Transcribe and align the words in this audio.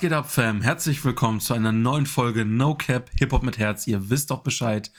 Geht 0.00 0.14
ab, 0.14 0.30
Fam? 0.30 0.62
Herzlich 0.62 1.04
willkommen 1.04 1.40
zu 1.40 1.52
einer 1.52 1.72
neuen 1.72 2.06
Folge 2.06 2.46
No 2.46 2.74
Cap 2.74 3.10
Hip 3.18 3.32
Hop 3.32 3.42
mit 3.42 3.58
Herz. 3.58 3.86
Ihr 3.86 4.08
wisst 4.08 4.30
doch 4.30 4.42
Bescheid. 4.42 4.90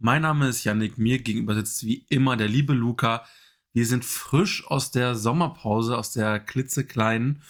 Mein 0.00 0.22
Name 0.22 0.48
ist 0.48 0.64
Yannick, 0.64 0.98
mir 0.98 1.22
gegenüber 1.22 1.54
sitzt 1.54 1.86
wie 1.86 2.04
immer 2.08 2.36
der 2.36 2.48
liebe 2.48 2.72
Luca. 2.72 3.24
Wir 3.72 3.86
sind 3.86 4.04
frisch 4.04 4.66
aus 4.66 4.90
der 4.90 5.14
Sommerpause, 5.14 5.96
aus 5.96 6.10
der 6.10 6.40
klitzekleinen. 6.40 7.44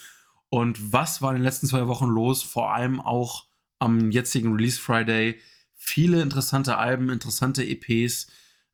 Und 0.50 0.92
was 0.92 1.22
war 1.22 1.30
in 1.30 1.36
den 1.36 1.44
letzten 1.44 1.68
zwei 1.68 1.86
Wochen 1.86 2.04
los? 2.04 2.42
Vor 2.42 2.74
allem 2.74 3.00
auch 3.00 3.46
am 3.78 4.10
jetzigen 4.10 4.52
Release 4.52 4.78
Friday. 4.78 5.40
Viele 5.74 6.20
interessante 6.20 6.76
Alben, 6.76 7.08
interessante 7.08 7.64
EPs. 7.64 8.26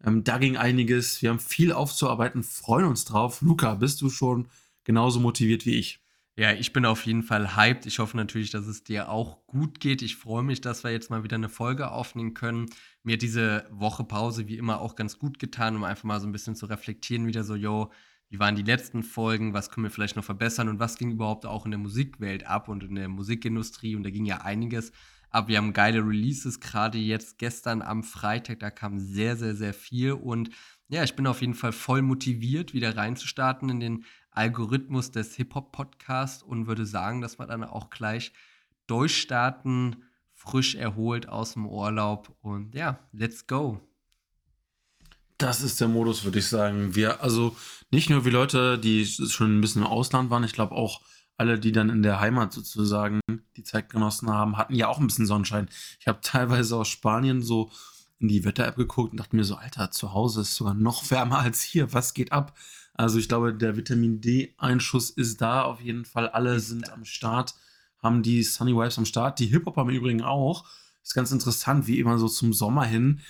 Ähm, 0.05 0.25
da 0.25 0.39
ging 0.39 0.57
einiges. 0.57 1.23
Wir 1.23 1.31
haben 1.31 1.39
viel 1.39 1.71
aufzuarbeiten, 1.71 2.43
freuen 2.43 2.87
uns 2.87 3.05
drauf. 3.05 3.41
Luca, 3.41 3.77
bist 3.77 4.01
du 4.01 4.11
schon 4.11 4.49
genauso 4.83 5.21
motiviert 5.21 5.65
wie 5.65 5.77
ich? 5.77 6.01
Ja, 6.39 6.53
ich 6.53 6.75
bin 6.75 6.85
auf 6.85 7.07
jeden 7.07 7.23
Fall 7.23 7.57
hyped. 7.57 7.87
Ich 7.87 7.99
hoffe 7.99 8.15
natürlich, 8.15 8.51
dass 8.51 8.67
es 8.67 8.85
dir 8.85 9.09
auch 9.09 9.47
gut 9.47 9.81
geht. 9.81 10.03
Ich 10.03 10.17
freue 10.17 10.43
mich, 10.43 10.61
dass 10.61 10.85
wir 10.85 10.91
jetzt 10.91 11.09
mal 11.09 11.25
wieder 11.25 11.37
eine 11.37 11.49
Folge 11.49 11.91
aufnehmen 11.91 12.35
können. 12.35 12.67
Mir 13.03 13.15
hat 13.15 13.23
diese 13.23 13.67
Woche 13.71 14.05
Pause 14.05 14.47
wie 14.47 14.59
immer 14.59 14.83
auch 14.83 14.97
ganz 14.97 15.19
gut 15.19 15.39
getan, 15.39 15.77
um 15.77 15.85
einfach 15.85 16.05
mal 16.05 16.21
so 16.21 16.27
ein 16.27 16.33
bisschen 16.33 16.55
zu 16.55 16.67
reflektieren, 16.67 17.27
wieder 17.27 17.43
so, 17.43 17.55
yo, 17.55 17.91
wie 18.29 18.39
waren 18.39 18.55
die 18.55 18.63
letzten 18.63 19.03
Folgen, 19.03 19.55
was 19.55 19.71
können 19.71 19.85
wir 19.85 19.91
vielleicht 19.91 20.17
noch 20.17 20.25
verbessern 20.25 20.69
und 20.69 20.79
was 20.79 20.99
ging 20.99 21.13
überhaupt 21.13 21.47
auch 21.47 21.65
in 21.65 21.71
der 21.71 21.79
Musikwelt 21.79 22.47
ab 22.47 22.69
und 22.69 22.83
in 22.83 22.97
der 22.97 23.09
Musikindustrie 23.09 23.97
und 23.97 24.03
da 24.03 24.11
ging 24.11 24.27
ja 24.27 24.43
einiges 24.43 24.93
ab. 25.31 25.49
Wir 25.49 25.57
haben 25.57 25.73
geile 25.73 26.01
Releases, 26.01 26.61
gerade 26.61 26.99
jetzt 26.99 27.39
gestern 27.39 27.81
am 27.81 28.03
Freitag, 28.03 28.59
da 28.61 28.71
kam 28.71 28.99
sehr, 28.99 29.37
sehr, 29.37 29.55
sehr 29.55 29.73
viel 29.73 30.13
und 30.13 30.51
ja, 30.89 31.03
ich 31.03 31.17
bin 31.17 31.27
auf 31.27 31.41
jeden 31.41 31.55
Fall 31.55 31.73
voll 31.73 32.03
motiviert, 32.03 32.75
wieder 32.75 32.97
reinzustarten 32.97 33.71
in 33.71 33.81
den 33.81 34.05
Algorithmus 34.37 35.11
des 35.11 35.35
Hip-Hop-Podcasts 35.35 36.43
und 36.43 36.67
würde 36.67 36.87
sagen, 36.87 37.21
dass 37.21 37.39
wir 37.39 37.47
dann 37.47 37.65
auch 37.65 37.91
gleich 37.91 38.33
durchstarten, 38.87 40.05
frisch 40.35 40.75
erholt 40.75 41.29
aus 41.29 41.55
dem 41.55 41.67
Urlaub 41.67 42.37
und 42.43 42.75
ja, 42.75 42.99
let's 43.13 43.47
go. 43.47 43.81
Das 45.39 45.61
ist 45.61 45.81
der 45.81 45.89
Modus, 45.89 46.25
würde 46.25 46.39
ich 46.39 46.47
sagen. 46.47 46.95
Wir, 46.95 47.23
also 47.23 47.57
nicht 47.91 48.09
nur 48.09 48.25
wie 48.25 48.31
Leute, 48.31 48.79
die 48.79 49.05
schon 49.07 49.59
ein 49.59 49.61
bisschen 49.61 49.83
im 49.83 49.89
Ausland 49.89 50.31
waren, 50.31 50.45
ich 50.45 50.53
glaube 50.53 50.75
auch 50.75 51.03
alle, 51.37 51.59
die 51.59 51.73
dann 51.73 51.91
in 51.91 52.03
der 52.03 52.21
Heimat 52.21 52.53
sozusagen 52.53 53.21
die 53.57 53.63
Zeit 53.63 53.91
genossen 53.91 54.31
haben, 54.31 54.57
hatten 54.57 54.75
ja 54.75 54.89
auch 54.89 54.99
ein 54.99 55.07
bisschen 55.07 55.27
Sonnenschein. 55.27 55.69
Ich 56.01 56.09
habe 56.09 56.21
teilweise 56.23 56.77
aus 56.77 56.89
Spanien 56.89 57.43
so 57.43 57.71
in 58.19 58.29
die 58.29 58.45
Wetter-App 58.45 58.77
geguckt 58.77 59.13
und 59.13 59.19
dachte 59.19 59.37
mir 59.37 59.45
so, 59.45 59.57
Alter, 59.57 59.91
zu 59.91 60.15
Hause 60.15 60.43
ist 60.43 60.55
sogar 60.55 60.75
noch 60.75 61.11
wärmer 61.11 61.41
als 61.41 61.61
hier. 61.61 61.93
Was 61.93 62.15
geht 62.15 62.33
ab? 62.33 62.57
Also 62.97 63.19
ich 63.19 63.29
glaube, 63.29 63.55
der 63.55 63.77
Vitamin 63.77 64.21
D-Einschuss 64.21 65.11
ist 65.11 65.41
da 65.41 65.63
auf 65.63 65.81
jeden 65.81 66.05
Fall. 66.05 66.29
Alle 66.29 66.61
sind 66.61 66.93
am 66.93 67.05
Start, 67.05 67.55
haben 68.03 68.23
die 68.23 68.43
Sunny 68.43 68.73
Vibes 68.73 68.99
am 68.99 69.05
Start. 69.05 69.39
Die 69.39 69.47
Hip-Hop 69.47 69.77
haben 69.77 69.91
übrigens 69.91 70.23
auch. 70.23 70.65
Ist 71.03 71.15
ganz 71.15 71.31
interessant, 71.31 71.87
wie 71.87 72.01
immer 72.01 72.19
so 72.19 72.29
zum 72.29 72.53
Sommer 72.53 72.85
hin 72.85 73.21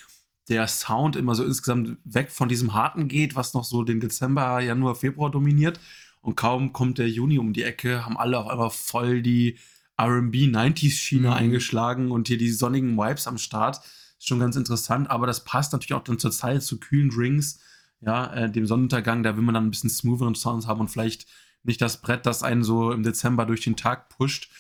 der 0.48 0.68
Sound 0.68 1.16
immer 1.16 1.34
so 1.34 1.44
insgesamt 1.44 1.98
weg 2.04 2.30
von 2.30 2.48
diesem 2.48 2.74
harten 2.74 3.08
geht, 3.08 3.34
was 3.34 3.54
noch 3.54 3.64
so 3.64 3.82
den 3.82 4.00
Dezember, 4.00 4.60
Januar, 4.60 4.94
Februar 4.94 5.30
dominiert. 5.30 5.80
Und 6.20 6.36
kaum 6.36 6.72
kommt 6.72 6.98
der 6.98 7.08
Juni 7.08 7.38
um 7.38 7.52
die 7.52 7.62
Ecke, 7.62 8.04
haben 8.04 8.16
alle 8.16 8.38
auf 8.38 8.48
einmal 8.48 8.70
voll 8.70 9.22
die 9.22 9.58
RB 10.00 10.34
90s 10.34 10.92
Schiene 10.92 11.28
mhm. 11.28 11.34
eingeschlagen 11.34 12.10
und 12.10 12.28
hier 12.28 12.38
die 12.38 12.50
sonnigen 12.50 12.96
Vibes 12.96 13.26
am 13.26 13.38
Start. 13.38 13.80
Ist 14.18 14.28
schon 14.28 14.40
ganz 14.40 14.56
interessant, 14.56 15.10
aber 15.10 15.26
das 15.26 15.44
passt 15.44 15.72
natürlich 15.72 15.94
auch 15.94 16.04
dann 16.04 16.18
zur 16.18 16.30
Zeit 16.30 16.62
zu 16.62 16.78
kühlen 16.78 17.10
Drinks 17.10 17.60
ja, 18.00 18.32
äh, 18.32 18.50
dem 18.50 18.66
Sonnenuntergang, 18.66 19.22
da 19.22 19.36
will 19.36 19.42
man 19.42 19.54
dann 19.54 19.66
ein 19.66 19.70
bisschen 19.70 19.90
smootheren 19.90 20.34
Sounds 20.34 20.66
haben 20.66 20.80
und 20.80 20.88
vielleicht 20.88 21.26
nicht 21.62 21.80
das 21.80 22.00
Brett, 22.00 22.26
das 22.26 22.42
einen 22.42 22.62
so 22.62 22.92
im 22.92 23.02
Dezember 23.02 23.46
durch 23.46 23.62
den 23.62 23.76
Tag 23.76 24.08
pusht. 24.08 24.50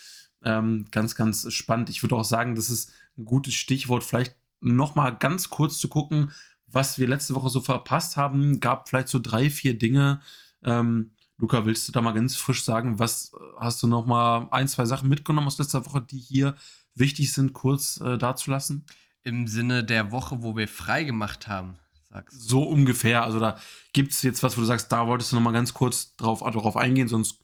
Ähm, 0.42 0.86
ganz, 0.90 1.14
ganz 1.14 1.52
spannend. 1.52 1.88
Ich 1.88 2.02
würde 2.02 2.16
auch 2.16 2.24
sagen, 2.24 2.54
das 2.54 2.70
ist 2.70 2.92
ein 3.16 3.24
gutes 3.24 3.54
Stichwort, 3.54 4.04
vielleicht 4.04 4.36
nochmal 4.60 5.16
ganz 5.16 5.50
kurz 5.50 5.78
zu 5.78 5.88
gucken, 5.88 6.32
was 6.66 6.98
wir 6.98 7.06
letzte 7.06 7.34
Woche 7.34 7.50
so 7.50 7.60
verpasst 7.60 8.16
haben. 8.16 8.60
Gab 8.60 8.88
vielleicht 8.88 9.08
so 9.08 9.18
drei, 9.18 9.50
vier 9.50 9.78
Dinge. 9.78 10.20
Ähm, 10.64 11.12
Luca, 11.38 11.64
willst 11.64 11.86
du 11.86 11.92
da 11.92 12.00
mal 12.00 12.12
ganz 12.12 12.34
frisch 12.36 12.64
sagen, 12.64 12.98
was 12.98 13.32
hast 13.58 13.82
du 13.82 13.86
nochmal 13.86 14.48
ein, 14.50 14.68
zwei 14.68 14.86
Sachen 14.86 15.08
mitgenommen 15.08 15.46
aus 15.46 15.58
letzter 15.58 15.86
Woche, 15.86 16.00
die 16.02 16.18
hier 16.18 16.56
wichtig 16.94 17.32
sind, 17.32 17.52
kurz 17.52 18.00
äh, 18.00 18.18
darzulassen? 18.18 18.84
Im 19.22 19.46
Sinne 19.46 19.84
der 19.84 20.12
Woche, 20.12 20.42
wo 20.42 20.56
wir 20.56 20.68
frei 20.68 21.04
gemacht 21.04 21.46
haben 21.46 21.78
sagst. 22.16 22.48
So 22.48 22.62
ungefähr. 22.62 23.22
Also 23.22 23.38
da 23.40 23.58
gibt 23.92 24.12
es 24.12 24.22
jetzt 24.22 24.42
was, 24.42 24.56
wo 24.56 24.60
du 24.60 24.66
sagst, 24.66 24.90
da 24.90 25.06
wolltest 25.06 25.32
du 25.32 25.36
noch 25.36 25.42
mal 25.42 25.52
ganz 25.52 25.74
kurz 25.74 26.16
drauf, 26.16 26.40
drauf 26.40 26.76
eingehen, 26.76 27.08
sonst 27.08 27.40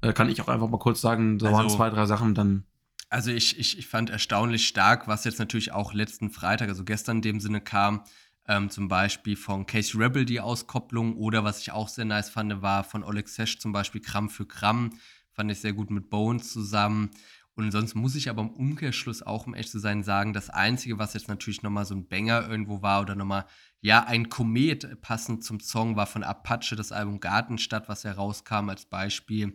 äh, 0.00 0.12
kann 0.12 0.28
ich 0.28 0.40
auch 0.40 0.48
einfach 0.48 0.68
mal 0.68 0.78
kurz 0.78 1.00
sagen, 1.00 1.38
da 1.38 1.46
also, 1.46 1.58
waren 1.58 1.70
zwei, 1.70 1.90
drei 1.90 2.06
Sachen 2.06 2.34
dann. 2.34 2.64
Also 3.10 3.30
ich, 3.30 3.58
ich, 3.58 3.78
ich 3.78 3.86
fand 3.86 4.10
erstaunlich 4.10 4.66
stark, 4.66 5.06
was 5.06 5.24
jetzt 5.24 5.38
natürlich 5.38 5.72
auch 5.72 5.94
letzten 5.94 6.30
Freitag, 6.30 6.68
also 6.68 6.84
gestern 6.84 7.16
in 7.16 7.22
dem 7.22 7.40
Sinne 7.40 7.60
kam, 7.60 8.02
ähm, 8.46 8.70
zum 8.70 8.88
Beispiel 8.88 9.36
von 9.36 9.66
Casey 9.66 10.00
Rebel 10.00 10.24
die 10.24 10.40
Auskopplung 10.40 11.16
oder 11.16 11.44
was 11.44 11.60
ich 11.60 11.72
auch 11.72 11.88
sehr 11.88 12.04
nice 12.04 12.28
fand, 12.28 12.60
war 12.60 12.84
von 12.84 13.04
Oleg 13.04 13.28
Sesh 13.28 13.58
zum 13.58 13.72
Beispiel 13.72 14.00
Gramm 14.00 14.28
für 14.28 14.46
Gramm, 14.46 14.98
fand 15.32 15.50
ich 15.50 15.60
sehr 15.60 15.72
gut 15.72 15.90
mit 15.90 16.10
Bones 16.10 16.52
zusammen. 16.52 17.10
Und 17.56 17.70
sonst 17.70 17.94
muss 17.94 18.16
ich 18.16 18.28
aber 18.28 18.42
im 18.42 18.50
Umkehrschluss 18.50 19.22
auch, 19.22 19.46
um 19.46 19.54
echt 19.54 19.70
zu 19.70 19.78
sein, 19.78 20.02
sagen, 20.02 20.32
das 20.32 20.50
Einzige, 20.50 20.98
was 20.98 21.14
jetzt 21.14 21.28
natürlich 21.28 21.62
nochmal 21.62 21.84
so 21.84 21.94
ein 21.94 22.08
Banger 22.08 22.48
irgendwo 22.48 22.82
war 22.82 23.00
oder 23.00 23.14
nochmal 23.14 23.46
ja, 23.80 24.04
ein 24.04 24.28
Komet 24.28 25.00
passend 25.02 25.44
zum 25.44 25.60
Song 25.60 25.94
war 25.94 26.06
von 26.06 26.24
Apache 26.24 26.74
das 26.74 26.90
Album 26.90 27.20
Gartenstadt, 27.20 27.88
was 27.88 28.04
herauskam 28.04 28.70
als 28.70 28.86
Beispiel. 28.86 29.52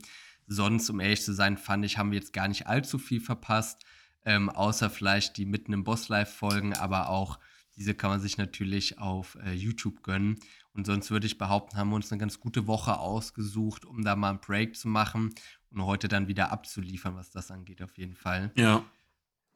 Sonst, 0.48 0.90
um 0.90 1.00
ehrlich 1.00 1.24
zu 1.24 1.34
sein, 1.34 1.58
fand 1.58 1.84
ich, 1.84 1.98
haben 1.98 2.12
wir 2.12 2.20
jetzt 2.20 2.34
gar 2.34 2.48
nicht 2.48 2.68
allzu 2.68 3.00
viel 3.00 3.22
verpasst, 3.22 3.84
ähm, 4.26 4.50
außer 4.50 4.90
vielleicht 4.90 5.38
die 5.38 5.46
mitten 5.46 5.74
im 5.74 5.84
Boss 5.84 6.10
Live 6.10 6.34
Folgen, 6.34 6.74
aber 6.74 7.10
auch 7.10 7.40
diese 7.80 7.94
kann 7.94 8.10
man 8.10 8.20
sich 8.20 8.38
natürlich 8.38 9.00
auf 9.00 9.38
äh, 9.44 9.54
YouTube 9.54 10.04
gönnen. 10.04 10.38
Und 10.74 10.86
sonst 10.86 11.12
würde 11.12 11.28
ich 11.28 11.38
behaupten, 11.38 11.78
haben 11.78 11.90
wir 11.90 11.96
uns 11.96 12.12
eine 12.12 12.20
ganz 12.20 12.40
gute 12.40 12.68
Woche 12.68 13.00
ausgesucht, 13.00 13.86
um 13.86 14.04
da 14.04 14.16
mal 14.16 14.32
einen 14.32 14.42
Break 14.42 14.76
zu 14.76 14.90
machen 14.90 15.34
und 15.72 15.86
heute 15.86 16.10
dann 16.10 16.28
wieder 16.28 16.52
abzuliefern, 16.52 17.16
was 17.16 17.32
das 17.32 17.52
angeht, 17.52 17.82
auf 17.82 17.98
jeden 17.98 18.16
Fall. 18.16 18.52
Ja, 18.56 18.84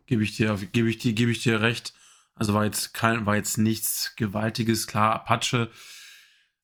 gebe 0.06 0.23
ich 0.23 0.38
dir, 0.38 0.57
ich 0.62 0.72
dir, 0.72 0.88
ich 1.28 1.44
dir 1.44 1.62
recht. 1.62 1.94
Also 2.35 2.53
war 2.53 2.63
jetzt 2.63 2.94
kein, 2.94 3.25
war 3.25 3.35
jetzt 3.35 3.57
nichts 3.57 4.16
Gewaltiges. 4.16 4.88
Klar, 4.88 5.13
Apache. 5.13 5.69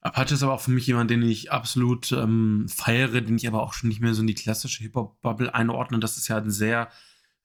Apache 0.02 0.34
ist 0.34 0.44
aber 0.44 0.53
auch 0.53 0.62
für 0.62 0.72
mich 0.72 0.88
jemand, 0.88 1.12
den 1.12 1.22
ich 1.24 1.52
absolut 1.52 2.12
ähm, 2.14 2.68
feiere, 2.69 3.19
den 3.19 3.36
ich 3.36 3.48
aber 3.48 3.62
auch 3.62 3.74
schon 3.74 3.90
nicht 3.90 4.00
mehr 4.00 4.14
so 4.14 4.22
in 4.22 4.28
die 4.28 4.34
klassische 4.34 4.81
Hip-Hop-Bubble 4.84 5.53
einordne. 5.53 6.00
Das 6.00 6.18
ist 6.18 6.30
ja 6.30 6.38
ein 6.38 6.52
sehr 6.52 6.90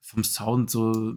vom 0.01 0.23
Sound 0.23 0.71
so 0.71 1.17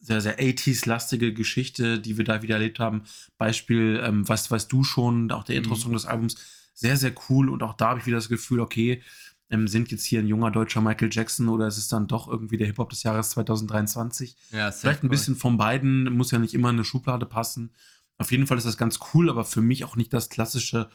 sehr, 0.00 0.20
sehr 0.20 0.38
80s-lastige 0.38 1.32
Geschichte, 1.32 1.98
die 1.98 2.16
wir 2.16 2.24
da 2.24 2.42
wieder 2.42 2.54
erlebt 2.54 2.78
haben. 2.78 3.02
Beispiel, 3.36 4.00
ähm, 4.02 4.28
was 4.28 4.50
weißt 4.50 4.70
du 4.70 4.84
schon, 4.84 5.30
auch 5.30 5.44
der 5.44 5.56
mhm. 5.56 5.64
Intro-Song 5.64 5.92
des 5.92 6.06
Albums, 6.06 6.36
sehr, 6.74 6.96
sehr 6.96 7.12
cool. 7.28 7.48
Und 7.48 7.62
auch 7.62 7.74
da 7.74 7.90
habe 7.90 8.00
ich 8.00 8.06
wieder 8.06 8.16
das 8.16 8.28
Gefühl, 8.28 8.60
okay, 8.60 9.02
ähm, 9.50 9.66
sind 9.66 9.90
jetzt 9.90 10.04
hier 10.04 10.20
ein 10.20 10.28
junger 10.28 10.50
deutscher 10.50 10.80
Michael 10.80 11.08
Jackson 11.10 11.48
oder 11.48 11.66
ist 11.66 11.78
es 11.78 11.88
dann 11.88 12.06
doch 12.06 12.28
irgendwie 12.28 12.56
der 12.56 12.66
Hip-Hop 12.66 12.90
des 12.90 13.02
Jahres 13.02 13.30
2023? 13.30 14.36
Ja, 14.52 14.70
Vielleicht 14.70 15.02
ein 15.02 15.08
bisschen 15.08 15.36
von 15.36 15.56
beiden, 15.56 16.12
muss 16.12 16.30
ja 16.30 16.38
nicht 16.38 16.54
immer 16.54 16.70
in 16.70 16.76
eine 16.76 16.84
Schublade 16.84 17.26
passen. 17.26 17.72
Auf 18.18 18.30
jeden 18.30 18.46
Fall 18.46 18.58
ist 18.58 18.66
das 18.66 18.76
ganz 18.76 18.98
cool, 19.14 19.30
aber 19.30 19.44
für 19.44 19.62
mich 19.62 19.84
auch 19.84 19.96
nicht 19.96 20.12
das 20.12 20.28
klassische, 20.28 20.90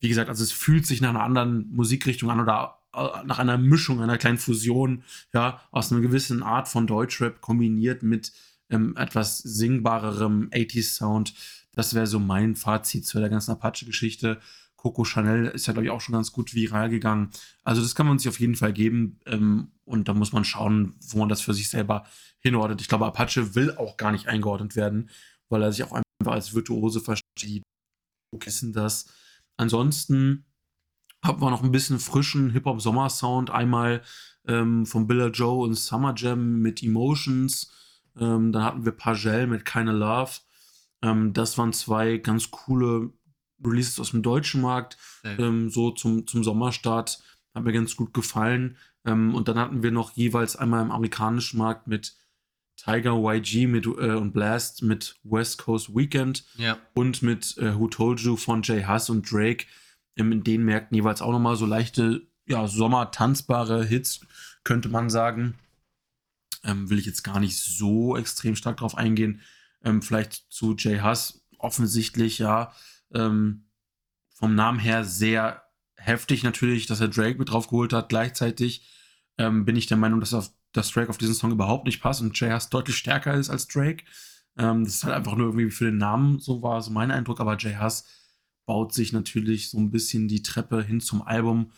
wie 0.00 0.08
gesagt, 0.08 0.28
also 0.28 0.42
es 0.44 0.52
fühlt 0.52 0.86
sich 0.86 1.00
nach 1.00 1.10
einer 1.10 1.22
anderen 1.22 1.70
Musikrichtung 1.70 2.30
an 2.30 2.40
oder 2.40 2.80
nach 3.24 3.38
einer 3.38 3.58
Mischung, 3.58 4.00
einer 4.00 4.18
kleinen 4.18 4.38
Fusion, 4.38 5.04
ja, 5.32 5.60
aus 5.70 5.92
einer 5.92 6.00
gewissen 6.00 6.42
Art 6.42 6.68
von 6.68 6.86
Deutschrap 6.86 7.40
kombiniert 7.40 8.02
mit 8.02 8.32
ähm, 8.70 8.96
etwas 8.96 9.38
singbarerem 9.38 10.50
80s-Sound. 10.50 11.34
Das 11.72 11.94
wäre 11.94 12.06
so 12.06 12.18
mein 12.18 12.56
Fazit 12.56 13.06
zu 13.06 13.20
der 13.20 13.28
ganzen 13.28 13.52
Apache-Geschichte. 13.52 14.40
Coco 14.76 15.04
Chanel 15.04 15.46
ist 15.48 15.66
ja, 15.66 15.72
glaube 15.72 15.86
ich, 15.86 15.90
auch 15.90 16.00
schon 16.00 16.14
ganz 16.14 16.32
gut 16.32 16.54
viral 16.54 16.88
gegangen. 16.88 17.30
Also 17.64 17.82
das 17.82 17.94
kann 17.94 18.06
man 18.06 18.18
sich 18.18 18.28
auf 18.28 18.40
jeden 18.40 18.54
Fall 18.54 18.72
geben. 18.72 19.18
Ähm, 19.26 19.72
und 19.84 20.08
da 20.08 20.14
muss 20.14 20.32
man 20.32 20.44
schauen, 20.44 20.94
wo 21.00 21.18
man 21.18 21.28
das 21.28 21.40
für 21.40 21.54
sich 21.54 21.68
selber 21.68 22.06
hinordnet. 22.38 22.80
Ich 22.80 22.88
glaube, 22.88 23.06
Apache 23.06 23.54
will 23.54 23.76
auch 23.76 23.96
gar 23.96 24.12
nicht 24.12 24.28
eingeordnet 24.28 24.74
werden, 24.74 25.10
weil 25.48 25.62
er 25.62 25.72
sich 25.72 25.84
auch 25.84 25.92
einfach 25.92 26.32
als 26.32 26.54
Virtuose 26.54 27.00
versteht. 27.00 27.62
Wo 28.32 28.38
wissen 28.44 28.72
das? 28.72 29.06
Ansonsten 29.58 30.45
haben 31.26 31.42
wir 31.42 31.50
noch 31.50 31.62
ein 31.62 31.72
bisschen 31.72 31.98
frischen 31.98 32.50
Hip-Hop-Sommer-Sound. 32.50 33.50
Einmal 33.50 34.02
ähm, 34.46 34.86
von 34.86 35.06
Billa 35.06 35.28
Joe 35.28 35.64
und 35.64 35.74
Summer 35.74 36.14
Jam 36.16 36.60
mit 36.60 36.82
Emotions. 36.82 37.72
Ähm, 38.18 38.52
dann 38.52 38.62
hatten 38.62 38.84
wir 38.84 38.92
Pagel 38.92 39.46
mit 39.46 39.64
Keine 39.64 39.92
Love. 39.92 40.32
Ähm, 41.02 41.32
das 41.32 41.58
waren 41.58 41.72
zwei 41.72 42.18
ganz 42.18 42.50
coole 42.50 43.10
Releases 43.64 43.98
aus 44.00 44.10
dem 44.10 44.22
deutschen 44.22 44.60
Markt, 44.60 44.98
ähm, 45.24 45.70
so 45.70 45.90
zum, 45.90 46.26
zum 46.26 46.44
Sommerstart. 46.44 47.22
Hat 47.54 47.64
mir 47.64 47.72
ganz 47.72 47.96
gut 47.96 48.12
gefallen. 48.14 48.76
Ähm, 49.04 49.34
und 49.34 49.48
dann 49.48 49.58
hatten 49.58 49.82
wir 49.82 49.90
noch 49.90 50.12
jeweils 50.12 50.56
einmal 50.56 50.82
im 50.82 50.90
amerikanischen 50.90 51.58
Markt 51.58 51.86
mit 51.86 52.14
Tiger 52.76 53.16
YG 53.16 53.66
mit, 53.66 53.86
äh, 53.86 54.14
und 54.14 54.32
Blast 54.32 54.82
mit 54.82 55.18
West 55.24 55.58
Coast 55.58 55.94
Weekend 55.96 56.44
ja. 56.56 56.78
und 56.94 57.22
mit 57.22 57.56
äh, 57.56 57.78
Who 57.78 57.88
Told 57.88 58.20
You 58.20 58.36
von 58.36 58.62
Jay 58.62 58.84
Huss 58.84 59.08
und 59.08 59.30
Drake. 59.30 59.66
Ähm, 60.16 60.32
in 60.32 60.44
den 60.44 60.64
Märkten 60.64 60.96
jeweils 60.96 61.22
auch 61.22 61.32
nochmal 61.32 61.56
so 61.56 61.66
leichte, 61.66 62.26
ja, 62.46 62.66
sommertanzbare 62.66 63.84
Hits, 63.84 64.20
könnte 64.64 64.88
man 64.88 65.10
sagen. 65.10 65.54
Ähm, 66.64 66.90
will 66.90 66.98
ich 66.98 67.06
jetzt 67.06 67.22
gar 67.22 67.40
nicht 67.40 67.58
so 67.58 68.16
extrem 68.16 68.56
stark 68.56 68.78
drauf 68.78 68.96
eingehen. 68.96 69.40
Ähm, 69.84 70.02
vielleicht 70.02 70.46
zu 70.50 70.74
Jay 70.76 71.00
Huss. 71.00 71.42
Offensichtlich, 71.58 72.38
ja, 72.38 72.72
ähm, 73.14 73.64
vom 74.34 74.54
Namen 74.54 74.78
her 74.78 75.04
sehr 75.04 75.62
heftig 75.96 76.42
natürlich, 76.42 76.86
dass 76.86 77.00
er 77.00 77.08
Drake 77.08 77.38
mit 77.38 77.50
drauf 77.50 77.68
geholt 77.68 77.92
hat. 77.92 78.08
Gleichzeitig 78.08 78.86
ähm, 79.38 79.64
bin 79.64 79.76
ich 79.76 79.86
der 79.86 79.96
Meinung, 79.96 80.20
dass, 80.20 80.34
auf, 80.34 80.50
dass 80.72 80.90
Drake 80.90 81.08
auf 81.08 81.18
diesen 81.18 81.34
Song 81.34 81.52
überhaupt 81.52 81.86
nicht 81.86 82.00
passt 82.00 82.20
und 82.20 82.38
Jay 82.38 82.52
Huss 82.52 82.68
deutlich 82.68 82.96
stärker 82.96 83.34
ist 83.34 83.50
als 83.50 83.66
Drake. 83.66 84.04
Ähm, 84.58 84.84
das 84.84 84.96
ist 84.96 85.04
halt 85.04 85.14
einfach 85.14 85.36
nur 85.36 85.48
irgendwie 85.48 85.70
für 85.70 85.86
den 85.86 85.98
Namen, 85.98 86.38
so 86.38 86.62
war 86.62 86.82
so 86.82 86.90
mein 86.90 87.10
Eindruck, 87.10 87.40
aber 87.40 87.56
Jay 87.56 87.76
Huss 87.80 88.04
baut 88.66 88.92
sich 88.92 89.12
natürlich 89.12 89.70
so 89.70 89.78
ein 89.78 89.90
bisschen 89.90 90.28
die 90.28 90.42
Treppe 90.42 90.82
hin 90.82 91.00
zum 91.00 91.22
Album. 91.22 91.70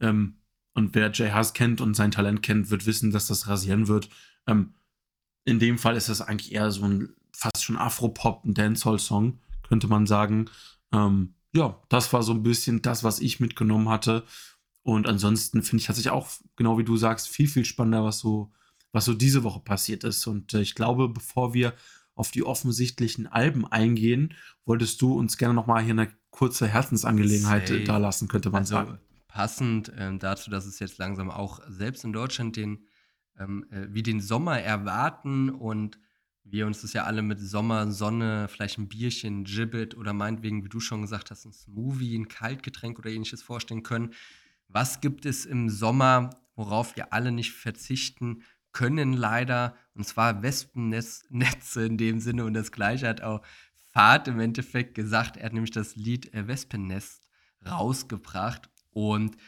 Ähm, 0.00 0.38
und 0.74 0.94
wer 0.94 1.10
Jay 1.12 1.32
Huss 1.32 1.52
kennt 1.52 1.80
und 1.80 1.94
sein 1.94 2.10
Talent 2.10 2.42
kennt, 2.42 2.70
wird 2.70 2.86
wissen, 2.86 3.10
dass 3.10 3.26
das 3.26 3.48
rasieren 3.48 3.88
wird. 3.88 4.08
Ähm, 4.46 4.74
in 5.44 5.58
dem 5.58 5.78
Fall 5.78 5.96
ist 5.96 6.08
das 6.08 6.20
eigentlich 6.20 6.52
eher 6.52 6.70
so 6.70 6.84
ein 6.84 7.14
fast 7.32 7.64
schon 7.64 7.76
Afro-Pop, 7.76 8.44
ein 8.44 8.54
Dancehall-Song, 8.54 9.38
könnte 9.68 9.88
man 9.88 10.06
sagen. 10.06 10.50
Ähm, 10.92 11.34
ja, 11.54 11.80
das 11.88 12.12
war 12.12 12.22
so 12.22 12.32
ein 12.32 12.42
bisschen 12.42 12.82
das, 12.82 13.04
was 13.04 13.20
ich 13.20 13.40
mitgenommen 13.40 13.88
hatte. 13.88 14.24
Und 14.82 15.06
ansonsten 15.06 15.62
finde 15.62 15.82
ich, 15.82 15.88
hat 15.88 15.96
sich 15.96 16.10
auch, 16.10 16.28
genau 16.56 16.78
wie 16.78 16.84
du 16.84 16.96
sagst, 16.96 17.28
viel, 17.28 17.48
viel 17.48 17.64
spannender, 17.64 18.04
was 18.04 18.18
so, 18.18 18.52
was 18.92 19.04
so 19.04 19.14
diese 19.14 19.42
Woche 19.42 19.60
passiert 19.60 20.04
ist. 20.04 20.26
Und 20.26 20.54
äh, 20.54 20.60
ich 20.60 20.74
glaube, 20.74 21.08
bevor 21.08 21.54
wir 21.54 21.74
auf 22.14 22.30
die 22.30 22.44
offensichtlichen 22.44 23.26
Alben 23.26 23.66
eingehen, 23.66 24.34
wolltest 24.64 25.00
du 25.02 25.14
uns 25.14 25.36
gerne 25.38 25.54
nochmal 25.54 25.82
hier 25.82 25.92
eine 25.92 26.12
kurze 26.36 26.68
Herzensangelegenheit 26.68 27.68
Say. 27.68 27.84
da 27.84 27.96
lassen, 27.96 28.28
könnte 28.28 28.50
man 28.50 28.60
also, 28.60 28.74
sagen. 28.74 28.98
Passend 29.26 29.90
ähm, 29.96 30.18
dazu, 30.18 30.50
dass 30.50 30.66
es 30.66 30.78
jetzt 30.80 30.98
langsam 30.98 31.30
auch 31.30 31.60
selbst 31.66 32.04
in 32.04 32.12
Deutschland 32.12 32.56
den, 32.56 32.84
ähm, 33.38 33.64
äh, 33.70 33.86
wie 33.88 34.02
den 34.02 34.20
Sommer 34.20 34.60
erwarten 34.60 35.48
und 35.48 35.98
wir 36.44 36.66
uns 36.66 36.82
das 36.82 36.92
ja 36.92 37.04
alle 37.04 37.22
mit 37.22 37.40
Sommer, 37.40 37.90
Sonne, 37.90 38.48
vielleicht 38.48 38.76
ein 38.78 38.86
Bierchen, 38.86 39.44
Gibbet 39.44 39.96
oder 39.96 40.12
meinetwegen, 40.12 40.62
wie 40.62 40.68
du 40.68 40.78
schon 40.78 41.00
gesagt 41.00 41.30
hast, 41.30 41.46
ein 41.46 41.54
Smoothie, 41.54 42.16
ein 42.16 42.28
Kaltgetränk 42.28 42.98
oder 42.98 43.10
ähnliches 43.10 43.42
vorstellen 43.42 43.82
können. 43.82 44.12
Was 44.68 45.00
gibt 45.00 45.24
es 45.24 45.46
im 45.46 45.70
Sommer, 45.70 46.30
worauf 46.54 46.96
wir 46.96 47.14
alle 47.14 47.32
nicht 47.32 47.52
verzichten 47.52 48.42
können, 48.72 49.14
leider? 49.14 49.74
Und 49.94 50.06
zwar 50.06 50.42
Wespennetze 50.42 51.86
in 51.86 51.96
dem 51.96 52.20
Sinne. 52.20 52.44
Und 52.44 52.54
das 52.54 52.72
Gleiche 52.72 53.08
hat 53.08 53.22
auch 53.22 53.40
Fahrt 53.96 54.28
im 54.28 54.40
Endeffekt 54.40 54.94
gesagt. 54.94 55.38
Er 55.38 55.46
hat 55.46 55.54
nämlich 55.54 55.70
das 55.70 55.96
Lied 55.96 56.34
äh, 56.34 56.46
Wespennest 56.46 57.22
rausgebracht. 57.66 58.68
Und 58.90 59.38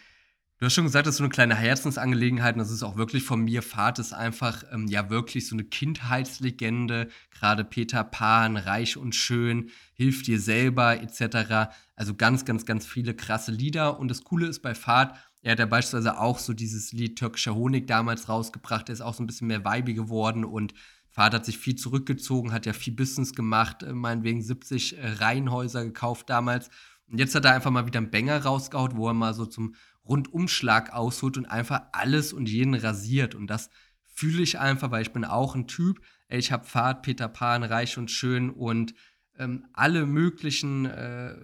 Du 0.59 0.67
hast 0.67 0.75
schon 0.75 0.87
gesagt, 0.87 1.07
das 1.07 1.15
ist 1.15 1.19
so 1.19 1.25
eine 1.25 1.31
kleine 1.31 1.55
Herzensangelegenheit 1.55 2.57
und 2.57 2.59
das 2.59 2.73
ist 2.73 2.83
auch 2.83 2.97
wirklich 2.97 3.23
von 3.23 3.43
mir. 3.43 3.63
Fahrt 3.63 4.01
ist 4.01 4.13
einfach 4.13 4.65
ähm, 4.73 4.89
ja 4.89 5.09
wirklich 5.09 5.47
so 5.47 5.55
eine 5.55 5.63
Kindheitslegende. 5.63 7.11
Gerade 7.31 7.63
Peter 7.63 8.03
Pan, 8.03 8.57
Reich 8.57 8.97
und 8.97 9.15
Schön, 9.15 9.71
Hilf 9.93 10.25
dir 10.25 10.41
selber 10.41 11.01
etc. 11.01 11.71
Also 11.95 12.17
ganz, 12.17 12.45
ganz, 12.45 12.67
ganz 12.67 12.87
viele 12.87 13.15
krasse 13.15 13.53
Lieder. 13.53 14.01
Und 14.01 14.09
das 14.09 14.25
Coole 14.25 14.49
ist 14.49 14.63
bei 14.63 14.75
Fahrt, 14.75 15.17
er 15.43 15.53
hat 15.53 15.61
ja 15.61 15.67
beispielsweise 15.67 16.19
auch 16.19 16.41
so 16.41 16.53
dieses 16.53 16.91
Lied 16.93 17.17
Türkischer 17.17 17.55
Honig 17.55 17.87
damals 17.87 18.29
rausgebracht. 18.29 18.89
Der 18.89 18.95
ist 18.95 19.01
auch 19.01 19.15
so 19.15 19.23
ein 19.23 19.29
bisschen 19.29 19.47
mehr 19.47 19.65
Weibe 19.65 19.95
geworden 19.95 20.45
und 20.45 20.75
Fahrt 21.19 21.35
hat 21.35 21.45
sich 21.45 21.59
viel 21.59 21.75
zurückgezogen, 21.75 22.53
hat 22.53 22.65
ja 22.65 22.73
viel 22.73 22.93
Business 22.95 23.35
gemacht, 23.35 23.83
äh, 23.83 23.93
meinetwegen 23.93 24.41
70 24.41 24.99
äh, 24.99 25.15
Reihenhäuser 25.15 25.85
gekauft 25.85 26.31
damals. 26.31 26.71
Und 27.09 27.19
jetzt 27.19 27.35
hat 27.35 27.45
er 27.45 27.55
einfach 27.55 27.73
mal 27.73 27.87
wieder 27.87 27.99
einen 27.99 28.13
Banger 28.13 28.41
rausgehaut, 28.41 28.95
wo 28.95 29.09
er 29.09 29.15
mal 29.15 29.35
so 29.35 29.45
zum 29.45 29.75
Rundumschlag 30.05 30.93
ausholt 30.93 31.37
und 31.37 31.47
einfach 31.47 31.81
alles 31.91 32.33
und 32.33 32.49
jeden 32.49 32.77
rasiert. 32.77 33.35
Und 33.35 33.49
das 33.49 33.69
fühle 34.07 34.45
ich 34.45 34.61
einfach, 34.61 34.93
weil 34.93 35.03
ich 35.03 35.13
bin 35.13 35.25
auch 35.25 35.57
ein 35.57 35.67
Typ. 35.67 36.01
Ich 36.29 36.53
habe 36.53 36.65
Fahrt, 36.65 37.03
Peter 37.03 37.27
Pan, 37.27 37.65
Reich 37.65 37.99
und 37.99 38.13
Schön 38.13 38.49
und 38.49 38.95
ähm, 39.39 39.67
alle 39.73 40.05
möglichen 40.05 40.87
äh, 40.87 41.35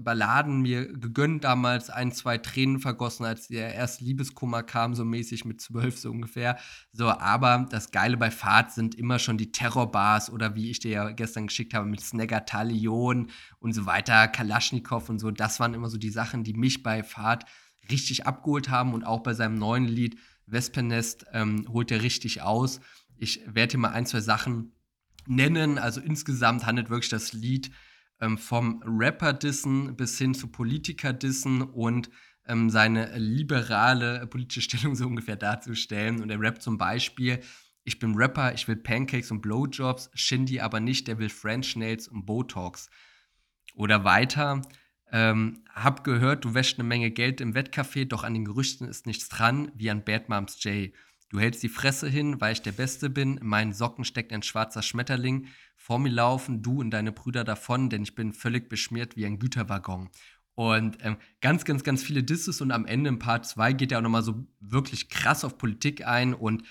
Balladen 0.00 0.62
mir 0.62 0.86
gegönnt 0.86 1.44
damals, 1.44 1.90
ein, 1.90 2.10
zwei 2.12 2.38
Tränen 2.38 2.80
vergossen, 2.80 3.26
als 3.26 3.48
der 3.48 3.74
erste 3.74 4.04
Liebeskummer 4.04 4.62
kam, 4.62 4.94
so 4.94 5.04
mäßig 5.04 5.44
mit 5.44 5.60
zwölf 5.60 5.98
so 5.98 6.10
ungefähr. 6.10 6.58
So, 6.92 7.08
aber 7.08 7.66
das 7.70 7.90
Geile 7.90 8.16
bei 8.16 8.30
Fahrt 8.30 8.72
sind 8.72 8.94
immer 8.94 9.18
schon 9.18 9.36
die 9.36 9.52
Terrorbars 9.52 10.30
oder 10.30 10.54
wie 10.54 10.70
ich 10.70 10.80
dir 10.80 10.90
ja 10.90 11.10
gestern 11.10 11.46
geschickt 11.48 11.74
habe 11.74 11.86
mit 11.86 12.00
Snagger 12.00 12.46
Talion 12.46 13.30
und 13.58 13.74
so 13.74 13.86
weiter, 13.86 14.26
Kalaschnikow 14.28 15.08
und 15.08 15.18
so. 15.18 15.30
Das 15.30 15.60
waren 15.60 15.74
immer 15.74 15.88
so 15.88 15.98
die 15.98 16.10
Sachen, 16.10 16.44
die 16.44 16.54
mich 16.54 16.82
bei 16.82 17.02
Fahrt 17.02 17.44
richtig 17.90 18.26
abgeholt 18.26 18.70
haben 18.70 18.94
und 18.94 19.04
auch 19.04 19.22
bei 19.22 19.34
seinem 19.34 19.58
neuen 19.58 19.86
Lied 19.86 20.18
Wespennest 20.46 21.26
ähm, 21.32 21.66
holt 21.68 21.90
er 21.90 22.02
richtig 22.02 22.42
aus. 22.42 22.80
Ich 23.16 23.40
werde 23.46 23.72
hier 23.72 23.80
mal 23.80 23.92
ein, 23.92 24.06
zwei 24.06 24.20
Sachen 24.20 24.72
nennen. 25.26 25.78
Also 25.78 26.00
insgesamt 26.00 26.66
handelt 26.66 26.90
wirklich 26.90 27.10
das 27.10 27.32
Lied 27.32 27.70
ähm, 28.20 28.38
vom 28.38 28.82
Rapper-Dissen 28.84 29.96
bis 29.96 30.18
hin 30.18 30.34
zu 30.34 30.48
Politiker-Dissen 30.48 31.62
und 31.62 32.10
ähm, 32.46 32.70
seine 32.70 33.16
liberale 33.18 34.26
politische 34.26 34.60
Stellung 34.78 34.94
so 34.94 35.06
ungefähr 35.06 35.36
darzustellen. 35.36 36.22
Und 36.22 36.30
er 36.30 36.40
rappt 36.40 36.62
zum 36.62 36.78
Beispiel, 36.78 37.40
ich 37.84 37.98
bin 37.98 38.14
Rapper, 38.14 38.54
ich 38.54 38.66
will 38.66 38.76
Pancakes 38.76 39.30
und 39.30 39.42
Blowjobs, 39.42 40.10
Shindy 40.14 40.60
aber 40.60 40.80
nicht, 40.80 41.06
der 41.06 41.18
will 41.18 41.28
French 41.28 41.76
Nails 41.76 42.08
und 42.08 42.24
Botox. 42.24 42.88
Oder 43.74 44.04
weiter, 44.04 44.62
ähm, 45.12 45.64
hab 45.72 46.02
gehört, 46.02 46.44
du 46.44 46.54
wäschst 46.54 46.78
eine 46.78 46.88
Menge 46.88 47.10
Geld 47.10 47.40
im 47.40 47.54
Wettcafé, 47.54 48.06
doch 48.06 48.24
an 48.24 48.34
den 48.34 48.44
Gerüchten 48.44 48.88
ist 48.88 49.06
nichts 49.06 49.28
dran, 49.28 49.70
wie 49.74 49.90
an 49.90 50.04
Bad 50.04 50.28
Moms 50.28 50.62
Jay. 50.62 50.94
Du 51.34 51.40
hältst 51.40 51.64
die 51.64 51.68
Fresse 51.68 52.08
hin, 52.08 52.40
weil 52.40 52.52
ich 52.52 52.62
der 52.62 52.70
Beste 52.70 53.10
bin. 53.10 53.38
In 53.38 53.48
meinen 53.48 53.72
Socken 53.72 54.04
steckt 54.04 54.32
ein 54.32 54.44
schwarzer 54.44 54.82
Schmetterling. 54.82 55.48
Vor 55.74 55.98
mir 55.98 56.10
laufen 56.10 56.62
du 56.62 56.78
und 56.78 56.92
deine 56.92 57.10
Brüder 57.10 57.42
davon, 57.42 57.90
denn 57.90 58.04
ich 58.04 58.14
bin 58.14 58.32
völlig 58.32 58.68
beschmiert 58.68 59.16
wie 59.16 59.26
ein 59.26 59.40
Güterwaggon. 59.40 60.10
Und 60.54 60.98
ähm, 61.00 61.16
ganz, 61.40 61.64
ganz, 61.64 61.82
ganz 61.82 62.04
viele 62.04 62.22
Disses 62.22 62.60
und 62.60 62.70
am 62.70 62.86
Ende 62.86 63.08
in 63.08 63.18
Part 63.18 63.46
2 63.46 63.72
geht 63.72 63.90
er 63.90 63.98
auch 63.98 64.02
nochmal 64.02 64.22
so 64.22 64.46
wirklich 64.60 65.08
krass 65.08 65.44
auf 65.44 65.58
Politik 65.58 66.06
ein 66.06 66.34
und 66.34 66.62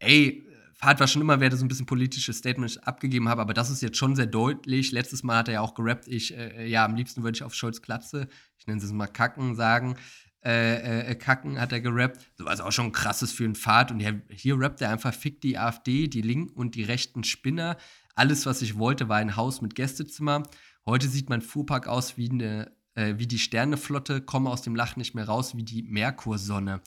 ey, 0.00 0.44
Fahrt 0.74 0.98
war 0.98 1.06
schon 1.06 1.22
immer, 1.22 1.38
wer 1.38 1.56
so 1.56 1.64
ein 1.64 1.68
bisschen 1.68 1.86
politische 1.86 2.32
Statements 2.32 2.78
abgegeben 2.78 3.28
habe, 3.28 3.42
aber 3.42 3.54
das 3.54 3.70
ist 3.70 3.80
jetzt 3.80 3.98
schon 3.98 4.16
sehr 4.16 4.26
deutlich. 4.26 4.90
Letztes 4.90 5.22
Mal 5.22 5.36
hat 5.36 5.48
er 5.48 5.54
ja 5.54 5.60
auch 5.60 5.74
gerappt, 5.74 6.08
ich, 6.08 6.36
äh, 6.36 6.66
ja, 6.66 6.84
am 6.84 6.96
liebsten 6.96 7.22
würde 7.22 7.36
ich 7.36 7.44
auf 7.44 7.54
Scholz 7.54 7.80
Klatze, 7.80 8.28
ich 8.58 8.66
nenne 8.66 8.82
es 8.82 8.90
mal 8.90 9.06
Kacken, 9.06 9.54
sagen. 9.54 9.96
Äh, 10.42 11.10
äh, 11.10 11.14
Kacken 11.16 11.60
hat 11.60 11.72
er 11.72 11.80
gerappt. 11.80 12.30
So 12.36 12.44
was 12.44 12.60
auch 12.60 12.72
schon 12.72 12.92
krasses 12.92 13.32
für 13.32 13.44
einen 13.44 13.54
Fahrt. 13.54 13.90
Und 13.90 14.00
hier, 14.00 14.22
hier 14.30 14.58
rappt 14.58 14.80
er 14.80 14.90
einfach, 14.90 15.12
fick 15.12 15.40
die 15.40 15.58
AfD, 15.58 16.08
die 16.08 16.22
Linken 16.22 16.54
und 16.54 16.74
die 16.74 16.82
rechten 16.82 17.24
Spinner. 17.24 17.76
Alles, 18.14 18.46
was 18.46 18.62
ich 18.62 18.78
wollte, 18.78 19.08
war 19.08 19.18
ein 19.18 19.36
Haus 19.36 19.60
mit 19.60 19.74
Gästezimmer. 19.74 20.42
Heute 20.86 21.08
sieht 21.08 21.28
mein 21.28 21.42
Fuhrpark 21.42 21.86
aus 21.86 22.16
wie, 22.16 22.30
eine, 22.30 22.72
äh, 22.94 23.14
wie 23.18 23.26
die 23.26 23.38
Sterneflotte, 23.38 24.22
komme 24.22 24.50
aus 24.50 24.62
dem 24.62 24.74
Lach 24.74 24.96
nicht 24.96 25.14
mehr 25.14 25.26
raus 25.26 25.56
wie 25.56 25.62
die 25.62 25.82
Merkursonne. 25.82 26.80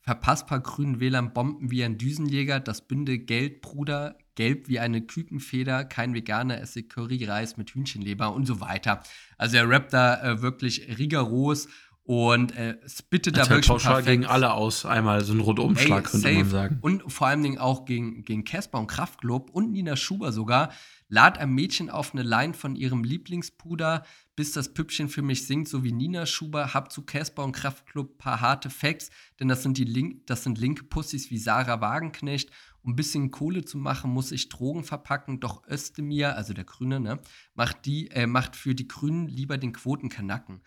Verpassbar 0.00 0.60
grünen 0.60 1.00
Wählern 1.00 1.32
Bomben 1.34 1.70
wie 1.70 1.84
ein 1.84 1.98
Düsenjäger, 1.98 2.60
das 2.60 2.86
Bünde 2.88 3.18
Geld, 3.18 3.60
Bruder, 3.60 4.16
gelb 4.36 4.68
wie 4.68 4.78
eine 4.78 5.02
Kükenfeder, 5.02 5.84
kein 5.84 6.14
veganer 6.14 6.60
Essig, 6.60 6.88
Curry, 6.88 7.24
Reis 7.24 7.56
mit 7.56 7.70
Hühnchenleber 7.70 8.32
und 8.32 8.46
so 8.46 8.60
weiter. 8.60 9.02
Also 9.36 9.56
er 9.56 9.68
rappt 9.68 9.92
da 9.92 10.22
äh, 10.22 10.42
wirklich 10.42 10.96
rigoros 10.96 11.68
und 12.08 12.56
äh, 12.56 12.78
spittet 12.86 13.36
da 13.36 13.50
wirklich 13.50 13.68
pauschal 13.68 13.96
perfekt. 13.96 14.06
gegen 14.06 14.24
alle 14.24 14.54
aus, 14.54 14.86
einmal 14.86 15.22
so 15.24 15.34
ein 15.34 15.40
Rundumschlag, 15.40 16.06
Ey, 16.06 16.10
könnte 16.10 16.32
man 16.32 16.48
sagen. 16.48 16.78
Und 16.80 17.12
vor 17.12 17.26
allen 17.26 17.42
Dingen 17.42 17.58
auch 17.58 17.84
gegen, 17.84 18.24
gegen 18.24 18.44
Casper 18.44 18.78
und 18.78 18.86
Kraftklub 18.86 19.50
und 19.50 19.72
Nina 19.72 19.94
Schuber 19.94 20.32
sogar. 20.32 20.72
Lad 21.10 21.36
ein 21.36 21.50
Mädchen 21.50 21.90
auf 21.90 22.14
eine 22.14 22.22
Line 22.22 22.54
von 22.54 22.76
ihrem 22.76 23.04
Lieblingspuder, 23.04 24.06
bis 24.36 24.52
das 24.52 24.72
Püppchen 24.72 25.10
für 25.10 25.20
mich 25.20 25.46
singt, 25.46 25.68
so 25.68 25.84
wie 25.84 25.92
Nina 25.92 26.24
Schuber. 26.24 26.72
Hab 26.72 26.90
zu 26.90 27.02
Casper 27.02 27.44
und 27.44 27.52
Kraftklub 27.52 28.16
paar 28.16 28.40
harte 28.40 28.70
Facts, 28.70 29.10
denn 29.38 29.48
das 29.48 29.62
sind, 29.62 29.76
die 29.76 29.84
Link 29.84 30.26
das 30.26 30.44
sind 30.44 30.56
linke 30.56 30.84
Pussys 30.84 31.30
wie 31.30 31.38
Sarah 31.38 31.82
Wagenknecht. 31.82 32.50
Um 32.80 32.92
ein 32.92 32.96
bisschen 32.96 33.30
Kohle 33.30 33.66
zu 33.66 33.76
machen, 33.76 34.10
muss 34.10 34.32
ich 34.32 34.48
Drogen 34.48 34.82
verpacken, 34.82 35.40
doch 35.40 35.68
Özdemir, 35.68 36.36
also 36.36 36.54
der 36.54 36.64
Grüne, 36.64 37.00
ne, 37.00 37.20
macht, 37.54 37.84
die, 37.84 38.10
äh, 38.12 38.26
macht 38.26 38.56
für 38.56 38.74
die 38.74 38.88
Grünen 38.88 39.28
lieber 39.28 39.58
den 39.58 39.74
Quotenkanacken. 39.74 40.62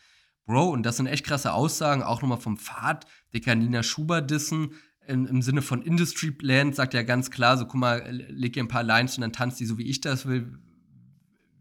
Bro, 0.45 0.69
und 0.69 0.83
das 0.83 0.97
sind 0.97 1.07
echt 1.07 1.25
krasse 1.25 1.53
Aussagen, 1.53 2.03
auch 2.03 2.21
nochmal 2.21 2.39
vom 2.39 2.57
Pfad, 2.57 3.05
der 3.33 3.41
kann 3.41 3.59
Nina 3.59 3.83
Schuber 3.83 4.21
dissen 4.21 4.71
im, 5.07 5.25
im 5.25 5.41
Sinne 5.41 5.61
von 5.61 5.81
Industry 5.81 6.35
Land 6.41 6.75
sagt 6.75 6.93
ja 6.93 7.03
ganz 7.03 7.31
klar, 7.31 7.57
so 7.57 7.65
guck 7.65 7.79
mal, 7.79 8.07
leg 8.09 8.55
ihr 8.55 8.63
ein 8.63 8.67
paar 8.67 8.83
Lines 8.83 9.17
und 9.17 9.21
dann 9.21 9.33
tanzt 9.33 9.59
die 9.59 9.65
so, 9.65 9.77
wie 9.77 9.89
ich 9.89 10.01
das 10.01 10.25
will, 10.25 10.59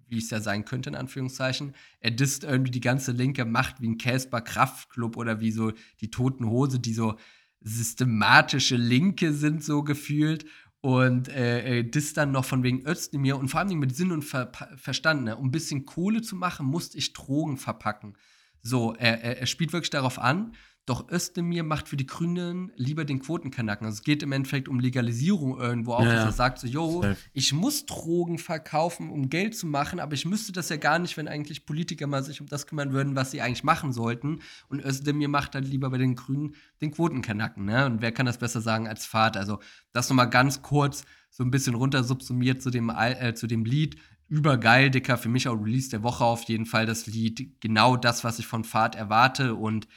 wie 0.08 0.18
es 0.18 0.30
ja 0.30 0.40
sein 0.40 0.64
könnte, 0.64 0.90
in 0.90 0.96
Anführungszeichen. 0.96 1.74
Er 2.00 2.10
disst 2.10 2.44
irgendwie 2.44 2.70
die 2.70 2.80
ganze 2.80 3.12
linke 3.12 3.44
Macht 3.44 3.80
wie 3.80 3.88
ein 3.88 3.98
Casper 3.98 4.40
Kraftclub 4.40 5.16
oder 5.16 5.40
wie 5.40 5.52
so 5.52 5.72
die 6.00 6.10
Toten 6.10 6.46
Hose, 6.46 6.80
die 6.80 6.94
so 6.94 7.16
systematische 7.60 8.76
Linke 8.76 9.32
sind, 9.32 9.64
so 9.64 9.82
gefühlt. 9.82 10.46
Und 10.82 11.28
äh, 11.28 11.84
disst 11.84 12.16
dann 12.16 12.32
noch 12.32 12.46
von 12.46 12.62
wegen 12.62 12.86
Özdemir 12.86 13.36
und 13.36 13.48
vor 13.48 13.60
allem 13.60 13.78
mit 13.78 13.94
Sinn 13.94 14.12
und 14.12 14.22
Ver 14.22 14.50
Verstand. 14.76 15.24
Ne? 15.24 15.36
Um 15.36 15.48
ein 15.48 15.50
bisschen 15.50 15.84
Kohle 15.84 16.22
zu 16.22 16.36
machen, 16.36 16.64
musste 16.64 16.96
ich 16.96 17.12
Drogen 17.12 17.58
verpacken. 17.58 18.16
So, 18.62 18.94
er, 18.94 19.22
er, 19.22 19.38
er 19.40 19.46
spielt 19.46 19.72
wirklich 19.72 19.90
darauf 19.90 20.18
an. 20.18 20.54
doch 20.86 21.08
Özdemir 21.08 21.62
macht 21.62 21.88
für 21.88 21.96
die 21.96 22.06
Grünen 22.06 22.72
lieber 22.74 23.04
den 23.04 23.20
Quotenkanacken. 23.20 23.86
Also 23.86 23.98
es 23.98 24.02
geht 24.02 24.22
im 24.22 24.32
Endeffekt 24.32 24.68
um 24.68 24.80
Legalisierung 24.80 25.56
irgendwo 25.56 25.92
auch, 25.94 26.02
Ja, 26.02 26.14
dass 26.14 26.24
er 26.24 26.32
sagt 26.32 26.58
so, 26.58 26.66
yo, 26.66 27.04
ich 27.32 27.52
muss 27.52 27.86
Drogen 27.86 28.38
verkaufen, 28.38 29.10
um 29.10 29.28
Geld 29.28 29.54
zu 29.56 29.66
machen, 29.66 30.00
aber 30.00 30.14
ich 30.14 30.24
müsste 30.24 30.52
das 30.52 30.68
ja 30.68 30.76
gar 30.76 30.98
nicht, 30.98 31.16
wenn 31.16 31.28
eigentlich 31.28 31.64
Politiker 31.64 32.06
mal 32.06 32.24
sich 32.24 32.40
um 32.40 32.48
das 32.48 32.66
kümmern 32.66 32.92
würden, 32.92 33.14
was 33.14 33.30
sie 33.30 33.40
eigentlich 33.40 33.62
machen 33.62 33.92
sollten. 33.92 34.40
Und 34.68 34.84
Özdemir 34.84 35.28
macht 35.28 35.54
dann 35.54 35.64
lieber 35.64 35.90
bei 35.90 35.98
den 35.98 36.16
Grünen 36.16 36.54
den 36.80 36.90
Quotenkanacken, 36.90 37.64
ne? 37.64 37.86
Und 37.86 38.00
wer 38.02 38.10
kann 38.10 38.26
das 38.26 38.38
besser 38.38 38.60
sagen 38.60 38.88
als 38.88 39.06
Fahrt? 39.06 39.36
Also 39.36 39.60
das 39.92 40.08
nochmal 40.08 40.30
ganz 40.30 40.62
kurz 40.62 41.04
so 41.30 41.44
ein 41.44 41.52
bisschen 41.52 41.74
runter 41.74 42.02
subsumiert 42.02 42.62
zu 42.62 42.70
dem, 42.70 42.90
äh, 42.90 43.34
zu 43.34 43.46
dem 43.46 43.64
Lied. 43.64 43.96
Übergeil, 44.30 44.90
Dicker, 44.90 45.18
für 45.18 45.28
mich 45.28 45.48
auch 45.48 45.60
Release 45.60 45.90
der 45.90 46.02
Woche 46.04 46.24
auf 46.24 46.44
jeden 46.44 46.64
Fall 46.64 46.86
das 46.86 47.06
Lied. 47.06 47.60
Genau 47.60 47.96
das, 47.96 48.24
was 48.24 48.38
ich 48.38 48.46
von 48.46 48.64
Fahrt 48.64 48.94
erwarte 48.94 49.54
und 49.56 49.88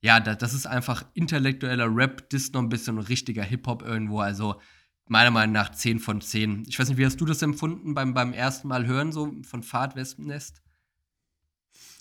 ja, 0.00 0.18
da, 0.18 0.34
das 0.34 0.54
ist 0.54 0.66
einfach 0.66 1.04
intellektueller 1.14 1.94
Rap, 1.94 2.28
das 2.30 2.50
noch 2.52 2.62
ein 2.62 2.68
bisschen 2.70 2.98
richtiger 2.98 3.44
Hip-Hop 3.44 3.82
irgendwo. 3.82 4.18
Also 4.20 4.60
meiner 5.06 5.30
Meinung 5.30 5.52
nach 5.52 5.70
10 5.70 6.00
von 6.00 6.20
10. 6.20 6.64
Ich 6.66 6.78
weiß 6.78 6.88
nicht, 6.88 6.98
wie 6.98 7.06
hast 7.06 7.20
du 7.20 7.24
das 7.26 7.42
empfunden 7.42 7.94
beim, 7.94 8.14
beim 8.14 8.32
ersten 8.32 8.66
Mal 8.66 8.86
hören, 8.86 9.12
so 9.12 9.32
von 9.44 9.62
Fahrt 9.62 9.94
Wespennest? 9.94 10.62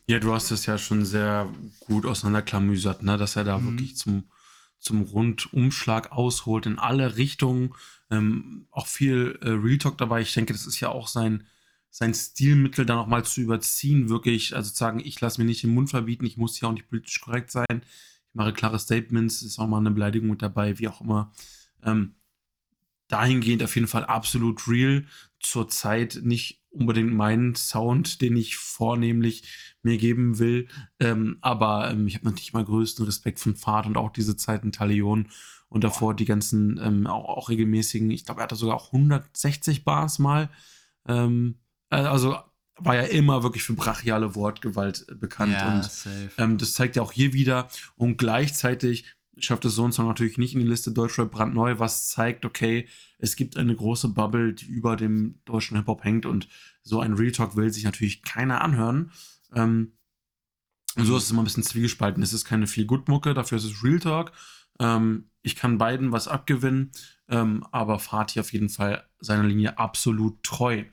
Ja, 0.08 0.20
du 0.20 0.34
hast 0.34 0.50
es 0.52 0.66
ja 0.66 0.78
schon 0.78 1.06
sehr 1.06 1.48
gut 1.82 2.06
auseinanderklamüsert, 2.06 3.04
ne? 3.04 3.18
dass 3.18 3.36
er 3.36 3.44
da 3.44 3.58
Mhm. 3.58 3.66
wirklich 3.66 3.98
zum, 3.98 4.24
zum 4.80 5.04
Rundumschlag 5.04 6.12
ausholt 6.12 6.66
in 6.66 6.80
alle 6.80 7.18
Richtungen. 7.18 7.76
Ähm, 8.10 8.66
auch 8.72 8.88
viel 8.88 9.38
äh, 9.42 9.50
Real 9.50 9.78
Talk 9.78 9.98
dabei. 9.98 10.22
Ich 10.22 10.34
denke, 10.34 10.54
das 10.54 10.66
ist 10.66 10.80
ja 10.80 10.90
auch 10.90 11.08
sein, 11.08 11.46
sein 11.92 12.14
Stilmittel, 12.14 12.86
dann 12.86 12.98
auch 12.98 13.08
mal 13.08 13.26
zu 13.26 13.42
überziehen, 13.42 14.10
wirklich, 14.10 14.56
also 14.56 14.72
zu 14.72 14.78
sagen, 14.78 15.02
ich 15.02 15.20
lasse 15.20 15.40
mir 15.40 15.46
nicht 15.46 15.64
den 15.64 15.74
Mund 15.74 15.90
verbieten, 15.90 16.26
ich 16.26 16.38
muss 16.38 16.56
hier 16.56 16.70
auch 16.70 16.74
nicht 16.74 16.90
politisch 16.90 17.20
korrekt 17.20 17.52
sein. 17.52 17.66
Ich 18.30 18.36
mache 18.36 18.54
klare 18.54 18.80
Statements, 18.80 19.42
ist 19.42 19.60
auch 19.60 19.68
mal 19.68 19.78
eine 19.78 19.92
Beleidigung 19.92 20.30
mit 20.30 20.42
dabei, 20.42 20.80
wie 20.80 20.88
auch 20.88 21.02
immer. 21.02 21.34
Ähm, 21.84 22.16
dahingehend 23.10 23.62
auf 23.62 23.76
jeden 23.76 23.88
Fall 23.88 24.06
absolut 24.06 24.68
real. 24.70 25.06
Zurzeit 25.42 26.22
nicht 26.24 26.64
unbedingt 26.70 27.14
mein 27.14 27.56
Sound, 27.56 28.22
den 28.22 28.38
ich 28.38 28.56
vornehmlich 28.56 29.44
mir 29.84 29.98
geben 29.98 30.40
will. 30.40 30.70
Ähm, 31.00 31.40
aber 31.42 31.92
ähm, 31.92 32.08
ich 32.08 32.16
habe 32.16 32.26
natürlich 32.26 32.54
mal 32.54 32.64
größten 32.64 33.04
Respekt 33.04 33.40
von 33.40 33.58
Fahrt 33.58 33.86
und 33.86 33.98
auch 33.98 34.12
diese 34.12 34.38
Zeit 34.38 34.64
in 34.64 34.72
Talion 34.72 35.28
und 35.68 35.84
davor 35.84 36.14
die 36.14 36.26
ganzen 36.26 36.80
ähm, 36.82 37.08
auch, 37.08 37.26
auch 37.26 37.50
regelmäßigen, 37.50 38.12
ich 38.12 38.26
glaube, 38.26 38.42
er 38.42 38.44
hatte 38.44 38.56
sogar 38.56 38.78
auch 38.78 38.94
160 38.94 39.84
Bars 39.84 40.20
mal. 40.20 40.50
Ähm, 41.06 41.56
äh, 41.56 41.71
also 41.98 42.38
war 42.78 42.96
ja 42.96 43.04
immer 43.04 43.44
wirklich 43.44 43.64
für 43.64 43.74
brachiale 43.74 44.36
Wortgewalt 44.36 45.06
äh, 45.10 45.16
bekannt 45.16 45.56
und 45.66 45.84
safe. 45.84 46.32
ähm, 46.38 46.58
das 46.58 46.74
zeigt 46.74 46.96
ja 46.96 47.02
auch 47.02 47.12
hier 47.12 47.34
wieder. 47.34 47.68
Und 47.96 48.18
gleichzeitig 48.18 49.06
schafft 49.38 49.66
es 49.66 49.76
so 49.76 49.86
ein 49.86 49.92
Song 49.92 50.08
natürlich 50.08 50.38
nicht 50.38 50.54
in 50.54 50.60
die 50.60 50.68
Liste 50.68 50.92
Deutschrap 50.92 51.32
brandneu, 51.32 51.80
was 51.80 52.10
zeigt, 52.10 52.46
okay, 52.46 52.88
es 53.18 53.36
gibt 53.36 53.58
eine 53.58 53.76
große 53.76 54.10
Bubble, 54.10 54.54
die 54.54 54.66
über 54.66 54.96
dem 54.96 55.40
deutschen 55.46 55.78
Hip-Hop 55.78 56.04
hängt 56.04 56.26
und 56.26 56.48
so 56.84 57.00
ein 57.00 57.14
Real 57.14 57.32
Talk 57.32 57.56
will 57.56 57.72
sich 57.72 57.84
natürlich 57.84 58.24
keiner 58.24 58.62
anhören. 58.62 59.12
Ähm, 59.54 59.94
und 60.98 61.06
so 61.06 61.16
ist 61.16 61.24
es 61.24 61.32
immer 61.32 61.42
ein 61.42 61.46
bisschen 61.46 61.64
zwiegespalten. 61.64 62.22
Es 62.22 62.34
ist 62.34 62.46
keine 62.46 62.68
viel 62.68 62.86
gut 62.86 63.08
Mucke, 63.08 63.34
dafür 63.34 63.58
ist 63.58 63.64
es 63.64 63.84
Real 63.84 64.00
Talk. 64.00 64.32
Ähm, 64.80 65.30
ich 65.42 65.56
kann 65.56 65.78
beiden 65.78 66.12
was 66.12 66.28
abgewinnen, 66.28 66.92
ähm, 67.30 67.66
aber 67.72 68.00
Fatih 68.00 68.42
auf 68.42 68.52
jeden 68.52 68.70
Fall 68.70 69.08
seiner 69.20 69.44
Linie 69.44 69.78
absolut 69.78 70.44
treu. 70.44 70.84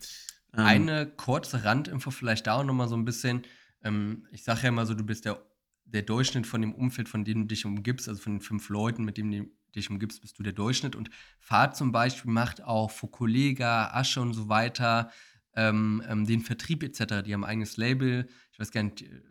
Ähm, 0.59 0.67
Eine 0.67 1.07
kurze 1.07 1.65
Randinfo 1.65 2.11
vielleicht 2.11 2.47
da 2.47 2.55
auch 2.55 2.65
noch 2.65 2.75
mal 2.75 2.89
so 2.89 2.97
ein 2.97 3.05
bisschen. 3.05 3.43
Ähm, 3.83 4.27
ich 4.33 4.43
sage 4.43 4.63
ja 4.65 4.69
immer 4.69 4.87
so, 4.87 4.95
du 4.95 5.05
bist 5.05 5.25
der, 5.25 5.41
der 5.85 6.03
Durchschnitt 6.03 6.47
von 6.47 6.61
dem 6.61 6.75
Umfeld, 6.75 7.09
von 7.09 7.25
dem 7.25 7.43
du 7.43 7.47
dich 7.47 7.65
umgibst, 7.65 8.09
also 8.09 8.21
von 8.21 8.35
den 8.35 8.41
fünf 8.41 8.69
Leuten, 8.69 9.05
mit 9.05 9.17
denen 9.17 9.31
du 9.31 9.51
dich 9.75 9.89
umgibst, 9.89 10.21
bist 10.21 10.39
du 10.39 10.43
der 10.43 10.53
Durchschnitt. 10.53 10.97
Und 10.97 11.11
Fahrt 11.39 11.77
zum 11.77 11.93
Beispiel 11.93 12.31
macht 12.31 12.63
auch 12.63 12.91
Fokolega, 12.91 13.93
Asche 13.93 14.21
und 14.21 14.35
so 14.35 14.49
weiter 14.49 15.11
ähm, 15.55 16.03
ähm, 16.09 16.27
den 16.27 16.41
Vertrieb 16.41 16.83
etc. 16.83 17.23
Die 17.25 17.35
haben 17.35 17.45
ein 17.45 17.51
eigenes 17.51 17.77
Label. 17.77 18.29
Ich 18.53 18.59
weiß 18.59 18.71
gar 18.71 18.83
nicht, 18.83 19.03
äh, 19.03 19.23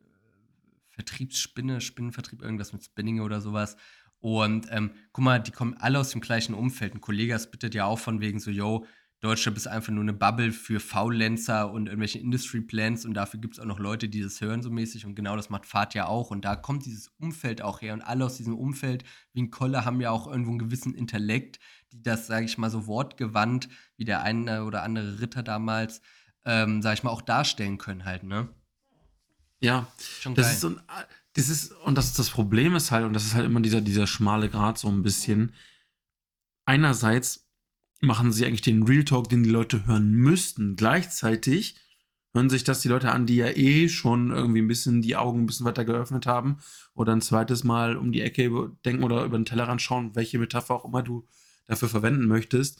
Vertriebsspinne, 0.90 1.80
Spinnenvertrieb, 1.80 2.42
irgendwas 2.42 2.74
mit 2.74 2.84
Spinning 2.84 3.22
oder 3.22 3.40
sowas. 3.40 3.78
Und 4.20 4.68
ähm, 4.72 4.92
guck 5.12 5.24
mal, 5.24 5.40
die 5.40 5.52
kommen 5.52 5.76
alle 5.76 6.00
aus 6.00 6.10
dem 6.10 6.22
gleichen 6.22 6.56
Umfeld. 6.56 6.94
Ein 6.94 7.02
Kollege 7.02 7.40
bittet 7.52 7.76
ja 7.76 7.86
auch 7.86 8.00
von 8.00 8.20
wegen 8.20 8.40
so, 8.40 8.50
yo, 8.50 8.86
Deutschland 9.20 9.58
ist 9.58 9.68
einfach 9.68 9.92
nur 9.92 10.04
eine 10.04 10.14
Bubble 10.14 10.52
für 10.52 10.80
Faulenzer 10.80 11.72
und 11.72 11.88
irgendwelche 11.88 12.20
Industry 12.20 12.62
Plans 12.62 13.04
und 13.04 13.16
dafür 13.16 13.40
gibt 13.40 13.56
es 13.56 13.60
auch 13.60 13.66
noch 13.66 13.80
Leute, 13.80 14.10
die 14.10 14.22
das 14.22 14.42
hören 14.42 14.62
so 14.62 14.70
mäßig 14.70 15.06
und 15.06 15.16
genau 15.16 15.36
das 15.36 15.50
macht 15.50 15.66
Fahrt 15.66 15.96
ja 15.96 16.06
auch 16.06 16.30
und 16.30 16.46
da 16.46 16.56
kommt 16.56 16.86
dieses 16.86 17.08
Umfeld 17.20 17.62
auch 17.64 17.82
her 17.82 17.94
und 17.94 18.02
alle 18.02 18.26
aus 18.26 18.38
diesem 18.38 18.56
Umfeld 18.56 19.04
wie 19.34 19.42
ein 19.42 19.50
Kolle 19.50 19.86
haben 19.86 20.02
ja 20.02 20.12
auch 20.12 20.28
irgendwo 20.28 20.52
einen 20.52 20.60
gewissen 20.60 20.94
Intellekt, 20.94 21.60
die 21.92 22.02
das, 22.04 22.28
sage 22.28 22.46
ich 22.46 22.60
mal, 22.60 22.70
so 22.70 22.86
wortgewandt, 22.86 23.70
wie 23.96 24.06
der 24.06 24.22
eine 24.22 24.66
oder 24.66 24.84
andere 24.84 25.20
Ritter 25.20 25.42
damals, 25.42 26.02
ähm, 26.46 26.84
sage 26.84 26.94
ich 26.96 27.04
mal, 27.04 27.10
auch 27.10 27.24
darstellen 27.24 27.80
können 27.80 28.06
halt, 28.06 28.24
ne? 28.24 28.50
ja, 29.60 29.88
Schon 30.20 30.36
Das 30.36 30.46
geil. 30.46 30.54
ist 30.54 30.62
so 30.62 30.68
ein, 30.70 30.82
das 31.34 31.50
ist, 31.50 31.72
und 31.72 31.98
das, 31.98 32.14
das 32.14 32.30
Problem 32.30 32.76
ist 32.76 32.92
halt, 32.92 33.06
und 33.06 33.14
das 33.14 33.26
ist 33.26 33.34
halt 33.36 33.46
immer 33.46 33.62
dieser, 33.62 33.82
dieser 33.82 34.06
schmale 34.08 34.50
Grat 34.50 34.78
so 34.78 34.88
ein 34.90 35.04
bisschen. 35.04 35.54
Einerseits 36.66 37.47
machen 38.02 38.32
sie 38.32 38.46
eigentlich 38.46 38.62
den 38.62 38.84
Real 38.84 39.04
Talk, 39.04 39.30
den 39.30 39.44
die 39.44 39.50
Leute 39.50 39.86
hören 39.86 40.12
müssten. 40.12 40.76
Gleichzeitig 40.76 41.76
hören 42.34 42.50
sich 42.50 42.64
das 42.64 42.82
die 42.82 42.90
Leute 42.90 43.12
an, 43.12 43.26
die 43.26 43.38
ja 43.38 43.50
eh 43.50 43.90
schon 43.90 44.32
irgendwie 44.32 44.62
ein 44.62 44.68
bisschen 44.68 45.02
die 45.02 45.16
Augen 45.16 45.42
ein 45.42 45.46
bisschen 45.46 45.66
weiter 45.66 45.86
geöffnet 45.86 46.28
haben 46.28 46.58
oder 46.94 47.14
ein 47.14 47.22
zweites 47.22 47.64
Mal 47.64 47.98
um 47.98 48.12
die 48.12 48.22
Ecke 48.22 48.72
denken 48.86 49.04
oder 49.04 49.24
über 49.26 49.38
den 49.38 49.46
Tellerrand 49.46 49.82
schauen, 49.82 50.16
welche 50.16 50.38
Metapher 50.38 50.76
auch 50.76 50.86
immer 50.86 51.02
du 51.02 51.26
dafür 51.66 51.90
verwenden 51.90 52.28
möchtest. 52.28 52.80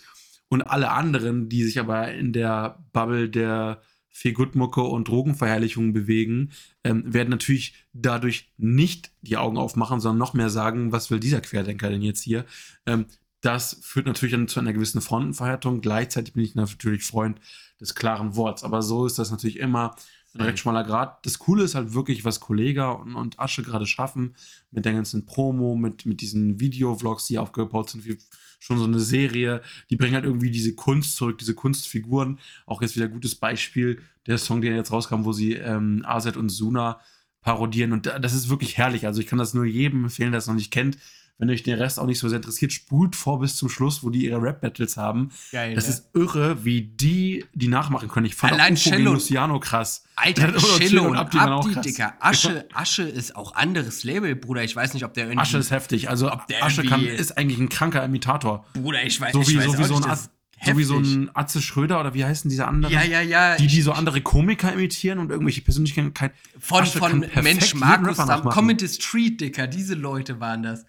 Und 0.50 0.62
alle 0.62 0.92
anderen, 0.92 1.50
die 1.50 1.64
sich 1.64 1.80
aber 1.80 2.14
in 2.14 2.32
der 2.32 2.86
Bubble 2.94 3.30
der 3.30 3.82
Feelgood-Mucke 4.10 4.82
und 4.82 5.08
Drogenverherrlichung 5.08 5.94
bewegen, 5.94 6.52
ähm, 6.84 7.12
werden 7.12 7.30
natürlich 7.30 7.74
dadurch 7.94 8.52
nicht 8.58 9.12
die 9.22 9.38
Augen 9.38 9.58
aufmachen, 9.58 10.00
sondern 10.00 10.18
noch 10.18 10.34
mehr 10.34 10.50
sagen, 10.50 10.92
was 10.92 11.12
will 11.12 11.20
dieser 11.20 11.42
Querdenker 11.42 11.90
denn 11.90 12.02
jetzt 12.02 12.22
hier? 12.22 12.46
Ähm, 12.86 13.06
das 13.42 13.78
führt 13.82 14.08
natürlich 14.08 14.34
dann 14.34 14.48
zu 14.48 14.60
einer 14.60 14.74
gewissen 14.74 15.02
Frontenverhärtung. 15.02 15.82
Gleichzeitig 15.82 16.34
bin 16.34 16.44
ich 16.44 16.56
natürlich 16.56 17.04
Freund 17.04 17.40
des 17.80 17.96
klaren 17.96 18.36
Worts. 18.36 18.64
Aber 18.64 18.82
so 18.82 19.06
ist 19.06 19.20
das 19.20 19.32
natürlich 19.32 19.58
immer 19.60 19.96
ein 20.34 20.42
recht 20.42 20.60
schmaler 20.60 20.84
Grad. 20.84 21.26
Das 21.26 21.40
Coole 21.40 21.64
ist 21.64 21.74
halt 21.76 21.94
wirklich, 21.94 22.26
was 22.26 22.40
Kollega 22.40 22.92
und, 22.92 23.16
und 23.16 23.40
Asche 23.40 23.64
gerade 23.64 23.86
schaffen, 23.86 24.36
mit 24.72 24.86
der 24.86 24.94
ganzen 24.94 25.26
Promo, 25.26 25.76
mit, 25.76 26.06
mit 26.06 26.22
diesen 26.22 26.60
Video-Vlogs, 26.60 27.26
die 27.28 27.38
aufgebaut 27.40 27.90
sind, 27.90 28.06
wie 28.06 28.18
schon 28.60 28.78
so 28.78 28.84
eine 28.86 29.00
Serie. 29.00 29.62
Die 29.90 29.96
bringen 29.96 30.16
halt 30.16 30.26
irgendwie 30.26 30.52
diese 30.52 30.76
Kunst 30.76 31.16
zurück, 31.16 31.38
diese 31.38 31.56
Kunstfiguren. 31.56 32.40
Auch 32.66 32.82
jetzt 32.82 32.96
wieder 32.96 33.06
ein 33.06 33.12
gutes 33.14 33.36
Beispiel, 33.36 34.02
der 34.26 34.38
Song, 34.38 34.62
der 34.62 34.76
jetzt 34.76 34.92
rauskam, 34.92 35.24
wo 35.26 35.32
sie 35.32 35.54
ähm, 35.54 36.04
AZ 36.06 36.36
und 36.38 36.50
Suna 36.50 37.00
parodieren. 37.42 37.94
Und 37.94 38.06
da- 38.08 38.20
das 38.20 38.34
ist 38.34 38.50
wirklich 38.50 38.78
herrlich. 38.78 39.06
Also 39.06 39.22
ich 39.22 39.28
kann 39.28 39.40
das 39.40 39.54
nur 39.54 39.66
jedem 39.66 40.04
empfehlen, 40.06 40.32
der 40.32 40.40
es 40.40 40.48
noch 40.48 40.56
nicht 40.56 40.72
kennt. 40.72 40.98
Wenn 41.40 41.52
euch 41.52 41.62
der 41.62 41.78
Rest 41.80 42.00
auch 42.00 42.08
nicht 42.08 42.18
so 42.18 42.28
sehr 42.30 42.38
interessiert, 42.38 42.74
spult 42.74 43.16
vor 43.16 43.40
bis 43.40 43.56
zum 43.58 43.70
Schluss, 43.70 44.04
wo 44.04 44.10
die 44.10 44.26
ihre 44.26 44.42
Rap-Battles 44.42 44.98
haben. 44.98 45.30
Geil, 45.52 45.76
Das 45.76 45.86
ne? 45.86 45.94
ist 45.94 46.10
irre, 46.16 46.66
wie 46.66 46.82
die 46.82 47.46
die 47.54 47.68
nachmachen 47.68 48.08
können. 48.08 48.26
Ich 48.26 48.34
fand 48.34 48.54
Allein 48.54 48.74
auch 48.74 48.78
Ufo 48.80 48.90
Cello- 48.90 49.14
Luciano 49.14 49.60
krass. 49.60 50.04
Alter, 50.16 50.56
Cello 50.58 51.08
und 51.10 51.16
Abdi 51.16 51.38
auch 51.38 51.60
Abdi, 51.64 51.74
krass. 51.74 51.86
Dicker. 51.86 52.14
Asche, 52.20 52.66
Asche 52.74 53.04
ist 53.04 53.36
auch 53.36 53.54
anderes 53.54 54.04
Label, 54.04 54.36
Bruder. 54.36 54.64
Ich 54.64 54.76
weiß 54.76 54.96
nicht, 54.96 55.06
ob 55.06 55.14
der 55.14 55.26
irgendwie. 55.26 55.40
Asche 55.42 55.60
ist 55.60 55.70
heftig. 55.70 56.10
Also 56.10 56.32
der 56.50 56.64
Asche 56.64 56.84
kann, 56.84 57.06
ist 57.06 57.38
eigentlich 57.38 57.60
ein 57.60 57.70
kranker 57.70 58.04
Imitator. 58.04 58.66
Bruder, 58.74 59.04
ich 59.04 59.22
weiß, 59.22 59.34
So 59.34 59.42
ich 59.42 59.50
wie, 59.50 59.58
weiß 59.58 59.66
so, 59.66 59.78
wie 59.78 59.84
so, 59.84 59.94
ein 59.96 60.02
nicht, 60.02 60.12
ist 60.12 60.30
so 60.66 60.76
wie 60.78 60.84
so 60.86 60.96
heftig. 60.96 61.14
ein 61.18 61.30
Atze 61.36 61.62
Schröder 61.62 62.00
oder 62.00 62.16
wie 62.16 62.26
heißen 62.26 62.50
diese 62.50 62.68
anderen? 62.68 62.92
Ja, 62.96 63.04
ja, 63.04 63.22
ja. 63.22 63.58
Die, 63.58 63.68
die 63.68 63.78
ich- 63.78 63.84
so 63.86 63.92
andere 63.92 64.22
Komiker 64.22 64.74
imitieren 64.74 65.20
und 65.20 65.30
irgendwelche 65.30 65.62
Persönlichkeiten. 65.62 66.14
Von, 66.58 66.82
Asche 66.82 66.98
von 66.98 67.24
Mensch 67.44 67.76
Markus. 67.76 68.18
Comedy 68.56 68.88
Street, 68.88 69.40
Dicker, 69.40 69.68
diese 69.68 69.94
Leute 69.94 70.40
waren 70.40 70.64
das. 70.64 70.84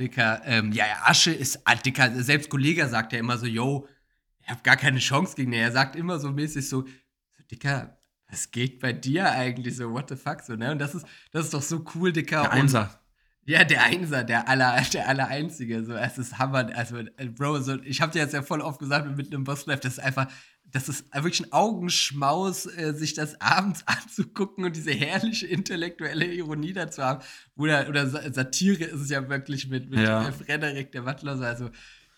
Dicker, 0.00 0.40
ähm, 0.46 0.72
ja, 0.72 0.84
Asche 1.04 1.30
ist, 1.30 1.60
ah, 1.66 1.74
Dicker, 1.74 2.10
selbst 2.22 2.48
Kollege 2.48 2.88
sagt 2.88 3.12
ja 3.12 3.18
immer 3.18 3.36
so, 3.36 3.46
yo, 3.46 3.86
ich 4.42 4.48
hab 4.48 4.64
gar 4.64 4.76
keine 4.76 4.98
Chance 4.98 5.36
gegen 5.36 5.50
den. 5.52 5.60
Er 5.60 5.72
sagt 5.72 5.94
immer 5.94 6.18
so 6.18 6.30
mäßig 6.30 6.66
so, 6.68 6.82
so, 6.82 7.42
Dicker, 7.50 7.98
was 8.28 8.50
geht 8.50 8.80
bei 8.80 8.92
dir 8.94 9.30
eigentlich 9.30 9.76
so, 9.76 9.92
what 9.92 10.08
the 10.08 10.16
fuck, 10.16 10.40
so, 10.40 10.54
ne? 10.54 10.72
Und 10.72 10.78
das 10.78 10.94
ist, 10.94 11.06
das 11.32 11.44
ist 11.44 11.54
doch 11.54 11.62
so 11.62 11.84
cool, 11.94 12.12
Dicker. 12.12 12.42
Der 12.42 12.52
und- 12.52 12.58
Einser. 12.58 12.96
Ja, 13.44 13.64
der 13.64 13.82
Einser, 13.82 14.22
der 14.22 14.48
aller, 14.48 14.80
der 14.92 15.08
aller 15.08 15.26
Einzige. 15.28 15.84
So, 15.84 15.94
es 15.94 16.18
ist 16.18 16.38
Hammer. 16.38 16.70
Also, 16.76 16.98
äh, 16.98 17.26
Bro, 17.28 17.60
so, 17.60 17.80
ich 17.82 18.00
habe 18.00 18.12
dir 18.12 18.20
jetzt 18.20 18.32
ja 18.34 18.42
voll 18.42 18.60
oft 18.60 18.78
gesagt, 18.78 19.16
mit 19.16 19.32
einem 19.32 19.44
Boss 19.44 19.66
Life, 19.66 19.80
das 19.80 19.94
ist 19.94 19.98
einfach, 19.98 20.28
das 20.72 20.88
ist 20.88 21.06
wirklich 21.14 21.40
ein 21.46 21.52
Augenschmaus, 21.52 22.66
äh, 22.66 22.94
sich 22.94 23.14
das 23.14 23.40
abends 23.40 23.82
anzugucken 23.86 24.64
und 24.64 24.76
diese 24.76 24.92
herrliche 24.92 25.46
intellektuelle 25.46 26.26
Ironie 26.26 26.72
dazu 26.72 27.02
haben. 27.02 27.22
Oder, 27.56 27.88
oder 27.88 28.06
Sa- 28.08 28.32
Satire 28.32 28.84
ist 28.84 29.00
es 29.00 29.10
ja 29.10 29.28
wirklich 29.28 29.68
mit, 29.68 29.90
mit 29.90 30.00
Ja. 30.00 30.28
äh, 30.28 30.32
Frederik 30.32 30.92
der 30.92 31.04
Wattler. 31.04 31.36
so, 31.36 31.44
Also, 31.44 31.70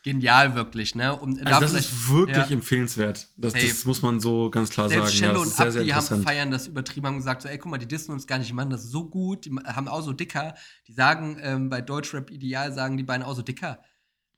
genial 0.02 0.54
wirklich, 0.56 0.94
ne? 0.94 1.14
Und 1.16 1.46
also 1.46 1.60
das 1.60 1.74
ist 1.74 2.10
wirklich 2.10 2.36
ja. 2.36 2.50
empfehlenswert. 2.50 3.28
Das, 3.36 3.54
hey, 3.54 3.68
das, 3.68 3.84
muss 3.84 4.02
man 4.02 4.18
so 4.18 4.50
ganz 4.50 4.70
klar 4.70 4.88
selbst 4.88 5.16
sagen. 5.16 5.20
Cello 5.20 5.34
ja, 5.34 5.40
und 5.40 5.48
sehr, 5.48 5.66
Abdi 5.82 5.90
haben 5.90 6.22
feiern 6.24 6.50
das 6.50 6.66
übertrieben, 6.66 7.06
haben 7.06 7.16
gesagt, 7.18 7.42
so, 7.42 7.48
ey, 7.48 7.56
guck 7.56 7.70
mal, 7.70 7.78
die 7.78 7.86
dissen 7.86 8.10
uns 8.12 8.26
gar 8.26 8.38
nicht, 8.38 8.50
die 8.50 8.54
machen 8.54 8.70
das 8.70 8.82
so 8.82 9.08
gut, 9.08 9.44
die 9.44 9.52
haben 9.64 9.86
auch 9.88 10.02
so 10.02 10.12
dicker. 10.12 10.54
Die 10.88 10.92
sagen, 10.92 11.38
ähm, 11.40 11.68
bei 11.70 11.80
Deutschrap 11.80 12.30
Ideal 12.30 12.72
sagen 12.72 12.96
die 12.96 13.04
beiden 13.04 13.24
auch 13.24 13.36
so 13.36 13.42
dicker. 13.42 13.78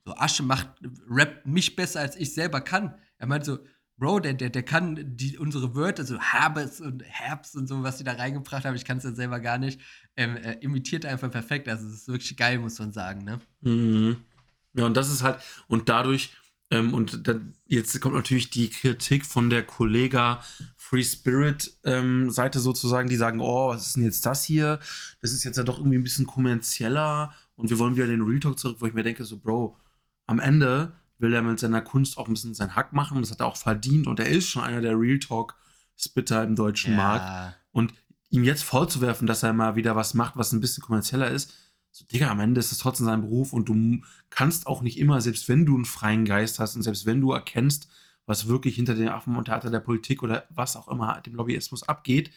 So, 0.05 0.15
Asche 0.15 0.43
macht 0.43 0.69
Rap 1.09 1.43
mich 1.47 1.75
besser, 1.75 1.99
als 2.01 2.15
ich 2.15 2.33
selber 2.35 2.61
kann. 2.61 2.93
Er 3.17 3.25
meint 3.25 3.43
so, 3.43 3.57
Bro, 3.97 4.19
der, 4.19 4.33
der, 4.33 4.49
der 4.49 4.63
kann 4.63 5.15
die, 5.15 5.37
unsere 5.37 5.73
Wörter, 5.73 6.03
so 6.03 6.19
Habes 6.19 6.81
und 6.81 7.03
Herbst 7.03 7.55
und 7.55 7.67
so, 7.67 7.81
was 7.83 7.97
die 7.97 8.03
da 8.03 8.13
reingebracht 8.13 8.65
haben, 8.65 8.75
ich 8.75 8.83
kann 8.83 8.97
es 8.97 9.05
ja 9.05 9.13
selber 9.13 9.39
gar 9.39 9.57
nicht, 9.57 9.79
ähm, 10.17 10.35
äh, 10.35 10.53
imitiert 10.59 11.05
einfach 11.05 11.31
perfekt. 11.31 11.69
Also, 11.69 11.87
es 11.87 11.93
ist 11.93 12.07
wirklich 12.07 12.35
geil, 12.35 12.59
muss 12.59 12.77
man 12.79 12.91
sagen, 12.91 13.23
ne? 13.23 13.39
Mhm. 13.61 14.17
Ja, 14.73 14.85
und 14.85 14.97
das 14.97 15.09
ist 15.09 15.23
halt, 15.23 15.39
und 15.67 15.87
dadurch, 15.87 16.33
ähm, 16.71 16.93
und 16.93 17.27
dann, 17.27 17.53
jetzt 17.65 17.99
kommt 18.01 18.15
natürlich 18.15 18.49
die 18.49 18.69
Kritik 18.69 19.25
von 19.25 19.49
der 19.49 19.63
Kollega 19.63 20.43
Free 20.75 21.03
Spirit 21.03 21.77
ähm, 21.85 22.29
Seite 22.31 22.59
sozusagen, 22.59 23.07
die 23.07 23.15
sagen, 23.15 23.39
oh, 23.39 23.69
was 23.69 23.87
ist 23.87 23.95
denn 23.95 24.03
jetzt 24.03 24.25
das 24.25 24.43
hier? 24.43 24.79
Das 25.21 25.31
ist 25.31 25.43
jetzt 25.45 25.57
ja 25.57 25.63
doch 25.63 25.77
irgendwie 25.77 25.97
ein 25.97 26.03
bisschen 26.03 26.25
kommerzieller 26.25 27.33
und 27.55 27.69
wir 27.69 27.79
wollen 27.79 27.95
wieder 27.95 28.07
den 28.07 28.21
Real 28.21 28.39
Talk 28.39 28.59
zurück, 28.59 28.77
wo 28.79 28.87
ich 28.87 28.93
mir 28.93 29.03
denke, 29.03 29.23
so, 29.23 29.37
Bro, 29.37 29.77
am 30.27 30.39
Ende 30.39 30.93
will 31.17 31.33
er 31.33 31.41
mit 31.41 31.59
seiner 31.59 31.81
Kunst 31.81 32.17
auch 32.17 32.27
ein 32.27 32.33
bisschen 32.33 32.53
seinen 32.53 32.75
Hack 32.75 32.93
machen. 32.93 33.21
Das 33.21 33.31
hat 33.31 33.39
er 33.39 33.47
auch 33.47 33.57
verdient 33.57 34.07
und 34.07 34.19
er 34.19 34.27
ist 34.27 34.47
schon 34.47 34.63
einer 34.63 34.81
der 34.81 34.99
Real 34.99 35.19
Talk 35.19 35.55
Spitter 35.97 36.43
im 36.43 36.55
deutschen 36.55 36.91
ja. 36.91 36.97
Markt. 36.97 37.57
Und 37.71 37.93
ihm 38.29 38.43
jetzt 38.43 38.63
vorzuwerfen, 38.63 39.27
dass 39.27 39.43
er 39.43 39.53
mal 39.53 39.75
wieder 39.75 39.95
was 39.95 40.13
macht, 40.13 40.35
was 40.35 40.51
ein 40.51 40.59
bisschen 40.59 40.83
kommerzieller 40.83 41.29
ist, 41.29 41.53
so, 41.91 42.03
Digga, 42.03 42.29
am 42.29 42.41
Ende 42.41 42.59
ist 42.59 42.73
es 42.73 42.79
trotzdem 42.79 43.05
sein 43.05 43.21
Beruf 43.21 43.53
und 43.53 43.69
du 43.69 44.01
kannst 44.29 44.67
auch 44.67 44.81
nicht 44.81 44.99
immer, 44.99 45.21
selbst 45.21 45.47
wenn 45.47 45.65
du 45.65 45.75
einen 45.75 45.85
freien 45.85 46.25
Geist 46.25 46.59
hast 46.59 46.75
und 46.75 46.81
selbst 46.81 47.05
wenn 47.05 47.21
du 47.21 47.31
erkennst, 47.31 47.87
was 48.25 48.49
wirklich 48.49 48.75
hinter 48.75 48.95
den 48.95 49.07
Affen 49.07 49.37
und 49.37 49.45
Theater 49.45 49.69
der 49.69 49.79
Politik 49.79 50.21
oder 50.21 50.43
was 50.49 50.75
auch 50.75 50.89
immer 50.89 51.21
dem 51.21 51.35
Lobbyismus 51.35 51.83
abgeht, 51.83 52.31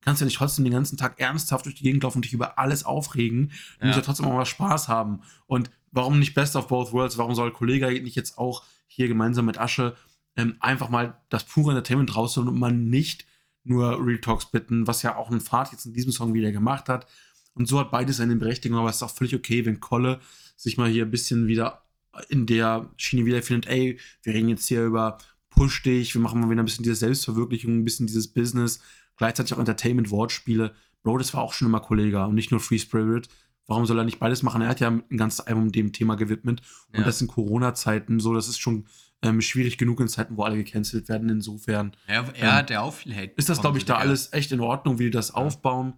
kannst 0.00 0.20
du 0.20 0.24
ja 0.24 0.26
nicht 0.26 0.38
trotzdem 0.38 0.64
den 0.64 0.72
ganzen 0.72 0.96
Tag 0.96 1.20
ernsthaft 1.20 1.64
durch 1.66 1.76
die 1.76 1.84
Gegend 1.84 2.02
laufen 2.02 2.18
und 2.18 2.24
dich 2.24 2.32
über 2.32 2.58
alles 2.58 2.84
aufregen. 2.84 3.52
Du 3.78 3.82
ja. 3.82 3.86
musst 3.86 3.98
ja 3.98 4.04
trotzdem 4.04 4.26
auch 4.26 4.32
mal 4.32 4.46
Spaß 4.46 4.88
haben. 4.88 5.22
Und 5.46 5.70
warum 5.94 6.18
nicht 6.18 6.34
Best 6.34 6.56
of 6.56 6.68
Both 6.68 6.92
Worlds? 6.92 7.18
Warum 7.18 7.34
soll 7.34 7.52
Kollege 7.52 7.86
nicht 8.02 8.16
jetzt 8.16 8.36
auch 8.36 8.64
hier 8.86 9.08
gemeinsam 9.08 9.46
mit 9.46 9.58
Asche 9.58 9.96
ähm, 10.36 10.56
einfach 10.60 10.88
mal 10.88 11.20
das 11.28 11.44
pure 11.44 11.70
Entertainment 11.70 12.14
rausholen 12.16 12.48
und 12.48 12.58
man 12.58 12.88
nicht 12.88 13.24
nur 13.62 14.04
Real 14.04 14.20
Talks 14.20 14.46
bitten, 14.46 14.86
was 14.86 15.02
ja 15.02 15.16
auch 15.16 15.30
ein 15.30 15.40
Fahrt 15.40 15.72
jetzt 15.72 15.86
in 15.86 15.94
diesem 15.94 16.12
Song 16.12 16.34
wieder 16.34 16.52
gemacht 16.52 16.88
hat. 16.88 17.06
Und 17.54 17.66
so 17.66 17.78
hat 17.78 17.90
beides 17.90 18.18
seine 18.18 18.36
Berechtigung, 18.36 18.78
aber 18.78 18.90
es 18.90 18.96
ist 18.96 19.02
auch 19.02 19.14
völlig 19.14 19.34
okay, 19.34 19.64
wenn 19.64 19.80
Kolle 19.80 20.20
sich 20.56 20.76
mal 20.76 20.90
hier 20.90 21.04
ein 21.04 21.10
bisschen 21.10 21.46
wieder 21.46 21.84
in 22.28 22.46
der 22.46 22.90
Schiene 22.96 23.24
wiederfindet, 23.24 23.68
ey, 23.70 23.98
wir 24.22 24.34
reden 24.34 24.48
jetzt 24.48 24.66
hier 24.66 24.84
über 24.84 25.18
Push 25.50 25.82
dich, 25.82 26.14
wir 26.14 26.20
machen 26.20 26.40
mal 26.40 26.50
wieder 26.50 26.62
ein 26.62 26.66
bisschen 26.66 26.82
diese 26.82 26.96
Selbstverwirklichung, 26.96 27.78
ein 27.78 27.84
bisschen 27.84 28.06
dieses 28.06 28.28
Business, 28.28 28.80
gleichzeitig 29.16 29.54
auch 29.54 29.58
Entertainment, 29.58 30.10
Wortspiele. 30.10 30.74
Bro, 31.02 31.18
das 31.18 31.32
war 31.34 31.42
auch 31.42 31.52
schon 31.52 31.68
immer 31.68 31.80
Kollege 31.80 32.24
und 32.24 32.34
nicht 32.34 32.50
nur 32.50 32.60
Free 32.60 32.78
Spirit. 32.78 33.28
Warum 33.66 33.86
soll 33.86 33.98
er 33.98 34.04
nicht 34.04 34.18
beides 34.18 34.42
machen? 34.42 34.62
Er 34.62 34.68
hat 34.68 34.80
ja 34.80 34.88
ein 34.88 35.16
ganzes 35.16 35.40
Album 35.40 35.72
dem 35.72 35.92
Thema 35.92 36.16
gewidmet. 36.16 36.60
Und 36.92 37.00
ja. 37.00 37.04
das 37.04 37.20
in 37.20 37.28
Corona-Zeiten 37.28 38.20
so, 38.20 38.34
das 38.34 38.48
ist 38.48 38.60
schon 38.60 38.86
ähm, 39.22 39.40
schwierig 39.40 39.78
genug 39.78 40.00
in 40.00 40.08
Zeiten, 40.08 40.36
wo 40.36 40.42
alle 40.42 40.56
gecancelt 40.56 41.08
werden. 41.08 41.28
Insofern. 41.30 41.96
Er, 42.06 42.24
er 42.34 42.48
ähm, 42.48 42.52
hat 42.52 42.70
ja 42.70 42.82
auch 42.82 42.94
viel 42.94 43.14
Hate. 43.14 43.32
Ist 43.36 43.48
das, 43.48 43.60
glaube 43.60 43.78
ich, 43.78 43.84
da 43.84 43.96
alles 43.96 44.32
echt 44.32 44.52
in 44.52 44.60
Ordnung, 44.60 44.98
wie 44.98 45.04
die 45.04 45.10
das 45.10 45.28
ja. 45.28 45.34
aufbauen. 45.34 45.94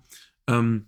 Ähm, 0.47 0.87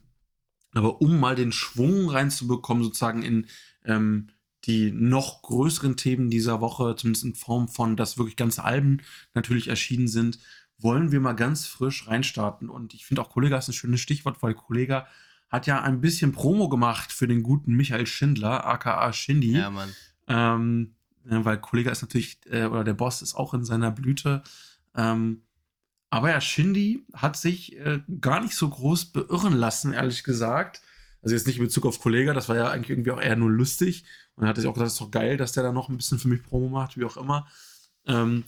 aber 0.73 1.01
um 1.01 1.19
mal 1.19 1.35
den 1.35 1.51
Schwung 1.51 2.11
reinzubekommen, 2.11 2.85
sozusagen 2.85 3.23
in 3.23 3.47
ähm, 3.85 4.29
die 4.65 4.93
noch 4.93 5.43
größeren 5.43 5.97
Themen 5.97 6.31
dieser 6.31 6.61
Woche, 6.61 6.95
zumindest 6.97 7.25
in 7.25 7.35
Form 7.35 7.69
von, 7.69 7.97
dass 7.97 8.19
wirklich 8.19 8.37
ganze 8.37 8.65
Alben 8.65 9.01
natürlich 9.35 9.69
erschienen 9.69 10.09
sind, 10.09 10.39
wollen 10.79 11.11
wir 11.11 11.21
mal 11.21 11.33
ganz 11.33 11.67
frisch 11.67 12.07
reinstarten. 12.07 12.69
Und 12.69 12.95
ich 12.95 13.07
finde 13.07 13.23
auch 13.23 13.31
Kollega 13.31 13.59
ist 13.59 13.69
ein 13.69 13.73
schönes 13.73 14.01
Stichwort, 14.01 14.43
weil 14.43 14.55
Kollega 14.55 15.07
hat 15.49 15.67
ja 15.67 15.83
ein 15.83 16.01
bisschen 16.01 16.33
Promo 16.33 16.69
gemacht 16.69 17.13
für 17.13 17.27
den 17.27 17.43
guten 17.43 17.75
Michael 17.75 18.07
Schindler, 18.07 18.67
aka 18.67 19.13
Shindy. 19.13 19.53
Ja, 19.53 19.71
Mann. 19.71 19.95
Ähm, 20.27 20.95
weil 21.25 21.59
Kollega 21.59 21.91
ist 21.91 22.03
natürlich, 22.03 22.39
äh, 22.47 22.67
oder 22.67 22.85
der 22.85 22.95
Boss 22.95 23.23
ist 23.23 23.35
auch 23.35 23.55
in 23.55 23.65
seiner 23.65 23.91
Blüte. 23.91 24.43
Ähm, 24.95 25.43
aber 26.11 26.31
ja, 26.31 26.41
Shindy 26.41 27.05
hat 27.13 27.37
sich 27.37 27.77
äh, 27.79 28.01
gar 28.21 28.41
nicht 28.41 28.55
so 28.55 28.69
groß 28.69 29.07
beirren 29.07 29.55
lassen, 29.55 29.93
ehrlich 29.93 30.25
gesagt. 30.25 30.83
Also 31.21 31.35
jetzt 31.35 31.47
nicht 31.47 31.59
in 31.59 31.65
Bezug 31.65 31.85
auf 31.85 32.01
Kollega, 32.01 32.33
das 32.33 32.49
war 32.49 32.57
ja 32.57 32.71
eigentlich 32.71 32.91
irgendwie 32.91 33.11
auch 33.11 33.21
eher 33.21 33.37
nur 33.37 33.51
lustig. 33.51 34.05
Und 34.35 34.45
er 34.45 34.51
hat 34.51 34.57
sich 34.57 34.67
auch 34.67 34.75
gesagt, 34.75 34.87
das 34.87 34.93
ist 34.95 35.01
doch 35.01 35.11
geil, 35.11 35.37
dass 35.37 35.53
der 35.53 35.65
da 35.65 35.73
noch 35.73 35.89
ein 35.89 35.97
bisschen 35.97 36.19
für 36.19 36.29
mich 36.29 36.43
Promo 36.43 36.69
macht, 36.69 36.97
wie 36.97 37.05
auch 37.05 37.17
immer. 37.17 37.47
Ähm, 38.07 38.45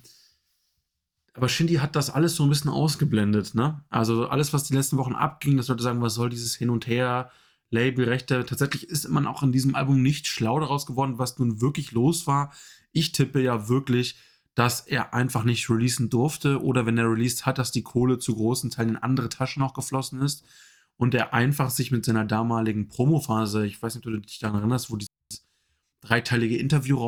aber 1.34 1.48
Shindy 1.48 1.74
hat 1.74 1.96
das 1.96 2.10
alles 2.10 2.34
so 2.34 2.44
ein 2.44 2.48
bisschen 2.48 2.70
ausgeblendet, 2.70 3.54
ne? 3.54 3.84
Also 3.88 4.28
alles, 4.28 4.52
was 4.52 4.64
die 4.64 4.74
letzten 4.74 4.96
Wochen 4.96 5.14
abging, 5.14 5.56
dass 5.56 5.68
Leute 5.68 5.82
sagen, 5.82 6.02
was 6.02 6.14
soll 6.14 6.30
dieses 6.30 6.56
Hin 6.56 6.70
und 6.70 6.86
Her, 6.86 7.30
Labelrechte. 7.70 8.44
Tatsächlich 8.44 8.88
ist 8.88 9.08
man 9.08 9.26
auch 9.26 9.42
in 9.42 9.52
diesem 9.52 9.74
Album 9.74 10.02
nicht 10.02 10.26
schlau 10.26 10.58
daraus 10.58 10.86
geworden, 10.86 11.18
was 11.18 11.38
nun 11.38 11.60
wirklich 11.60 11.92
los 11.92 12.26
war. 12.26 12.52
Ich 12.92 13.12
tippe 13.12 13.40
ja 13.40 13.68
wirklich, 13.68 14.16
dass 14.54 14.80
er 14.80 15.14
einfach 15.14 15.44
nicht 15.44 15.70
releasen 15.70 16.10
durfte 16.10 16.62
oder 16.62 16.84
wenn 16.84 16.98
er 16.98 17.10
released 17.10 17.46
hat, 17.46 17.58
dass 17.58 17.70
die 17.70 17.82
Kohle 17.82 18.18
zu 18.18 18.34
großen 18.34 18.70
Teilen 18.70 18.90
in 18.90 18.96
andere 18.96 19.28
Taschen 19.28 19.60
noch 19.62 19.74
geflossen 19.74 20.20
ist 20.20 20.44
und 20.96 21.14
er 21.14 21.32
einfach 21.32 21.70
sich 21.70 21.92
mit 21.92 22.04
seiner 22.04 22.24
damaligen 22.24 22.88
Promophase, 22.88 23.64
ich 23.64 23.80
weiß 23.80 23.94
nicht, 23.94 24.06
ob 24.06 24.12
du 24.12 24.20
dich 24.20 24.40
daran 24.40 24.58
erinnerst, 24.58 24.90
wo 24.90 24.96
dieses 24.96 25.08
dreiteilige 26.02 26.56
Interview 26.56 26.98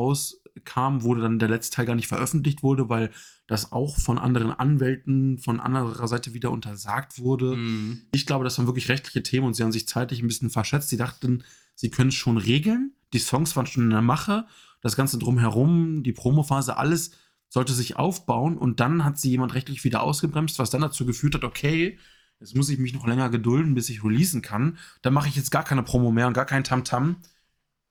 rauskam, 0.55 1.03
wo 1.03 1.15
dann 1.15 1.39
der 1.39 1.49
letzte 1.49 1.75
Teil 1.75 1.85
gar 1.85 1.95
nicht 1.95 2.07
veröffentlicht 2.07 2.63
wurde, 2.63 2.89
weil 2.89 3.11
das 3.47 3.71
auch 3.71 3.97
von 3.97 4.17
anderen 4.17 4.51
Anwälten 4.51 5.37
von 5.37 5.59
anderer 5.59 6.07
Seite 6.07 6.33
wieder 6.33 6.51
untersagt 6.51 7.19
wurde. 7.19 7.55
Mhm. 7.55 8.03
Ich 8.13 8.25
glaube, 8.25 8.43
das 8.43 8.57
waren 8.57 8.67
wirklich 8.67 8.89
rechtliche 8.89 9.23
Themen 9.23 9.47
und 9.47 9.53
sie 9.53 9.63
haben 9.63 9.71
sich 9.71 9.87
zeitlich 9.87 10.21
ein 10.21 10.27
bisschen 10.27 10.49
verschätzt. 10.49 10.89
Sie 10.89 10.97
dachten, 10.97 11.43
sie 11.75 11.89
können 11.89 12.09
es 12.09 12.15
schon 12.15 12.37
regeln. 12.37 12.93
Die 13.13 13.19
Songs 13.19 13.55
waren 13.55 13.65
schon 13.65 13.83
in 13.83 13.89
der 13.89 14.01
Mache. 14.01 14.45
Das 14.81 14.95
Ganze 14.95 15.17
drumherum, 15.17 16.03
die 16.03 16.13
Promophase, 16.13 16.77
alles 16.77 17.11
sollte 17.49 17.73
sich 17.73 17.97
aufbauen 17.97 18.57
und 18.57 18.79
dann 18.79 19.05
hat 19.05 19.19
sie 19.19 19.29
jemand 19.29 19.53
rechtlich 19.53 19.83
wieder 19.83 20.01
ausgebremst, 20.01 20.57
was 20.57 20.71
dann 20.71 20.81
dazu 20.81 21.05
geführt 21.05 21.35
hat, 21.35 21.43
okay, 21.43 21.99
jetzt 22.39 22.55
muss 22.55 22.69
ich 22.69 22.79
mich 22.79 22.93
noch 22.93 23.05
länger 23.05 23.29
gedulden, 23.29 23.75
bis 23.75 23.89
ich 23.89 24.03
releasen 24.03 24.41
kann. 24.41 24.79
Dann 25.03 25.13
mache 25.13 25.29
ich 25.29 25.35
jetzt 25.35 25.51
gar 25.51 25.63
keine 25.63 25.83
Promo 25.83 26.11
mehr 26.11 26.27
und 26.27 26.33
gar 26.33 26.45
kein 26.45 26.63
Tamtam. 26.63 27.17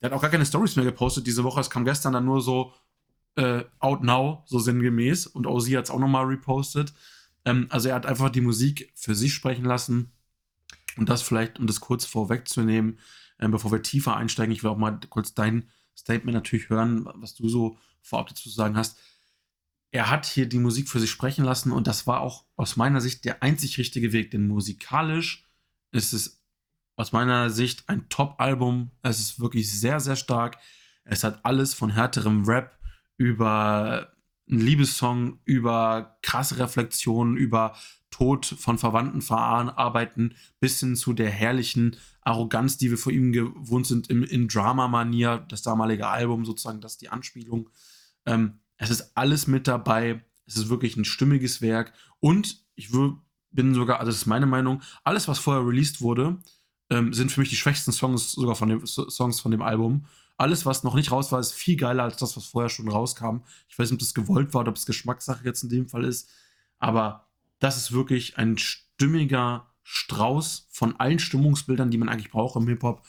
Er 0.03 0.11
hat 0.11 0.13
auch 0.13 0.21
gar 0.21 0.31
keine 0.31 0.45
Stories 0.45 0.77
mehr 0.77 0.85
gepostet 0.85 1.27
diese 1.27 1.45
Woche. 1.45 1.61
Es 1.61 1.71
kam 1.71 1.85
gestern 1.85 2.13
dann 2.13 2.25
nur 2.25 2.43
so 2.43 2.75
äh, 3.37 3.65
out 3.79 4.03
now, 4.03 4.43
so 4.47 4.59
sinngemäß. 4.59 5.27
Und 5.27 5.47
Ozzy 5.47 5.73
hat 5.73 5.85
es 5.85 5.91
auch 5.91 5.99
nochmal 5.99 6.27
repostet. 6.27 6.93
Ähm, 7.45 7.67
also 7.71 7.89
er 7.89 7.95
hat 7.95 8.07
einfach 8.07 8.29
die 8.29 8.41
Musik 8.41 8.93
für 8.95 9.15
sich 9.15 9.33
sprechen 9.33 9.65
lassen. 9.65 10.13
Und 10.99 11.09
das 11.09 11.23
vielleicht, 11.23 11.59
um 11.59 11.67
das 11.67 11.81
kurz 11.81 12.05
vorwegzunehmen, 12.05 12.99
äh, 13.39 13.49
bevor 13.49 13.73
wir 13.73 13.83
tiefer 13.83 14.17
einsteigen, 14.17 14.53
ich 14.53 14.63
will 14.63 14.71
auch 14.71 14.77
mal 14.77 15.01
kurz 15.09 15.33
dein 15.33 15.71
Statement 15.97 16.35
natürlich 16.35 16.69
hören, 16.69 17.09
was 17.15 17.35
du 17.35 17.49
so 17.49 17.79
vorab 18.03 18.29
dazu 18.29 18.51
sagen 18.51 18.77
hast 18.77 18.99
er 19.93 20.09
hat 20.09 20.25
hier 20.27 20.47
die 20.47 20.59
Musik 20.59 20.89
für 20.89 20.99
sich 20.99 21.11
sprechen 21.11 21.45
lassen 21.45 21.71
und 21.71 21.87
das 21.87 22.07
war 22.07 22.21
auch 22.21 22.47
aus 22.57 22.77
meiner 22.77 23.01
Sicht 23.01 23.25
der 23.27 23.43
einzig 23.43 23.79
richtige 23.79 24.13
Weg, 24.13 24.31
denn 24.31 24.49
musikalisch 24.49 25.47
ist 25.93 26.15
es 26.15 26.42
aus 27.03 27.11
meiner 27.11 27.51
Sicht 27.51 27.89
ein 27.89 28.09
Top-Album. 28.09 28.93
Es 29.03 29.19
ist 29.19 29.41
wirklich 29.41 29.69
sehr, 29.73 29.99
sehr 29.99 30.15
stark. 30.15 30.59
Es 31.03 31.25
hat 31.25 31.45
alles 31.45 31.75
von 31.75 31.91
härterem 31.91 32.45
Rap 32.45 32.79
über 33.17 34.13
einen 34.49 34.61
Liebessong, 34.61 35.41
über 35.45 36.17
krasse 36.23 36.59
Reflexionen, 36.59 37.37
über 37.37 37.75
Tod 38.13 38.47
von 38.47 38.79
Verwandten 38.79 39.21
verarbeiten, 39.21 40.37
bis 40.61 40.79
hin 40.79 40.95
zu 40.95 41.13
der 41.13 41.29
herrlichen 41.29 41.97
Arroganz, 42.21 42.79
die 42.79 42.91
wir 42.91 42.99
vor 42.99 43.11
ihm 43.11 43.33
gewohnt 43.33 43.89
sind, 43.89 44.09
im, 44.09 44.23
in 44.23 44.47
Drama-Manier, 44.47 45.45
das 45.49 45.63
damalige 45.63 46.07
Album 46.07 46.45
sozusagen, 46.45 46.81
das 46.81 46.93
ist 46.93 47.03
die 47.03 47.09
Anspielung. 47.09 47.69
Ähm, 48.27 48.61
es 48.77 48.91
ist 48.91 49.17
alles 49.17 49.49
mit 49.49 49.67
dabei. 49.67 50.25
Es 50.47 50.57
ist 50.57 50.69
wirklich 50.69 50.97
ein 50.97 51.05
stimmiges 51.05 51.63
Werk. 51.63 51.95
Und 52.21 52.65
ich 52.77 52.91
bin 53.51 53.75
sogar, 53.75 53.99
also 53.99 54.11
das 54.11 54.19
ist 54.19 54.27
meine 54.27 54.47
Meinung, 54.47 54.83
alles, 55.03 55.27
was 55.27 55.41
vorher 55.41 55.67
released 55.67 56.01
wurde, 56.01 56.39
ähm, 56.93 57.15
sind 57.15 57.33
für 57.33 57.41
mich 57.41 57.49
die 57.49 57.57
schwächsten 57.57 57.91
Songs 57.91 58.33
sogar 58.33 58.55
von 58.55 58.69
dem 58.69 58.87
Songs 58.87 59.41
von 59.41 59.51
dem 59.51 59.63
Album. 59.63 60.05
Alles, 60.37 60.67
was 60.67 60.85
noch 60.85 60.95
nicht 60.95 61.11
raus 61.11 61.33
war, 61.33 61.41
ist 61.41 61.53
viel 61.53 61.77
geiler 61.77 62.05
als 62.05 62.19
das, 62.19 62.37
was 62.37 62.45
vorher 62.45 62.69
schon 62.69 62.89
rauskam. 62.89 63.39
Ich 63.69 63.79
weiß 63.79 63.91
nicht, 63.91 63.95
ob 63.95 64.01
das 64.01 64.15
gewollt 64.15 64.53
war 64.53 64.61
oder 64.61 64.71
ob 64.71 64.77
es 64.77 64.87
Geschmackssache 64.87 65.45
jetzt 65.45 65.63
in 65.63 65.71
dem 65.71 65.89
Fall 65.89 66.05
ist. 66.05 66.29
Aber 66.79 67.29
das 67.61 67.77
ist 67.77 67.93
wirklich 67.93 68.37
ein 68.37 68.59
stimmiger 68.59 69.69
Strauß 69.85 70.69
von 70.71 70.97
allen 70.97 71.19
Stimmungsbildern, 71.19 71.91
die 71.91 71.99
man 71.99 72.09
eigentlich 72.09 72.31
braucht 72.31 72.57
im 72.57 72.69
Hip-Hop. 72.69 73.03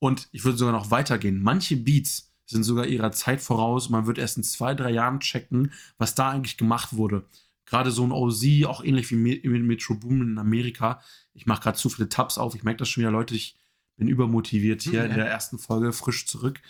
Und 0.00 0.28
ich 0.32 0.44
würde 0.44 0.58
sogar 0.58 0.72
noch 0.72 0.90
weitergehen. 0.90 1.40
Manche 1.40 1.76
Beats 1.76 2.32
sind 2.46 2.64
sogar 2.64 2.86
ihrer 2.86 3.12
Zeit 3.12 3.40
voraus. 3.40 3.88
Man 3.88 4.06
wird 4.06 4.18
erst 4.18 4.36
in 4.36 4.42
zwei, 4.42 4.74
drei 4.74 4.90
Jahren 4.90 5.20
checken, 5.20 5.72
was 5.96 6.14
da 6.14 6.30
eigentlich 6.30 6.56
gemacht 6.56 6.96
wurde. 6.96 7.24
Gerade 7.66 7.90
so 7.90 8.02
ein 8.02 8.12
OZ, 8.12 8.44
auch 8.64 8.82
ähnlich 8.82 9.10
wie 9.10 9.16
mit 9.16 9.44
Metro 9.44 9.94
Boom 9.94 10.22
in 10.22 10.38
Amerika. 10.38 11.02
Ich 11.38 11.46
mache 11.46 11.62
gerade 11.62 11.78
zu 11.78 11.88
viele 11.88 12.08
Tabs 12.08 12.36
auf. 12.36 12.54
Ich 12.56 12.64
merke 12.64 12.78
das 12.78 12.88
schon 12.88 13.02
wieder, 13.02 13.12
Leute. 13.12 13.34
Ich 13.34 13.56
bin 13.96 14.08
übermotiviert 14.08 14.82
hier 14.82 15.00
ja. 15.00 15.04
in 15.04 15.14
der 15.14 15.28
ersten 15.28 15.58
Folge 15.58 15.92
frisch 15.92 16.26
zurück. 16.26 16.60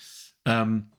Ähm, 0.45 0.93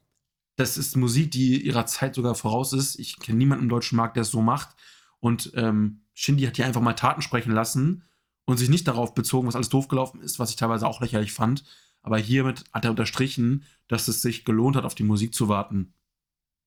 das 0.55 0.77
ist 0.77 0.97
Musik, 0.97 1.31
die 1.31 1.61
ihrer 1.61 1.85
Zeit 1.85 2.15
sogar 2.15 2.33
voraus 2.33 2.73
ist. 2.73 2.97
Ich 2.99 3.19
kenne 3.19 3.37
niemanden 3.37 3.65
im 3.65 3.69
deutschen 3.69 3.95
Markt, 3.95 4.15
der 4.15 4.23
es 4.23 4.31
so 4.31 4.41
macht. 4.41 4.75
Und 5.19 5.51
ähm, 5.55 6.01
Shindy 6.13 6.43
hat 6.45 6.55
hier 6.55 6.65
einfach 6.65 6.81
mal 6.81 6.93
Taten 6.93 7.21
sprechen 7.21 7.51
lassen 7.51 8.03
und 8.45 8.57
sich 8.57 8.69
nicht 8.69 8.87
darauf 8.87 9.13
bezogen, 9.13 9.47
was 9.47 9.55
alles 9.55 9.69
doof 9.69 9.87
gelaufen 9.87 10.21
ist, 10.21 10.39
was 10.39 10.49
ich 10.49 10.55
teilweise 10.55 10.87
auch 10.87 11.01
lächerlich 11.01 11.31
fand. 11.31 11.63
Aber 12.01 12.17
hiermit 12.17 12.63
hat 12.73 12.85
er 12.85 12.91
unterstrichen, 12.91 13.65
dass 13.87 14.07
es 14.07 14.21
sich 14.21 14.45
gelohnt 14.45 14.75
hat, 14.75 14.85
auf 14.85 14.95
die 14.95 15.03
Musik 15.03 15.33
zu 15.35 15.47
warten. 15.47 15.93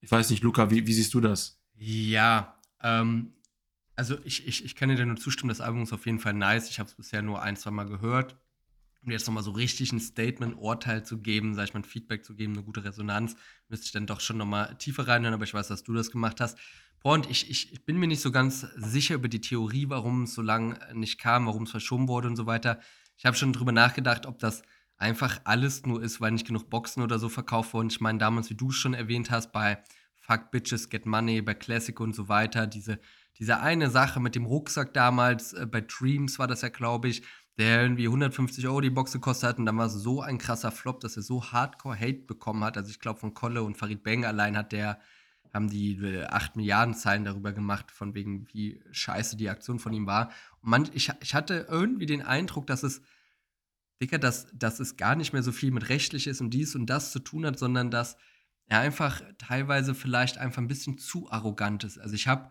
Ich 0.00 0.10
weiß 0.10 0.30
nicht, 0.30 0.42
Luca, 0.44 0.70
wie, 0.70 0.86
wie 0.86 0.92
siehst 0.92 1.14
du 1.14 1.20
das? 1.20 1.60
Ja, 1.74 2.56
ähm, 2.80 3.32
also 3.96 4.16
ich, 4.24 4.46
ich, 4.46 4.64
ich 4.64 4.74
kann 4.74 4.88
dir 4.88 5.04
nur 5.04 5.16
zustimmen, 5.16 5.48
das 5.48 5.60
Album 5.60 5.82
ist 5.82 5.92
auf 5.92 6.06
jeden 6.06 6.18
Fall 6.18 6.32
nice. 6.32 6.70
Ich 6.70 6.78
habe 6.78 6.88
es 6.88 6.94
bisher 6.94 7.22
nur 7.22 7.42
ein, 7.42 7.56
zwei 7.56 7.70
Mal 7.70 7.86
gehört. 7.86 8.36
Um 9.04 9.10
jetzt 9.10 9.26
nochmal 9.26 9.42
so 9.42 9.50
richtig 9.50 9.92
ein 9.92 10.00
Statement, 10.00 10.56
Urteil 10.56 11.04
zu 11.04 11.18
geben, 11.18 11.54
sag 11.54 11.64
ich 11.64 11.74
mal, 11.74 11.80
ein 11.80 11.84
Feedback 11.84 12.24
zu 12.24 12.34
geben, 12.34 12.52
eine 12.52 12.62
gute 12.62 12.84
Resonanz, 12.84 13.34
müsste 13.68 13.86
ich 13.86 13.92
dann 13.92 14.06
doch 14.06 14.20
schon 14.20 14.36
nochmal 14.36 14.76
tiefer 14.78 15.08
reinhören, 15.08 15.34
aber 15.34 15.42
ich 15.42 15.54
weiß, 15.54 15.66
dass 15.66 15.82
du 15.82 15.92
das 15.92 16.12
gemacht 16.12 16.40
hast. 16.40 16.56
Und 17.02 17.28
ich, 17.28 17.50
ich, 17.50 17.72
ich 17.72 17.84
bin 17.84 17.96
mir 17.96 18.06
nicht 18.06 18.20
so 18.20 18.30
ganz 18.30 18.60
sicher 18.76 19.16
über 19.16 19.28
die 19.28 19.40
Theorie, 19.40 19.88
warum 19.88 20.22
es 20.22 20.34
so 20.34 20.42
lange 20.42 20.78
nicht 20.94 21.18
kam, 21.18 21.46
warum 21.46 21.64
es 21.64 21.72
verschoben 21.72 22.06
wurde 22.06 22.28
und 22.28 22.36
so 22.36 22.46
weiter. 22.46 22.78
Ich 23.16 23.26
habe 23.26 23.36
schon 23.36 23.52
drüber 23.52 23.72
nachgedacht, 23.72 24.24
ob 24.24 24.38
das 24.38 24.62
einfach 24.98 25.40
alles 25.42 25.84
nur 25.84 26.00
ist, 26.00 26.20
weil 26.20 26.30
nicht 26.30 26.46
genug 26.46 26.70
Boxen 26.70 27.02
oder 27.02 27.18
so 27.18 27.28
verkauft 27.28 27.74
wurden. 27.74 27.88
Ich 27.88 28.00
meine, 28.00 28.18
damals, 28.18 28.50
wie 28.50 28.54
du 28.54 28.70
schon 28.70 28.94
erwähnt 28.94 29.32
hast, 29.32 29.50
bei 29.50 29.82
Fuck 30.14 30.52
Bitches 30.52 30.90
Get 30.90 31.06
Money, 31.06 31.42
bei 31.42 31.54
Classic 31.54 31.98
und 31.98 32.14
so 32.14 32.28
weiter, 32.28 32.68
diese, 32.68 33.00
diese 33.42 33.58
eine 33.58 33.90
Sache 33.90 34.20
mit 34.20 34.36
dem 34.36 34.46
Rucksack 34.46 34.94
damals, 34.94 35.52
äh, 35.52 35.66
bei 35.66 35.80
Dreams 35.80 36.38
war 36.38 36.46
das 36.46 36.62
ja, 36.62 36.68
glaube 36.68 37.08
ich, 37.08 37.24
der 37.58 37.82
irgendwie 37.82 38.06
150 38.06 38.68
Euro 38.68 38.80
die 38.80 38.88
Box 38.88 39.10
gekostet 39.10 39.48
hat 39.48 39.58
und 39.58 39.66
dann 39.66 39.76
war 39.76 39.86
es 39.86 39.94
so 39.94 40.22
ein 40.22 40.38
krasser 40.38 40.70
Flop, 40.70 41.00
dass 41.00 41.16
er 41.16 41.24
so 41.24 41.50
Hardcore 41.50 41.98
Hate 41.98 42.22
bekommen 42.28 42.62
hat. 42.62 42.76
Also 42.76 42.90
ich 42.90 43.00
glaube 43.00 43.18
von 43.18 43.34
Kolle 43.34 43.64
und 43.64 43.76
Farid 43.76 44.04
Bang 44.04 44.24
allein 44.24 44.56
hat 44.56 44.70
der 44.70 45.00
haben 45.52 45.68
die 45.68 45.96
äh, 45.96 46.22
8 46.22 46.54
Milliarden 46.54 46.94
Zeilen 46.94 47.24
darüber 47.24 47.52
gemacht, 47.52 47.90
von 47.90 48.14
wegen, 48.14 48.46
wie 48.52 48.80
scheiße 48.92 49.36
die 49.36 49.50
Aktion 49.50 49.80
von 49.80 49.92
ihm 49.92 50.06
war. 50.06 50.30
Und 50.60 50.70
man, 50.70 50.88
ich, 50.92 51.10
ich 51.20 51.34
hatte 51.34 51.66
irgendwie 51.68 52.06
den 52.06 52.22
Eindruck, 52.22 52.68
dass 52.68 52.84
es, 52.84 53.02
Dicker, 54.00 54.20
dass, 54.20 54.46
dass 54.54 54.78
es 54.78 54.96
gar 54.96 55.16
nicht 55.16 55.32
mehr 55.32 55.42
so 55.42 55.50
viel 55.50 55.72
mit 55.72 55.88
Rechtliches 55.88 56.40
und 56.40 56.50
dies 56.50 56.76
und 56.76 56.86
das 56.86 57.10
zu 57.10 57.18
tun 57.18 57.44
hat, 57.44 57.58
sondern 57.58 57.90
dass 57.90 58.16
er 58.66 58.78
einfach 58.78 59.20
teilweise 59.38 59.96
vielleicht 59.96 60.38
einfach 60.38 60.62
ein 60.62 60.68
bisschen 60.68 60.96
zu 60.96 61.28
arrogant 61.28 61.82
ist. 61.82 61.98
Also 61.98 62.14
ich 62.14 62.28
habe 62.28 62.48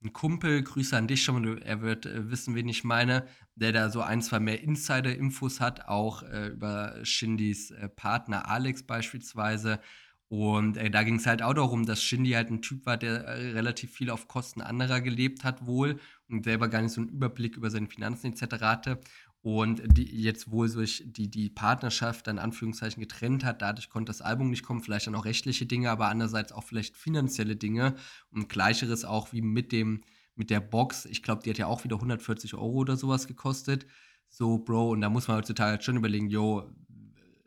einen 0.00 0.12
Kumpel, 0.12 0.62
Grüße 0.62 0.96
an 0.96 1.08
dich 1.08 1.24
schon, 1.24 1.60
er 1.62 1.82
wird 1.82 2.06
äh, 2.06 2.30
wissen, 2.30 2.54
wen 2.54 2.68
ich 2.68 2.84
meine, 2.84 3.26
der 3.56 3.72
da 3.72 3.90
so 3.90 4.00
ein, 4.00 4.22
zwei 4.22 4.38
mehr 4.38 4.62
Insider-Infos 4.62 5.60
hat, 5.60 5.88
auch 5.88 6.22
äh, 6.22 6.48
über 6.48 7.04
Shindys 7.04 7.70
äh, 7.72 7.88
Partner 7.88 8.48
Alex 8.48 8.84
beispielsweise. 8.84 9.80
Und 10.28 10.76
äh, 10.76 10.90
da 10.90 11.02
ging 11.02 11.16
es 11.16 11.26
halt 11.26 11.42
auch 11.42 11.54
darum, 11.54 11.86
dass 11.86 12.02
Shindy 12.02 12.32
halt 12.32 12.50
ein 12.50 12.62
Typ 12.62 12.84
war, 12.86 12.98
der 12.98 13.24
äh, 13.24 13.52
relativ 13.52 13.92
viel 13.92 14.10
auf 14.10 14.28
Kosten 14.28 14.60
anderer 14.60 15.00
gelebt 15.00 15.42
hat 15.42 15.66
wohl 15.66 15.98
und 16.28 16.44
selber 16.44 16.68
gar 16.68 16.82
nicht 16.82 16.92
so 16.92 17.00
einen 17.00 17.10
Überblick 17.10 17.56
über 17.56 17.70
seine 17.70 17.88
Finanzen 17.88 18.32
etc. 18.32 18.62
hatte 18.62 19.00
und 19.42 19.82
die 19.96 20.20
jetzt 20.20 20.50
wohl 20.50 20.70
durch 20.70 21.04
die, 21.06 21.30
die 21.30 21.48
Partnerschaft 21.48 22.26
dann 22.26 22.38
Anführungszeichen 22.38 23.00
getrennt 23.00 23.44
hat. 23.44 23.62
Dadurch 23.62 23.88
konnte 23.88 24.10
das 24.10 24.20
Album 24.20 24.50
nicht 24.50 24.62
kommen, 24.62 24.82
vielleicht 24.82 25.06
dann 25.06 25.14
auch 25.14 25.24
rechtliche 25.24 25.66
Dinge, 25.66 25.90
aber 25.90 26.08
andererseits 26.08 26.52
auch 26.52 26.64
vielleicht 26.64 26.96
finanzielle 26.96 27.56
Dinge 27.56 27.94
und 28.30 28.48
gleicheres 28.48 29.04
auch 29.04 29.32
wie 29.32 29.42
mit 29.42 29.72
dem 29.72 30.02
mit 30.34 30.50
der 30.50 30.60
Box. 30.60 31.04
Ich 31.04 31.22
glaube, 31.22 31.42
die 31.42 31.50
hat 31.50 31.58
ja 31.58 31.66
auch 31.66 31.82
wieder 31.82 31.96
140 31.96 32.54
Euro 32.54 32.78
oder 32.78 32.96
sowas 32.96 33.26
gekostet. 33.26 33.86
So, 34.28 34.58
Bro, 34.58 34.90
und 34.90 35.00
da 35.00 35.10
muss 35.10 35.26
man 35.26 35.38
heutzutage 35.38 35.72
halt 35.72 35.84
schon 35.84 35.96
überlegen, 35.96 36.28
jo, 36.28 36.70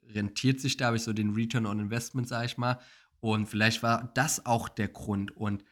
rentiert 0.09 0.59
sich 0.59 0.75
da, 0.75 0.87
habe 0.87 0.97
ich 0.97 1.03
so 1.03 1.13
den 1.13 1.31
Return 1.31 1.65
on 1.65 1.79
Investment, 1.79 2.27
sage 2.27 2.47
ich 2.47 2.57
mal. 2.57 2.79
Und 3.21 3.47
vielleicht 3.47 3.81
war 3.81 4.11
das 4.13 4.45
auch 4.45 4.67
der 4.67 4.89
Grund. 4.89 5.35
Und 5.37 5.63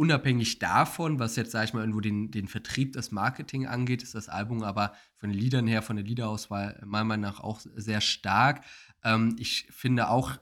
unabhängig 0.00 0.58
davon, 0.58 1.18
was 1.18 1.36
jetzt, 1.36 1.50
sage 1.50 1.66
ich 1.66 1.74
mal, 1.74 1.80
irgendwo 1.80 2.00
den, 2.00 2.30
den 2.30 2.48
Vertrieb, 2.48 2.94
das 2.94 3.10
Marketing 3.10 3.66
angeht, 3.66 4.02
ist 4.02 4.14
das 4.14 4.30
Album 4.30 4.62
aber 4.62 4.94
von 5.16 5.28
den 5.28 5.38
Liedern 5.38 5.66
her, 5.66 5.82
von 5.82 5.96
der 5.96 6.06
Liederauswahl 6.06 6.80
meiner 6.86 7.04
Meinung 7.04 7.30
nach 7.30 7.40
auch 7.40 7.60
sehr 7.60 8.00
stark. 8.00 8.64
Ähm, 9.04 9.36
ich 9.38 9.66
finde 9.70 10.08
auch, 10.08 10.38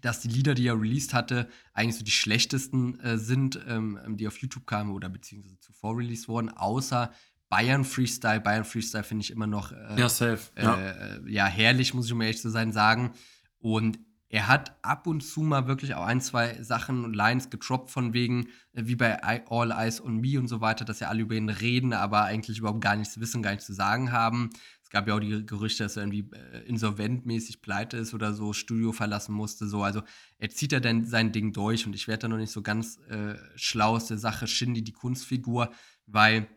dass 0.00 0.20
die 0.20 0.28
Lieder, 0.28 0.54
die 0.54 0.68
er 0.68 0.80
released 0.80 1.12
hatte, 1.12 1.48
eigentlich 1.72 1.96
so 1.96 2.04
die 2.04 2.12
schlechtesten 2.12 3.00
äh, 3.00 3.18
sind, 3.18 3.58
ähm, 3.66 3.98
die 4.16 4.28
auf 4.28 4.38
YouTube 4.38 4.64
kamen 4.64 4.92
oder 4.92 5.08
beziehungsweise 5.08 5.58
zuvor 5.58 5.98
released 5.98 6.28
wurden, 6.28 6.48
außer 6.48 7.12
Bayern 7.48 7.84
Freestyle. 7.84 8.40
Bayern 8.40 8.64
Freestyle 8.64 9.02
finde 9.02 9.24
ich 9.24 9.32
immer 9.32 9.48
noch 9.48 9.72
äh, 9.72 9.98
ja, 9.98 10.08
safe. 10.08 10.52
Äh, 10.54 10.62
ja. 10.62 11.18
ja, 11.26 11.46
herrlich, 11.46 11.94
muss 11.94 12.06
ich 12.06 12.12
um 12.12 12.20
ehrlich 12.20 12.40
zu 12.40 12.50
sein, 12.50 12.70
sagen. 12.70 13.10
Und 13.58 13.98
er 14.30 14.46
hat 14.46 14.76
ab 14.84 15.06
und 15.06 15.22
zu 15.22 15.40
mal 15.40 15.66
wirklich 15.66 15.94
auch 15.94 16.04
ein, 16.04 16.20
zwei 16.20 16.62
Sachen 16.62 17.04
und 17.04 17.14
Lines 17.14 17.48
getroppt, 17.48 17.90
von 17.90 18.12
wegen, 18.12 18.48
äh, 18.74 18.82
wie 18.84 18.96
bei 18.96 19.22
All 19.22 19.70
Eyes 19.70 20.02
on 20.02 20.20
Me 20.20 20.38
und 20.38 20.48
so 20.48 20.60
weiter, 20.60 20.84
dass 20.84 21.00
ja 21.00 21.08
alle 21.08 21.22
über 21.22 21.34
ihn 21.34 21.48
reden, 21.48 21.92
aber 21.92 22.24
eigentlich 22.24 22.58
überhaupt 22.58 22.82
gar 22.82 22.96
nichts 22.96 23.18
wissen, 23.20 23.42
gar 23.42 23.52
nichts 23.52 23.66
zu 23.66 23.72
sagen 23.72 24.12
haben. 24.12 24.50
Es 24.82 24.90
gab 24.90 25.08
ja 25.08 25.14
auch 25.14 25.20
die 25.20 25.44
Gerüchte, 25.44 25.82
dass 25.82 25.96
er 25.96 26.02
irgendwie 26.02 26.30
äh, 26.34 26.66
insolventmäßig 26.66 27.62
pleite 27.62 27.96
ist 27.96 28.14
oder 28.14 28.34
so, 28.34 28.52
Studio 28.52 28.92
verlassen 28.92 29.34
musste. 29.34 29.66
So. 29.66 29.82
Also 29.82 30.02
er 30.38 30.50
zieht 30.50 30.72
ja 30.72 30.80
dann 30.80 31.04
sein 31.04 31.32
Ding 31.32 31.52
durch 31.52 31.86
und 31.86 31.94
ich 31.94 32.08
werde 32.08 32.22
da 32.22 32.28
noch 32.28 32.36
nicht 32.38 32.52
so 32.52 32.62
ganz 32.62 32.98
äh, 33.08 33.34
schlau 33.56 33.96
aus 33.96 34.06
der 34.06 34.18
Sache 34.18 34.46
Shindy, 34.46 34.84
die 34.84 34.92
Kunstfigur, 34.92 35.72
weil 36.06 36.48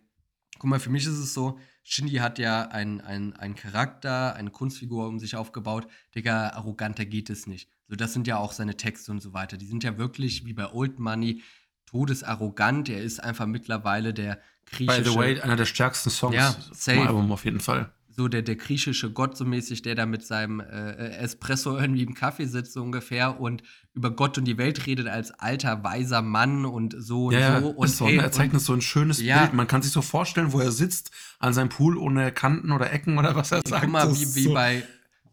guck 0.59 0.69
mal, 0.69 0.79
für 0.79 0.89
mich 0.89 1.05
ist 1.05 1.17
es 1.17 1.33
so, 1.33 1.57
Shindy 1.83 2.15
hat 2.15 2.39
ja 2.39 2.67
einen 2.67 3.01
ein 3.01 3.55
Charakter, 3.55 4.35
eine 4.35 4.51
Kunstfigur 4.51 5.07
um 5.07 5.19
sich 5.19 5.35
aufgebaut. 5.35 5.87
Digga, 6.15 6.49
arroganter 6.49 7.05
geht 7.05 7.29
es 7.29 7.47
nicht. 7.47 7.69
So, 7.87 7.95
das 7.95 8.13
sind 8.13 8.27
ja 8.27 8.37
auch 8.37 8.53
seine 8.53 8.77
Texte 8.77 9.11
und 9.11 9.21
so 9.21 9.33
weiter. 9.33 9.57
Die 9.57 9.65
sind 9.65 9.83
ja 9.83 9.97
wirklich 9.97 10.45
wie 10.45 10.53
bei 10.53 10.71
Old 10.71 10.99
Money 10.99 11.41
todesarrogant. 11.85 12.89
Er 12.89 13.01
ist 13.01 13.19
einfach 13.19 13.47
mittlerweile 13.47 14.13
der 14.13 14.39
griechische. 14.65 15.03
By 15.03 15.09
the 15.09 15.15
way, 15.15 15.41
einer 15.41 15.55
der 15.55 15.65
stärksten 15.65 16.09
Songs 16.09 16.35
ja, 16.35 16.55
vom 16.71 17.07
Album 17.07 17.31
auf 17.31 17.45
jeden 17.45 17.59
Fall 17.59 17.91
so 18.21 18.27
der, 18.27 18.43
der 18.43 18.55
griechische 18.55 19.11
Gott 19.11 19.35
so 19.35 19.45
mäßig, 19.45 19.81
der 19.81 19.95
da 19.95 20.05
mit 20.05 20.23
seinem 20.23 20.59
äh, 20.59 21.17
Espresso 21.17 21.75
irgendwie 21.75 22.03
im 22.03 22.13
Kaffee 22.13 22.45
sitzt 22.45 22.73
so 22.73 22.83
ungefähr 22.83 23.41
und 23.41 23.63
über 23.95 24.11
Gott 24.11 24.37
und 24.37 24.45
die 24.45 24.59
Welt 24.59 24.85
redet 24.85 25.07
als 25.07 25.31
alter, 25.31 25.83
weiser 25.83 26.21
Mann 26.21 26.65
und 26.65 26.95
so 26.97 27.27
und 27.27 27.33
ja, 27.33 27.59
so. 27.59 27.69
Und, 27.69 27.89
so, 27.89 28.05
hey, 28.05 28.17
er 28.17 28.31
zeigt 28.31 28.53
uns 28.53 28.65
so 28.65 28.73
ein 28.73 28.81
schönes 28.81 29.19
ja, 29.19 29.39
Bild. 29.39 29.53
Man 29.53 29.67
kann 29.67 29.81
sich 29.81 29.91
so 29.91 30.03
vorstellen, 30.03 30.53
wo 30.53 30.59
er 30.59 30.71
sitzt, 30.71 31.09
an 31.39 31.53
seinem 31.53 31.69
Pool 31.69 31.97
ohne 31.97 32.31
Kanten 32.31 32.71
oder 32.71 32.93
Ecken 32.93 33.17
oder 33.17 33.35
was 33.35 33.51
er 33.51 33.61
sagt. 33.67 33.81
Guck 33.81 33.91
mal, 33.91 34.11
wie, 34.13 34.35
wie 34.35 34.43
so, 34.43 34.53
bei 34.53 34.83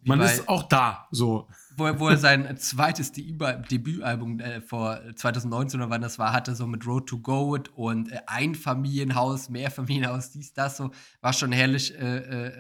wie 0.02 0.08
man 0.08 0.20
bei, 0.20 0.32
ist 0.32 0.48
auch 0.48 0.62
da, 0.62 1.08
so 1.10 1.46
wo 1.78 1.86
er, 1.86 2.00
wo 2.00 2.08
er 2.08 2.16
sein 2.16 2.56
zweites 2.58 3.12
Debütalbum 3.12 4.40
äh, 4.40 4.60
vor 4.60 5.00
2019 5.14 5.80
oder 5.80 5.90
wann 5.90 6.02
das 6.02 6.18
war, 6.18 6.32
hatte, 6.32 6.54
so 6.54 6.66
mit 6.66 6.86
Road 6.86 7.08
to 7.08 7.18
Goat 7.18 7.70
und 7.74 8.10
äh, 8.10 8.20
Einfamilienhaus, 8.26 9.48
Mehrfamilienhaus, 9.48 10.30
dies, 10.30 10.52
das, 10.52 10.76
so, 10.76 10.90
war 11.20 11.32
schon 11.32 11.52
herrlich 11.52 11.94
äh, 11.98 12.18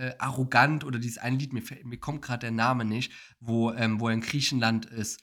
äh, 0.08 0.14
arrogant 0.18 0.84
oder 0.84 0.98
dieses 0.98 1.18
ein 1.18 1.38
Lied, 1.38 1.52
mir, 1.52 1.62
mir 1.84 1.98
kommt 1.98 2.22
gerade 2.22 2.40
der 2.40 2.50
Name 2.52 2.84
nicht, 2.84 3.12
wo, 3.40 3.72
ähm, 3.72 4.00
wo 4.00 4.08
er 4.08 4.14
in 4.14 4.20
Griechenland 4.20 4.86
ist. 4.86 5.20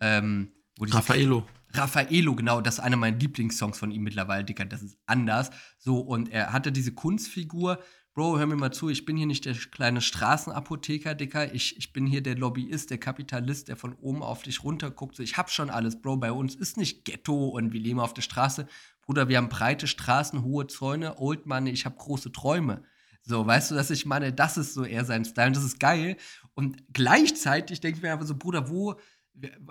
Ähm, 0.00 0.52
Raffaello. 0.80 1.46
Raffaello, 1.72 2.34
genau, 2.34 2.60
das 2.60 2.74
ist 2.74 2.80
einer 2.80 2.96
meiner 2.96 3.16
Lieblingssongs 3.16 3.78
von 3.78 3.90
ihm 3.90 4.02
mittlerweile, 4.02 4.44
Dicker, 4.44 4.64
das 4.64 4.82
ist 4.82 4.98
anders. 5.06 5.50
So, 5.78 6.00
und 6.00 6.30
er 6.30 6.52
hatte 6.52 6.72
diese 6.72 6.92
Kunstfigur, 6.92 7.78
Bro, 8.16 8.38
hör 8.38 8.46
mir 8.46 8.56
mal 8.56 8.72
zu, 8.72 8.88
ich 8.88 9.04
bin 9.04 9.18
hier 9.18 9.26
nicht 9.26 9.44
der 9.44 9.52
kleine 9.52 10.00
Straßenapotheker, 10.00 11.14
Dicker. 11.14 11.52
Ich, 11.52 11.76
ich 11.76 11.92
bin 11.92 12.06
hier 12.06 12.22
der 12.22 12.34
Lobbyist, 12.34 12.88
der 12.88 12.96
Kapitalist, 12.96 13.68
der 13.68 13.76
von 13.76 13.92
oben 13.92 14.22
auf 14.22 14.42
dich 14.42 14.64
runter 14.64 14.90
guckt. 14.90 15.16
So, 15.16 15.22
ich 15.22 15.36
hab 15.36 15.50
schon 15.50 15.68
alles, 15.68 16.00
Bro. 16.00 16.16
Bei 16.16 16.32
uns 16.32 16.54
ist 16.54 16.78
nicht 16.78 17.04
Ghetto 17.04 17.48
und 17.48 17.74
wir 17.74 17.80
leben 17.80 18.00
auf 18.00 18.14
der 18.14 18.22
Straße. 18.22 18.68
Bruder, 19.02 19.28
wir 19.28 19.36
haben 19.36 19.50
breite 19.50 19.86
Straßen, 19.86 20.42
hohe 20.42 20.66
Zäune, 20.66 21.18
Old 21.18 21.44
Money, 21.44 21.72
ich 21.72 21.84
habe 21.84 21.98
große 21.98 22.32
Träume. 22.32 22.84
So, 23.20 23.46
weißt 23.46 23.70
du, 23.70 23.74
dass 23.74 23.90
ich 23.90 24.06
meine, 24.06 24.32
das 24.32 24.56
ist 24.56 24.72
so 24.72 24.84
eher 24.84 25.04
sein 25.04 25.26
Style 25.26 25.48
und 25.48 25.56
das 25.56 25.64
ist 25.64 25.78
geil. 25.78 26.16
Und 26.54 26.82
gleichzeitig 26.94 27.80
denke 27.80 27.98
ich 27.98 28.02
mir 28.02 28.14
einfach 28.14 28.24
so, 28.24 28.34
Bruder, 28.34 28.70
wo, 28.70 28.94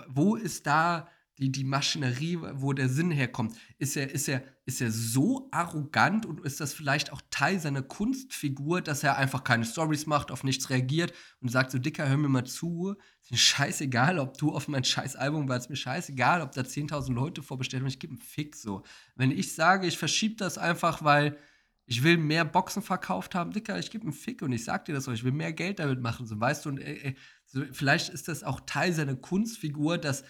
wo 0.07 0.35
ist 0.35 0.67
da 0.67 1.07
die, 1.37 1.51
die 1.51 1.65
Maschinerie, 1.65 2.39
wo 2.53 2.71
der 2.71 2.87
Sinn 2.87 3.11
herkommt. 3.11 3.55
Ist 3.77 3.97
er, 3.97 4.09
ist, 4.09 4.27
er, 4.29 4.43
ist 4.65 4.81
er 4.81 4.91
so 4.91 5.49
arrogant 5.51 6.25
und 6.25 6.39
ist 6.45 6.61
das 6.61 6.73
vielleicht 6.73 7.11
auch 7.11 7.21
Teil 7.29 7.59
seiner 7.59 7.81
Kunstfigur, 7.81 8.81
dass 8.81 9.03
er 9.03 9.17
einfach 9.17 9.43
keine 9.43 9.65
Stories 9.65 10.05
macht, 10.05 10.31
auf 10.31 10.43
nichts 10.43 10.69
reagiert 10.69 11.13
und 11.41 11.49
sagt 11.49 11.71
so, 11.71 11.77
Dicker, 11.77 12.07
hör 12.07 12.17
mir 12.17 12.29
mal 12.29 12.45
zu, 12.45 12.95
ist 13.21 13.31
mir 13.31 13.37
scheißegal, 13.37 14.19
ob 14.19 14.37
du 14.37 14.53
auf 14.53 14.67
mein 14.67 14.85
scheiß 14.85 15.17
Album 15.17 15.49
warst, 15.49 15.69
mir 15.69 15.75
scheißegal, 15.75 16.41
ob 16.41 16.53
da 16.53 16.61
10.000 16.61 17.13
Leute 17.13 17.43
vorbestellt 17.43 17.81
haben, 17.81 17.89
ich 17.89 17.99
gebe 17.99 18.13
einen 18.13 18.21
Fick 18.21 18.55
so. 18.55 18.83
Wenn 19.15 19.31
ich 19.31 19.55
sage, 19.55 19.87
ich 19.87 19.97
verschiebe 19.97 20.35
das 20.35 20.57
einfach, 20.57 21.03
weil 21.03 21.37
ich 21.85 22.01
will 22.01 22.17
mehr 22.17 22.45
Boxen 22.45 22.81
verkauft 22.81 23.35
haben, 23.35 23.51
Dicker, 23.51 23.77
ich 23.77 23.91
gebe 23.91 24.03
einen 24.03 24.13
Fick 24.13 24.41
und 24.41 24.53
ich 24.53 24.63
sag 24.63 24.85
dir 24.85 24.93
das 24.93 25.03
so, 25.03 25.11
ich 25.11 25.23
will 25.23 25.33
mehr 25.33 25.53
Geld 25.53 25.79
damit 25.79 26.01
machen, 26.01 26.25
so 26.25 26.39
weißt 26.39 26.65
du, 26.65 26.69
und 26.69 26.79
äh, 26.79 27.09
äh 27.09 27.15
so, 27.45 27.61
vielleicht 27.71 28.09
ist 28.09 28.27
das 28.27 28.43
auch 28.43 28.61
Teil 28.65 28.93
seiner 28.93 29.15
Kunstfigur, 29.15 29.97
dass 29.97 30.23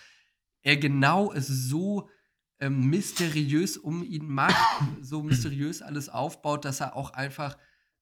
er 0.66 0.78
genau 0.78 1.32
es 1.32 1.48
so 1.48 2.10
ähm, 2.60 2.90
mysteriös 2.90 3.78
um 3.78 4.04
ihn 4.04 4.28
macht, 4.28 4.56
so 5.02 5.24
mysteriös 5.24 5.82
alles 5.82 6.10
aufbaut, 6.10 6.66
dass 6.66 6.82
er 6.82 6.96
auch 6.96 7.12
einfach 7.12 7.58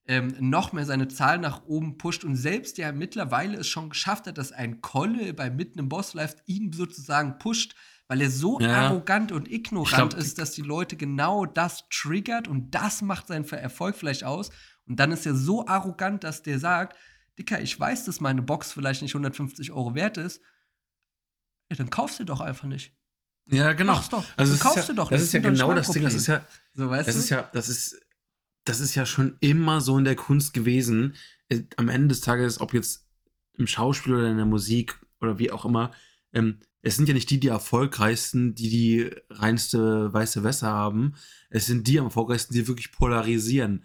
ähm, 0.06 0.34
noch 0.40 0.72
mehr 0.72 0.84
seine 0.86 1.08
Zahlen 1.08 1.42
nach 1.42 1.64
oben 1.66 1.98
pusht 1.98 2.24
und 2.24 2.36
selbst 2.36 2.78
ja 2.78 2.92
mittlerweile 2.92 3.58
es 3.58 3.68
schon 3.68 3.90
geschafft 3.90 4.26
hat, 4.26 4.38
dass 4.38 4.52
ein 4.52 4.80
Kolle 4.80 5.32
bei 5.34 5.50
mitten 5.50 5.78
im 5.78 5.88
Boss 5.88 6.14
Life 6.14 6.36
ihn 6.46 6.72
sozusagen 6.72 7.38
pusht, 7.38 7.74
weil 8.08 8.20
er 8.20 8.30
so 8.30 8.60
Ja. 8.60 8.86
arrogant 8.86 9.32
und 9.32 9.50
ignorant 9.50 10.10
glaub, 10.12 10.20
ist, 10.22 10.38
dass 10.38 10.52
die 10.52 10.62
Leute 10.62 10.96
genau 10.96 11.46
das 11.46 11.88
triggert 11.88 12.48
und 12.48 12.74
das 12.74 13.02
macht 13.02 13.28
seinen 13.28 13.46
Erfolg 13.46 13.96
vielleicht 13.96 14.24
aus. 14.24 14.50
Und 14.86 15.00
dann 15.00 15.12
ist 15.12 15.24
er 15.26 15.34
so 15.34 15.66
arrogant, 15.66 16.24
dass 16.24 16.42
der 16.42 16.58
sagt, 16.58 16.96
Dicker, 17.38 17.60
ich 17.60 17.78
weiß, 17.78 18.04
dass 18.04 18.20
meine 18.20 18.42
Box 18.42 18.72
vielleicht 18.72 19.02
nicht 19.02 19.14
150 19.14 19.72
Euro 19.72 19.94
wert 19.94 20.18
ist. 20.18 20.40
Ja, 21.70 21.76
dann 21.76 21.90
kaufst 21.90 22.20
du 22.20 22.24
doch 22.24 22.40
einfach 22.40 22.68
nicht. 22.68 22.94
Ja, 23.46 23.72
genau. 23.72 23.94
Mach's 23.94 24.08
doch. 24.08 24.24
Also 24.36 24.56
kaufst 24.56 24.78
ist 24.78 24.88
du 24.88 24.92
ja, 24.92 24.96
doch 24.96 25.10
Das 25.10 25.22
ist 25.22 25.32
ja 25.32 25.40
genau 25.40 25.74
das 25.74 25.90
Ding. 25.90 26.02
Das 26.02 26.14
ist 26.14 26.26
ja, 26.26 26.46
So, 26.74 26.88
weißt 26.88 27.08
das 27.08 27.14
du? 27.16 27.20
ist 27.20 27.28
ja, 27.30 27.50
das 27.52 27.68
ist, 27.68 28.00
das 28.64 28.80
ist 28.80 28.94
ja 28.94 29.04
schon 29.04 29.36
immer 29.40 29.80
so 29.80 29.98
in 29.98 30.04
der 30.04 30.16
Kunst 30.16 30.54
gewesen. 30.54 31.14
Äh, 31.48 31.62
Am 31.76 31.88
Ende 31.88 32.08
des 32.08 32.20
Tages, 32.20 32.60
ob 32.60 32.72
jetzt 32.72 33.06
im 33.56 33.66
Schauspiel 33.66 34.14
oder 34.14 34.30
in 34.30 34.36
der 34.38 34.46
Musik 34.46 34.98
oder 35.20 35.38
wie 35.38 35.50
auch 35.50 35.64
immer, 35.64 35.92
ähm, 36.32 36.58
es 36.82 36.96
sind 36.96 37.08
ja 37.08 37.14
nicht 37.14 37.30
die, 37.30 37.40
die 37.40 37.48
erfolgreichsten, 37.48 38.54
die 38.54 38.68
die 38.68 39.10
reinste 39.30 40.12
weiße 40.12 40.44
Wässer 40.44 40.68
haben. 40.68 41.14
Es 41.48 41.66
sind 41.66 41.86
die 41.86 41.98
am 41.98 42.06
erfolgreichsten, 42.06 42.52
die 42.52 42.68
wirklich 42.68 42.92
polarisieren. 42.92 43.84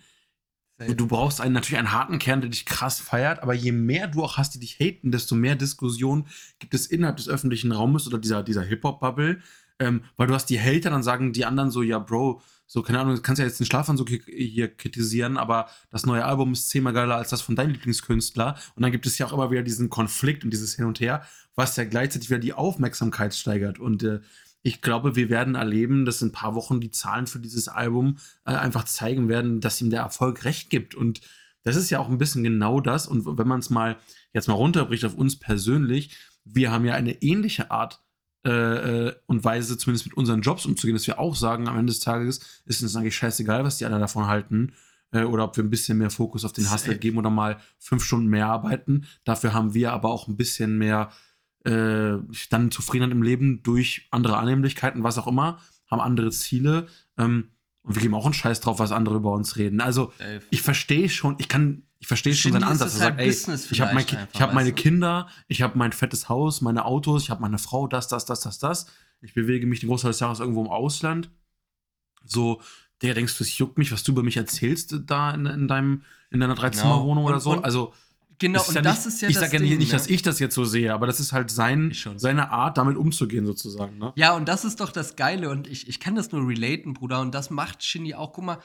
Du 0.96 1.08
brauchst 1.08 1.42
einen, 1.42 1.54
natürlich 1.54 1.78
einen 1.78 1.92
harten 1.92 2.20
Kern, 2.20 2.40
der 2.40 2.50
dich 2.50 2.66
krass 2.66 3.02
feiert, 3.02 3.44
aber 3.44 3.54
je 3.54 3.74
mehr 3.74 4.08
du 4.08 4.24
auch 4.24 4.38
hast, 4.38 4.56
die 4.56 4.60
dich 4.60 4.80
haten, 4.80 5.12
desto 5.12 5.36
mehr 5.36 5.56
Diskussion 5.56 6.26
gibt 6.60 6.74
es 6.74 6.88
innerhalb 6.88 7.18
des 7.18 7.28
öffentlichen 7.28 7.74
Raumes 7.74 8.08
oder 8.08 8.18
dieser, 8.18 8.44
dieser 8.44 8.64
Hip-Hop-Bubble. 8.64 9.42
Ähm, 9.82 10.04
weil 10.18 10.28
du 10.28 10.34
hast 10.34 10.48
die 10.48 10.60
Hater, 10.60 10.90
dann 10.90 11.04
sagen 11.04 11.34
die 11.34 11.46
anderen 11.46 11.72
so, 11.72 11.82
ja, 11.82 12.00
Bro, 12.00 12.42
so, 12.66 12.82
keine 12.84 13.00
Ahnung, 13.00 13.16
du 13.16 13.22
kannst 13.22 13.40
ja 13.40 13.46
jetzt 13.46 13.60
den 13.60 13.66
Schlafanzug 13.66 14.10
hier, 14.10 14.22
hier 14.28 14.68
kritisieren, 14.68 15.38
aber 15.38 15.68
das 15.90 16.06
neue 16.06 16.24
Album 16.24 16.54
ist 16.54 16.70
zehnmal 16.70 16.94
geiler 16.94 17.16
als 17.16 17.30
das 17.30 17.42
von 17.42 17.56
deinem 17.56 17.72
Lieblingskünstler. 17.72 18.56
Und 18.76 18.84
dann 18.84 18.92
gibt 18.92 19.06
es 19.06 19.18
ja 19.18 19.26
auch 19.26 19.34
immer 19.34 19.50
wieder 19.52 19.64
diesen 19.64 19.90
Konflikt 19.90 20.44
und 20.44 20.52
dieses 20.52 20.76
Hin 20.76 20.86
und 20.86 21.00
Her, 21.00 21.24
was 21.56 21.76
ja 21.78 21.86
gleichzeitig 21.86 22.30
wieder 22.30 22.40
die 22.40 22.54
Aufmerksamkeit 22.54 23.34
steigert. 23.34 23.80
Und 23.80 24.04
äh, 24.04 24.20
ich 24.62 24.82
glaube, 24.82 25.16
wir 25.16 25.30
werden 25.30 25.56
erleben, 25.56 26.06
dass 26.06 26.22
in 26.22 26.30
ein 26.30 26.34
paar 26.34 26.56
Wochen 26.56 26.82
die 26.82 26.92
Zahlen 26.92 27.28
für 27.28 27.40
dieses 27.40 27.68
Album 27.68 28.18
äh, 28.46 28.52
einfach 28.52 28.84
zeigen 28.84 29.30
werden, 29.30 29.62
dass 29.62 29.80
ihm 29.82 29.90
der 29.90 30.02
Erfolg 30.02 30.44
recht 30.46 30.70
gibt. 30.70 30.96
Und 30.96 31.22
das 31.64 31.76
ist 31.76 31.90
ja 31.90 32.00
auch 32.00 32.10
ein 32.10 32.18
bisschen 32.18 32.44
genau 32.44 32.82
das. 32.82 33.08
Und 33.08 33.26
wenn 33.38 33.48
man 33.48 33.60
es 33.60 33.70
mal 33.70 33.98
jetzt 34.34 34.48
mal 34.48 34.56
runterbricht 34.56 35.06
auf 35.06 35.16
uns 35.16 35.40
persönlich, 35.40 36.18
wir 36.44 36.72
haben 36.72 36.86
ja 36.86 36.94
eine 36.94 37.22
ähnliche 37.22 37.72
Art 37.72 38.02
äh, 38.46 39.08
äh, 39.08 39.16
und 39.28 39.44
Weise, 39.44 39.78
zumindest 39.78 40.08
mit 40.08 40.18
unseren 40.18 40.42
Jobs 40.42 40.66
umzugehen, 40.66 40.96
dass 40.96 41.08
wir 41.08 41.20
auch 41.20 41.36
sagen, 41.36 41.68
am 41.68 41.78
Ende 41.78 41.92
des 41.92 42.00
Tages 42.00 42.40
ist 42.66 42.82
uns 42.82 42.96
eigentlich 42.96 43.16
scheißegal, 43.16 43.64
was 43.64 43.78
die 43.78 43.86
anderen 43.86 44.02
davon 44.02 44.28
halten. 44.28 44.74
Äh, 45.12 45.24
oder 45.24 45.46
ob 45.46 45.58
wir 45.58 45.64
ein 45.64 45.70
bisschen 45.70 45.98
mehr 45.98 46.10
Fokus 46.10 46.46
auf 46.46 46.54
den 46.54 46.66
Hustle 46.66 46.94
Safe. 46.94 47.00
geben 47.00 47.18
oder 47.18 47.30
mal 47.30 47.60
fünf 47.78 48.04
Stunden 48.04 48.28
mehr 48.28 48.48
arbeiten. 48.48 49.06
Dafür 49.24 49.54
haben 49.54 49.74
wir 49.74 49.92
aber 49.94 50.10
auch 50.10 50.28
ein 50.28 50.38
bisschen 50.38 50.78
mehr 50.78 51.12
äh, 51.66 52.18
dann 52.50 52.72
Zufriedenheit 52.72 53.12
im 53.12 53.24
Leben 53.24 53.64
durch 53.64 54.08
andere 54.12 54.38
Annehmlichkeiten, 54.38 55.04
was 55.04 55.18
auch 55.18 55.28
immer, 55.28 55.60
haben 55.90 56.02
andere 56.02 56.32
Ziele. 56.32 56.88
Ähm, 57.18 57.50
und 57.82 57.96
wir 57.96 58.02
geben 58.02 58.14
auch 58.14 58.26
einen 58.26 58.34
Scheiß 58.34 58.62
drauf, 58.62 58.80
was 58.80 58.92
andere 58.92 59.16
über 59.16 59.32
uns 59.32 59.58
reden. 59.58 59.82
Also, 59.82 60.14
Safe. 60.18 60.42
ich 60.50 60.62
verstehe 60.62 61.10
schon, 61.10 61.36
ich 61.40 61.48
kann, 61.48 61.84
ich 62.00 62.08
verstehe 62.08 62.36
schon 62.36 62.52
seinen 62.52 62.64
Ansatz. 62.64 63.00
halt 63.00 63.18
sagt, 63.18 63.20
ey, 63.20 63.30
ich 63.72 63.82
habe 63.82 63.94
mein, 63.94 64.06
hab 64.40 64.54
meine? 64.54 64.74
Kinder, 64.74 65.28
ich 65.48 65.62
habe 65.62 65.78
mein 65.78 65.92
fettes 65.92 66.30
Haus, 66.30 66.62
meine 66.62 66.86
Autos, 66.86 67.24
ich 67.24 67.30
habe 67.30 67.42
meine 67.42 67.58
Frau, 67.58 67.88
das, 67.88 68.08
das, 68.08 68.26
das, 68.26 68.42
das, 68.42 68.60
das. 68.60 68.86
Ich 69.22 69.34
bewege 69.34 69.66
mich 69.66 69.80
den 69.80 69.90
Großteil 69.90 70.12
des 70.12 70.20
Jahres 70.20 70.40
irgendwo 70.40 70.62
im 70.62 70.70
Ausland. 70.70 71.30
So, 72.26 72.62
der 73.02 73.14
denkst 73.14 73.38
du, 73.38 73.44
es 73.44 73.58
juckt 73.58 73.78
mich, 73.78 73.92
was 73.92 74.04
du 74.04 74.12
über 74.12 74.24
mich 74.24 74.38
erzählst 74.38 74.96
da 75.08 75.32
in, 75.32 75.46
in 75.46 75.68
deinem, 75.68 76.04
in 76.32 76.40
deiner 76.40 76.56
Dreizimmerwohnung 76.56 77.26
Und- 77.26 77.32
oder 77.32 77.40
so. 77.40 77.62
also, 77.62 77.94
Genau, 78.40 78.62
ist 78.62 78.70
und 78.70 78.76
ja 78.76 78.82
das 78.82 79.06
nicht, 79.06 79.16
ist 79.16 79.22
ja 79.22 79.28
ich 79.30 79.36
das 79.36 79.44
sage 79.44 79.58
ja 79.58 79.70
Ding, 79.70 79.78
nicht, 79.78 79.92
ne? 79.92 79.98
dass 79.98 80.08
ich 80.08 80.22
das 80.22 80.40
jetzt 80.40 80.56
so 80.56 80.64
sehe, 80.64 80.94
aber 80.94 81.08
das 81.08 81.20
ist 81.20 81.34
halt 81.34 81.52
sein, 81.52 81.92
Ich 81.92 82.08
seine 82.16 82.52
Art, 82.52 82.78
damit 82.78 82.96
umzugehen, 82.96 83.46
sozusagen. 83.46 83.98
Ne? 83.98 84.14
Ja, 84.16 84.36
und 84.36 84.48
das 84.48 84.64
ist 84.64 84.80
doch 84.80 84.92
das 84.92 85.18
Geile 85.18 85.50
und 85.50 85.68
ich, 85.68 85.90
ich 85.90 86.00
kann 86.00 86.16
das 86.16 86.32
nur 86.32 86.48
relaten, 86.48 86.94
Bruder. 86.94 87.20
Und 87.20 87.36
das 87.36 87.50
macht 87.50 87.84
Shindy 87.84 88.16
auch. 88.16 88.32
Guck 88.32 88.46
mal, 88.46 88.60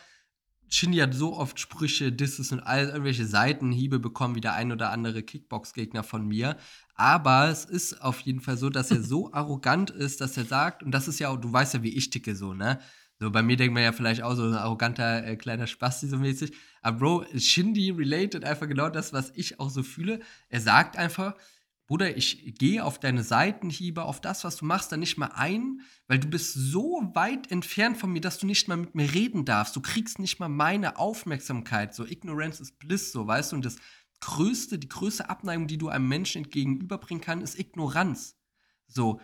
Shindy 0.68 0.98
hat 0.98 1.14
so 1.14 1.36
oft 1.36 1.58
Sprüche, 1.58 2.12
Disses 2.12 2.52
und 2.52 2.60
all 2.60 2.86
irgendwelche 2.86 3.26
Seitenhiebe 3.26 3.98
bekommen, 3.98 4.34
wie 4.36 4.40
der 4.40 4.54
ein 4.54 4.72
oder 4.72 4.90
andere 4.90 5.22
Kickbox-Gegner 5.22 6.02
von 6.02 6.26
mir. 6.26 6.56
Aber 6.94 7.48
es 7.48 7.64
ist 7.64 8.00
auf 8.00 8.20
jeden 8.20 8.40
Fall 8.40 8.56
so, 8.56 8.70
dass 8.70 8.90
er 8.90 9.02
so 9.02 9.32
arrogant 9.32 9.90
ist, 9.90 10.20
dass 10.20 10.36
er 10.36 10.44
sagt, 10.44 10.82
und 10.82 10.92
das 10.92 11.08
ist 11.08 11.18
ja 11.18 11.28
auch, 11.28 11.36
du 11.36 11.52
weißt 11.52 11.74
ja, 11.74 11.82
wie 11.82 11.96
ich 11.96 12.10
ticke 12.10 12.36
so, 12.36 12.54
ne? 12.54 12.78
So, 13.20 13.30
bei 13.30 13.42
mir 13.42 13.56
denkt 13.56 13.74
man 13.74 13.84
ja 13.84 13.92
vielleicht 13.92 14.22
auch 14.22 14.34
so 14.34 14.42
ein 14.42 14.54
arroganter 14.54 15.24
äh, 15.24 15.36
kleiner 15.36 15.68
Spasti 15.68 16.08
so 16.08 16.18
mäßig. 16.18 16.52
Aber 16.84 16.98
Bro, 16.98 17.24
Shindy 17.38 17.90
related 17.90 18.44
einfach 18.44 18.68
genau 18.68 18.90
das, 18.90 19.14
was 19.14 19.32
ich 19.34 19.58
auch 19.58 19.70
so 19.70 19.82
fühle. 19.82 20.20
Er 20.50 20.60
sagt 20.60 20.98
einfach, 20.98 21.34
Bruder, 21.86 22.14
ich 22.14 22.54
gehe 22.58 22.84
auf 22.84 23.00
deine 23.00 23.22
Seitenhiebe, 23.22 24.02
auf 24.02 24.20
das, 24.20 24.44
was 24.44 24.56
du 24.56 24.66
machst, 24.66 24.92
da 24.92 24.98
nicht 24.98 25.16
mal 25.16 25.30
ein, 25.34 25.80
weil 26.08 26.18
du 26.18 26.28
bist 26.28 26.52
so 26.52 27.10
weit 27.14 27.50
entfernt 27.50 27.96
von 27.96 28.12
mir, 28.12 28.20
dass 28.20 28.38
du 28.38 28.46
nicht 28.46 28.68
mal 28.68 28.76
mit 28.76 28.94
mir 28.94 29.14
reden 29.14 29.46
darfst. 29.46 29.74
Du 29.74 29.80
kriegst 29.80 30.18
nicht 30.18 30.40
mal 30.40 30.50
meine 30.50 30.98
Aufmerksamkeit. 30.98 31.94
So, 31.94 32.04
Ignorance 32.04 32.62
is 32.62 32.72
Bliss, 32.72 33.12
so, 33.12 33.26
weißt 33.26 33.52
du? 33.52 33.56
Und 33.56 33.64
das 33.64 33.76
größte, 34.20 34.78
die 34.78 34.88
größte 34.88 35.30
Abneigung, 35.30 35.66
die 35.66 35.78
du 35.78 35.88
einem 35.88 36.08
Menschen 36.08 36.44
entgegenüberbringen 36.44 37.24
kannst, 37.24 37.44
ist 37.44 37.58
Ignoranz. 37.58 38.36
So, 38.86 39.22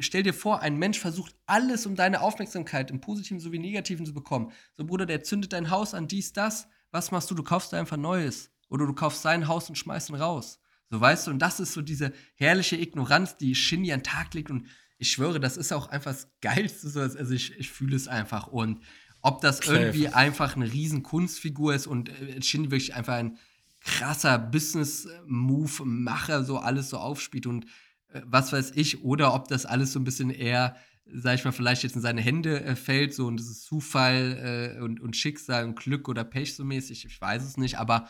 stell 0.00 0.22
dir 0.22 0.34
vor, 0.34 0.60
ein 0.60 0.76
Mensch 0.76 0.98
versucht 0.98 1.34
alles, 1.46 1.86
um 1.86 1.96
deine 1.96 2.20
Aufmerksamkeit 2.20 2.90
im 2.90 3.00
Positiven 3.00 3.40
sowie 3.40 3.58
Negativen 3.58 4.04
zu 4.04 4.12
bekommen. 4.12 4.52
So, 4.76 4.84
Bruder, 4.84 5.06
der 5.06 5.22
zündet 5.22 5.54
dein 5.54 5.70
Haus 5.70 5.94
an, 5.94 6.08
dies, 6.08 6.34
das. 6.34 6.68
Was 6.90 7.10
machst 7.10 7.30
du? 7.30 7.34
Du 7.34 7.42
kaufst 7.42 7.74
einfach 7.74 7.96
Neues. 7.96 8.50
Oder 8.68 8.86
du 8.86 8.92
kaufst 8.92 9.22
sein 9.22 9.48
Haus 9.48 9.68
und 9.68 9.76
schmeißt 9.76 10.10
ihn 10.10 10.16
raus. 10.16 10.60
So, 10.90 11.00
weißt 11.00 11.26
du, 11.26 11.32
und 11.32 11.38
das 11.38 11.60
ist 11.60 11.72
so 11.72 11.82
diese 11.82 12.12
herrliche 12.34 12.76
Ignoranz, 12.76 13.36
die 13.36 13.54
Shindy 13.54 13.92
an 13.92 14.00
den 14.00 14.04
Tag 14.04 14.34
legt. 14.34 14.50
Und 14.50 14.66
ich 14.98 15.10
schwöre, 15.10 15.40
das 15.40 15.56
ist 15.56 15.72
auch 15.72 15.88
einfach 15.88 16.12
das 16.12 16.28
Geilste. 16.40 16.88
So, 16.88 17.00
also 17.00 17.32
ich, 17.32 17.58
ich 17.58 17.70
fühle 17.70 17.96
es 17.96 18.08
einfach. 18.08 18.48
Und 18.48 18.80
ob 19.22 19.40
das 19.40 19.58
Safe. 19.58 19.76
irgendwie 19.76 20.08
einfach 20.08 20.56
eine 20.56 20.72
riesen 20.72 21.02
Kunstfigur 21.02 21.74
ist 21.74 21.86
und 21.86 22.08
äh, 22.08 22.42
Shindy 22.42 22.70
wirklich 22.70 22.94
einfach 22.94 23.14
ein 23.14 23.38
krasser 23.80 24.38
Business-Move-Macher 24.38 26.44
so 26.44 26.58
alles 26.58 26.90
so 26.90 26.98
aufspielt 26.98 27.46
und 27.46 27.64
äh, 28.08 28.20
was 28.24 28.52
weiß 28.52 28.72
ich, 28.74 29.02
oder 29.02 29.34
ob 29.34 29.48
das 29.48 29.66
alles 29.66 29.92
so 29.92 30.00
ein 30.00 30.04
bisschen 30.04 30.30
eher, 30.30 30.76
sag 31.14 31.34
ich 31.34 31.44
mal, 31.44 31.52
vielleicht 31.52 31.82
jetzt 31.82 31.96
in 31.96 32.02
seine 32.02 32.20
Hände 32.20 32.62
äh, 32.62 32.76
fällt, 32.76 33.14
so 33.14 33.26
und 33.26 33.38
das 33.38 33.48
ist 33.48 33.64
Zufall 33.64 34.76
äh, 34.78 34.80
und, 34.82 35.00
und 35.00 35.16
Schicksal 35.16 35.64
und 35.64 35.76
Glück 35.76 36.08
oder 36.08 36.24
Pech 36.24 36.54
so 36.54 36.64
mäßig, 36.64 37.04
ich 37.04 37.20
weiß 37.20 37.44
es 37.44 37.56
nicht, 37.56 37.78
aber 37.78 38.08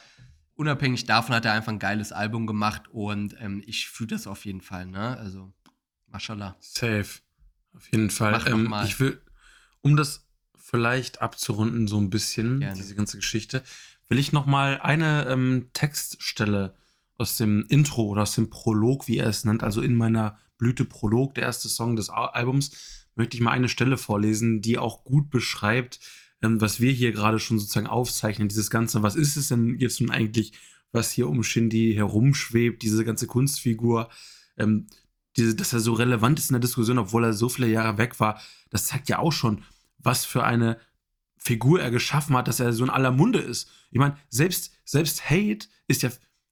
unabhängig 0.55 1.05
davon 1.05 1.35
hat 1.35 1.45
er 1.45 1.53
einfach 1.55 1.73
ein 1.73 1.79
geiles 1.79 2.13
Album 2.13 2.47
gemacht 2.47 2.89
und 2.89 3.37
ähm, 3.41 3.63
ich 3.67 3.89
fühle 3.89 4.09
das 4.09 4.27
auf 4.27 4.45
jeden 4.45 4.61
Fall, 4.61 4.87
ne? 4.87 5.17
Also, 5.17 5.53
mashallah. 6.09 6.57
Safe. 6.61 7.21
Auf 7.73 7.91
jeden 7.93 8.11
Fall. 8.11 8.33
Mach 8.33 8.47
Ähm, 8.47 8.65
mal. 8.65 8.85
ich 8.85 8.99
will, 9.01 9.21
um 9.81 9.97
das 9.97 10.27
vielleicht 10.57 11.23
abzurunden, 11.23 11.89
so 11.89 11.99
ein 11.99 12.11
bisschen, 12.11 12.61
Gerne. 12.61 12.77
diese 12.77 12.95
ganze 12.95 13.17
Geschichte, 13.17 13.63
will 14.09 14.19
ich 14.19 14.33
noch 14.33 14.47
mal 14.47 14.81
eine 14.81 15.27
ähm, 15.29 15.71
Textstelle 15.73 16.75
aus 17.17 17.37
dem 17.37 17.65
Intro 17.69 18.05
oder 18.05 18.23
aus 18.23 18.35
dem 18.35 18.51
Prolog, 18.51 19.09
wie 19.09 19.19
er 19.19 19.29
es 19.29 19.45
nennt, 19.45 19.63
also 19.63 19.81
in 19.83 19.95
meiner 19.95 20.39
Blüte 20.61 20.85
Prolog, 20.85 21.35
der 21.35 21.45
erste 21.45 21.69
Song 21.69 21.97
des 21.97 22.11
Al 22.11 22.29
Albums, 22.29 22.71
möchte 23.17 23.37
ich 23.37 23.43
mal 23.43 23.51
eine 23.51 23.69
Stelle 23.69 23.97
vorlesen, 23.97 24.61
die 24.61 24.79
auch 24.79 25.05
gut 25.05 25.31
beschreibt, 25.31 25.99
ähm, 26.43 26.61
was 26.61 26.81
wir 26.81 26.93
hier 26.93 27.13
gerade 27.13 27.39
schon 27.39 27.59
sozusagen 27.59 27.87
aufzeichnen, 27.87 28.49
dieses 28.49 28.71
Ganze, 28.71 29.03
was 29.03 29.17
ist 29.17 29.37
es 29.37 29.49
denn 29.49 29.79
jetzt 29.79 30.01
nun 30.01 30.11
eigentlich, 30.11 30.53
was 30.93 31.11
hier 31.11 31.29
um 31.29 31.43
Shindy 31.43 31.95
herumschwebt, 31.95 32.83
diese 32.83 33.05
ganze 33.05 33.27
Kunstfigur, 33.27 34.11
ähm, 34.59 34.87
diese, 35.37 35.55
dass 35.55 35.73
er 35.73 35.81
so 35.81 35.95
relevant 35.95 36.39
ist 36.39 36.51
in 36.51 36.55
der 36.55 36.61
Diskussion, 36.61 36.99
obwohl 36.99 37.25
er 37.25 37.33
so 37.33 37.49
viele 37.49 37.69
Jahre 37.69 37.99
weg 37.99 38.21
war, 38.21 38.41
das 38.69 38.87
zeigt 38.87 39.09
ja 39.09 39.19
auch 39.19 39.33
schon, 39.33 39.65
was 39.99 40.25
für 40.25 40.45
eine 40.45 40.79
Figur 41.37 41.81
er 41.81 41.91
geschaffen 41.91 42.37
hat, 42.37 42.49
dass 42.49 42.61
er 42.61 42.73
so 42.73 42.85
in 42.85 42.91
aller 42.91 43.13
Munde 43.13 43.39
ist. 43.39 43.71
Ich 43.91 43.99
meine, 43.99 44.19
selbst, 44.29 44.73
selbst 44.85 45.31
Hate 45.31 45.69
ist 45.89 46.03
ja, 46.03 46.11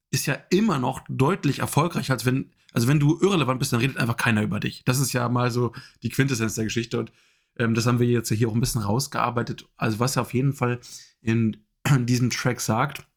ist 0.09 0.25
ja 0.25 0.33
immer 0.49 0.79
noch 0.79 1.01
deutlich 1.07 1.59
erfolgreicher, 1.59 2.13
als 2.13 2.25
wenn, 2.25 2.51
also 2.73 2.87
wenn 2.87 2.99
du 2.99 3.19
irrelevant 3.19 3.59
bist, 3.59 3.73
dann 3.73 3.79
redet 3.79 3.97
einfach 3.97 4.17
keiner 4.17 4.43
über 4.43 4.59
dich. 4.59 4.83
Das 4.85 4.99
ist 4.99 5.13
ja 5.13 5.27
mal 5.29 5.51
so 5.51 5.73
die 6.03 6.09
Quintessenz 6.09 6.55
der 6.55 6.65
Geschichte 6.65 6.99
und 6.99 7.11
ähm, 7.57 7.73
das 7.73 7.85
haben 7.85 7.99
wir 7.99 8.07
jetzt 8.07 8.31
hier 8.31 8.49
auch 8.49 8.53
ein 8.53 8.59
bisschen 8.59 8.81
rausgearbeitet. 8.81 9.67
Also 9.77 9.99
was 9.99 10.15
er 10.15 10.23
auf 10.23 10.33
jeden 10.33 10.53
Fall 10.53 10.79
in, 11.21 11.57
in 11.85 12.05
diesem 12.05 12.29
Track 12.29 12.61
sagt, 12.61 13.07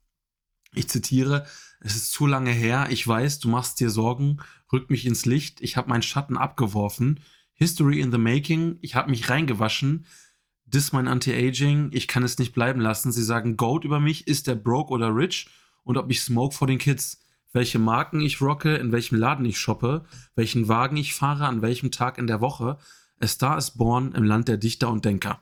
ich 0.75 0.89
zitiere, 0.89 1.47
es 1.81 1.97
ist 1.97 2.13
zu 2.13 2.27
lange 2.27 2.51
her, 2.51 2.87
ich 2.91 3.07
weiß, 3.07 3.41
du 3.41 3.49
machst 3.49 3.81
dir 3.81 3.91
Sorgen, 3.91 4.39
rück 4.73 4.89
mich 4.89 5.05
ins 5.05 5.27
Licht, 5.27 5.61
ich 5.61 5.77
habe 5.77 5.91
meinen 5.91 6.03
Schatten 6.03 6.39
abgeworfen, 6.39 7.21
History 7.53 8.01
in 8.01 8.11
the 8.11 8.19
making, 8.19 8.79
ich 8.81 8.95
habe 8.95 9.11
mich 9.11 9.29
reingewaschen, 9.29 10.07
Dis 10.73 10.93
mein 10.93 11.07
Anti-Aging, 11.07 11.91
ich 11.93 12.09
kann 12.09 12.23
es 12.23 12.39
nicht 12.39 12.55
bleiben 12.55 12.81
lassen. 12.81 13.13
Sie 13.13 13.23
sagen 13.23 13.59
Goat 13.59 13.85
über 13.85 14.01
mich, 14.01 14.27
ist 14.27 14.47
der 14.47 14.55
broke 14.55 14.91
oder 14.91 15.15
rich? 15.15 15.49
Und 15.85 15.99
ob 15.99 16.11
ich 16.11 16.23
smoke 16.23 16.55
vor 16.55 16.67
den 16.67 16.79
Kids. 16.79 17.23
Welche 17.53 17.79
Marken 17.79 18.21
ich 18.21 18.41
rocke, 18.41 18.77
in 18.77 18.93
welchem 18.93 19.19
Laden 19.19 19.45
ich 19.45 19.59
shoppe, 19.59 20.05
welchen 20.35 20.69
Wagen 20.69 20.97
ich 20.97 21.15
fahre, 21.15 21.47
an 21.47 21.61
welchem 21.63 21.91
Tag 21.91 22.19
in 22.19 22.27
der 22.27 22.41
Woche. 22.41 22.79
A 23.21 23.27
Star 23.27 23.59
is 23.59 23.73
born 23.73 24.13
im 24.13 24.25
Land 24.25 24.49
der 24.49 24.57
Dichter 24.57 24.91
und 24.91 25.05
Denker. 25.05 25.41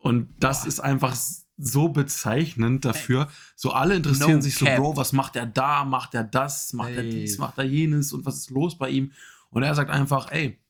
Und 0.00 0.28
das 0.38 0.66
ist 0.66 0.80
einfach 0.80 1.16
so 1.56 1.88
bezeichnend 1.88 2.84
dafür. 2.84 3.28
So 3.56 3.72
alle 3.72 3.96
interessieren 3.96 4.36
No 4.36 4.40
sich 4.40 4.56
so. 4.56 4.66
Bro, 4.66 4.96
was 4.96 5.12
macht 5.12 5.36
er 5.36 5.46
da? 5.46 5.84
Macht 5.84 6.14
er 6.14 6.24
das? 6.24 6.72
Macht 6.72 6.90
er 6.90 7.04
Ey. 7.04 7.10
dies? 7.10 7.38
Macht 7.38 7.58
er 7.58 7.64
jenes? 7.64 8.12
Und 8.12 8.26
was 8.26 8.36
ist 8.36 8.50
los 8.50 8.76
bei 8.76 8.90
ihm? 8.90 9.12
Und 9.50 9.62
er 9.62 9.74
sagt 9.74 9.90
einfach, 9.90 10.30
ey, 10.30 10.60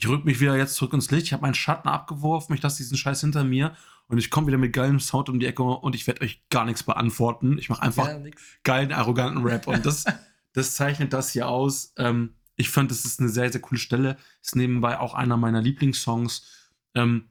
ich 0.00 0.08
rück 0.08 0.24
mich 0.24 0.40
wieder 0.40 0.56
jetzt 0.56 0.76
zurück 0.76 0.94
ins 0.94 1.10
Licht. 1.10 1.26
Ich 1.26 1.32
habe 1.34 1.42
meinen 1.42 1.52
Schatten 1.52 1.86
abgeworfen. 1.86 2.54
Ich 2.54 2.62
lasse 2.62 2.78
diesen 2.78 2.96
Scheiß 2.96 3.20
hinter 3.20 3.44
mir. 3.44 3.76
Und 4.06 4.16
ich 4.16 4.30
komme 4.30 4.46
wieder 4.46 4.56
mit 4.56 4.72
geilem 4.72 4.98
Sound 4.98 5.28
um 5.28 5.38
die 5.38 5.44
Ecke 5.44 5.62
und 5.62 5.94
ich 5.94 6.06
werde 6.06 6.22
euch 6.22 6.42
gar 6.48 6.64
nichts 6.64 6.82
beantworten. 6.82 7.58
Ich 7.58 7.68
mache 7.68 7.82
einfach 7.82 8.08
Ja, 8.08 8.18
geilen, 8.64 8.92
arroganten 8.92 9.42
Rap. 9.44 9.66
Und 9.66 9.84
das, 9.84 10.04
das 10.54 10.74
zeichnet 10.74 11.12
das 11.12 11.30
hier 11.32 11.48
aus. 11.48 11.92
Ähm, 11.98 12.32
ich 12.56 12.70
fand, 12.70 12.90
das 12.90 13.04
ist 13.04 13.20
eine 13.20 13.28
sehr, 13.28 13.52
sehr 13.52 13.60
coole 13.60 13.78
Stelle. 13.78 14.16
Ist 14.42 14.56
nebenbei 14.56 14.98
auch 14.98 15.12
einer 15.12 15.36
meiner 15.36 15.60
Lieblingssongs. 15.60 16.46
Ähm, 16.94 17.28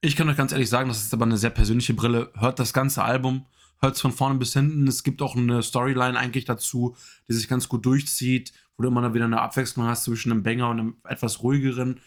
ich 0.00 0.16
kann 0.16 0.28
euch 0.28 0.36
ganz 0.36 0.50
ehrlich 0.50 0.68
sagen, 0.68 0.88
das 0.88 1.00
ist 1.00 1.14
aber 1.14 1.26
eine 1.26 1.38
sehr 1.38 1.50
persönliche 1.50 1.94
Brille. 1.94 2.32
Hört 2.34 2.58
das 2.58 2.72
ganze 2.72 3.04
Album, 3.04 3.46
hört 3.78 3.94
es 3.94 4.00
von 4.00 4.10
vorne 4.10 4.34
bis 4.34 4.52
hinten. 4.52 4.88
Es 4.88 5.04
gibt 5.04 5.22
auch 5.22 5.36
eine 5.36 5.62
Storyline 5.62 6.18
eigentlich 6.18 6.44
dazu, 6.44 6.96
die 7.28 7.34
sich 7.34 7.46
ganz 7.46 7.68
gut 7.68 7.86
durchzieht, 7.86 8.52
du 8.82 8.88
immer 8.88 9.14
wieder 9.14 9.24
eine 9.24 9.40
Abwechslung 9.40 9.86
hast 9.86 10.04
zwischen 10.04 10.32
einem 10.32 10.42
Banger 10.42 10.68
und 10.70 10.80
einem 10.80 10.96
etwas 11.04 11.42
ruhigeren. 11.42 12.00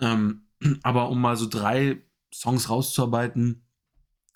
Ähm, 0.00 0.46
aber 0.82 1.08
um 1.08 1.20
mal 1.20 1.36
so 1.36 1.48
drei 1.48 2.02
Songs 2.32 2.68
rauszuarbeiten, 2.68 3.62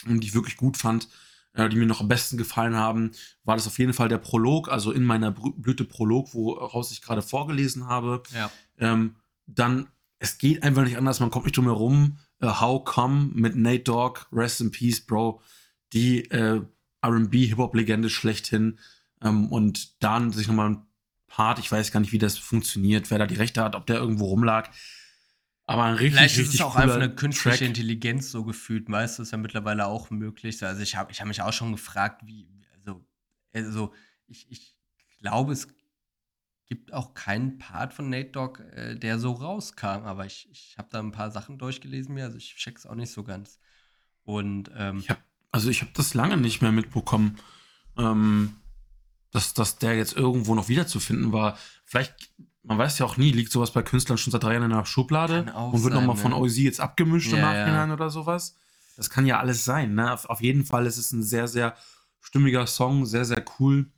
die 0.07 0.27
ich 0.27 0.35
wirklich 0.35 0.57
gut 0.57 0.77
fand, 0.77 1.09
äh, 1.53 1.69
die 1.69 1.77
mir 1.77 1.87
noch 1.87 2.01
am 2.01 2.09
besten 2.09 2.37
gefallen 2.39 2.77
haben, 2.77 3.13
war 3.45 3.57
das 3.57 3.67
auf 3.67 3.79
jeden 3.79 3.93
Fall 3.93 4.09
der 4.09 4.19
Prolog, 4.19 4.69
also 4.69 4.93
in 4.93 5.05
meiner 5.05 5.33
Blüte 5.33 5.85
Prolog, 5.85 6.35
woraus 6.35 6.93
ich 6.93 7.03
gerade 7.03 7.23
vorgelesen 7.23 7.87
habe. 7.87 8.23
Ja. 8.35 8.51
Ähm, 8.79 9.17
dann, 9.47 9.89
es 10.19 10.39
geht 10.39 10.63
einfach 10.63 10.85
nicht 10.85 10.97
anders, 10.97 11.21
man 11.21 11.31
kommt 11.31 11.47
nicht 11.47 11.57
drum 11.57 11.67
herum. 11.67 12.19
Äh, 12.41 12.47
How 12.47 12.85
Come 12.85 13.31
mit 13.35 13.57
Nate 13.57 13.85
Dogg, 13.85 14.27
Rest 14.33 14.61
in 14.61 14.71
Peace, 14.71 15.01
Bro. 15.01 15.43
Die 15.93 16.31
äh, 16.31 16.63
RB-Hip-Hop-Legende 17.05 18.11
schlechthin. 18.11 18.79
Ähm, 19.23 19.51
und 19.51 20.03
dann 20.03 20.33
sich 20.33 20.47
nochmal 20.47 20.71
ein 20.71 20.87
Part, 21.31 21.59
ich 21.61 21.73
weiß 21.73 21.93
gar 21.93 22.01
nicht, 22.01 22.13
wie 22.13 22.19
das 22.19 22.37
funktioniert, 22.37 23.11
wer 23.11 23.19
da 23.19 23.27
die 23.27 23.37
Rechte 23.37 23.65
hat, 23.65 23.75
ob 23.75 23.87
der 23.87 23.97
irgendwo 23.97 24.27
rumlag. 24.27 24.69
Aber 25.65 25.85
ein 25.85 25.95
richtig, 25.95 26.19
Vielleicht 26.19 26.35
ist 26.35 26.41
richtig 26.41 26.61
es 26.61 26.67
auch 26.67 26.75
einfach 26.75 26.97
eine 26.97 27.15
künstliche 27.15 27.59
Track. 27.59 27.69
Intelligenz 27.69 28.31
so 28.33 28.45
gefühlt, 28.45 28.91
weißt 28.91 29.19
du, 29.19 29.23
ist 29.23 29.31
ja 29.31 29.39
mittlerweile 29.39 29.87
auch 29.87 30.11
möglich. 30.11 30.63
Also 30.63 30.83
ich 30.83 30.97
habe 30.97 31.13
ich 31.13 31.21
hab 31.21 31.29
mich 31.29 31.41
auch 31.41 31.53
schon 31.53 31.71
gefragt, 31.71 32.23
wie, 32.27 32.49
also, 32.77 33.07
also 33.55 33.95
ich, 34.27 34.51
ich 34.51 34.77
glaube, 35.21 35.53
es 35.53 35.69
gibt 36.67 36.93
auch 36.93 37.15
keinen 37.15 37.59
Part 37.59 37.95
von 37.95 38.11
Nate 38.11 38.31
Dogg, 38.31 38.61
äh, 38.75 38.97
der 38.97 39.21
so 39.21 39.33
rauskam, 39.33 40.05
aber 40.05 40.27
ich, 40.27 40.49
ich 40.51 40.77
habe 40.77 40.89
da 40.91 40.99
ein 40.99 41.13
paar 41.13 41.31
Sachen 41.31 41.59
durchgelesen 41.59 42.15
mir, 42.15 42.25
also 42.25 42.39
ich 42.39 42.57
check's 42.57 42.87
auch 42.87 42.97
nicht 42.97 43.13
so 43.13 43.23
ganz. 43.23 43.61
Und 44.25 44.71
ähm, 44.77 44.99
Ich 44.99 45.11
hab, 45.11 45.23
also 45.53 45.71
ich 45.71 45.83
habe 45.83 45.93
das 45.95 46.15
lange 46.15 46.37
nicht 46.37 46.63
mehr 46.63 46.73
mitbekommen, 46.73 47.39
ähm, 47.97 48.57
dass, 49.31 49.55
dass 49.55 49.79
der 49.79 49.97
jetzt 49.97 50.17
irgendwo 50.17 50.55
noch 50.55 50.69
wiederzufinden 50.69 51.33
war. 51.33 51.59
Vielleicht, 51.85 52.15
man 52.63 52.79
weiß 52.79 52.99
ja 52.99 53.07
auch 53.07 53.17
nie, 53.17 53.33
liegt 53.33 53.53
sowas 53.53 53.71
bei 53.71 53.83
Künstlern 53.83 54.19
schon 54.19 54.33
seit 54.33 54.43
drei 54.43 54.55
Jahren 54.55 54.71
in 54.71 54.77
der 54.77 54.85
Schublade 54.85 55.53
und 55.55 55.83
wird 55.83 55.95
nochmal 55.95 56.17
von 56.17 56.33
ne? 56.33 56.37
OZ 56.37 56.57
jetzt 56.59 56.81
abgemischt 56.81 57.33
im 57.33 57.39
Ja, 57.39 57.53
Nachhinein 57.53 57.89
ja. 57.89 57.95
oder 57.95 58.11
sowas. 58.11 58.57
Das 58.97 59.09
kann 59.09 59.27
ja 59.27 59.39
alles 59.39 59.65
sein. 59.65 59.95
Ne? 59.95 60.13
Auf, 60.13 60.27
auf 60.27 60.43
jeden 60.43 60.65
Fall 60.65 60.87
ist 60.87 60.99
es 60.99 61.13
ein 61.13 61.23
sehr, 61.23 61.49
sehr 61.49 61.75
stimmiger 62.21 62.67
Song, 62.67 63.07
sehr, 63.07 63.25
sehr 63.25 63.45
cool. 63.59 63.91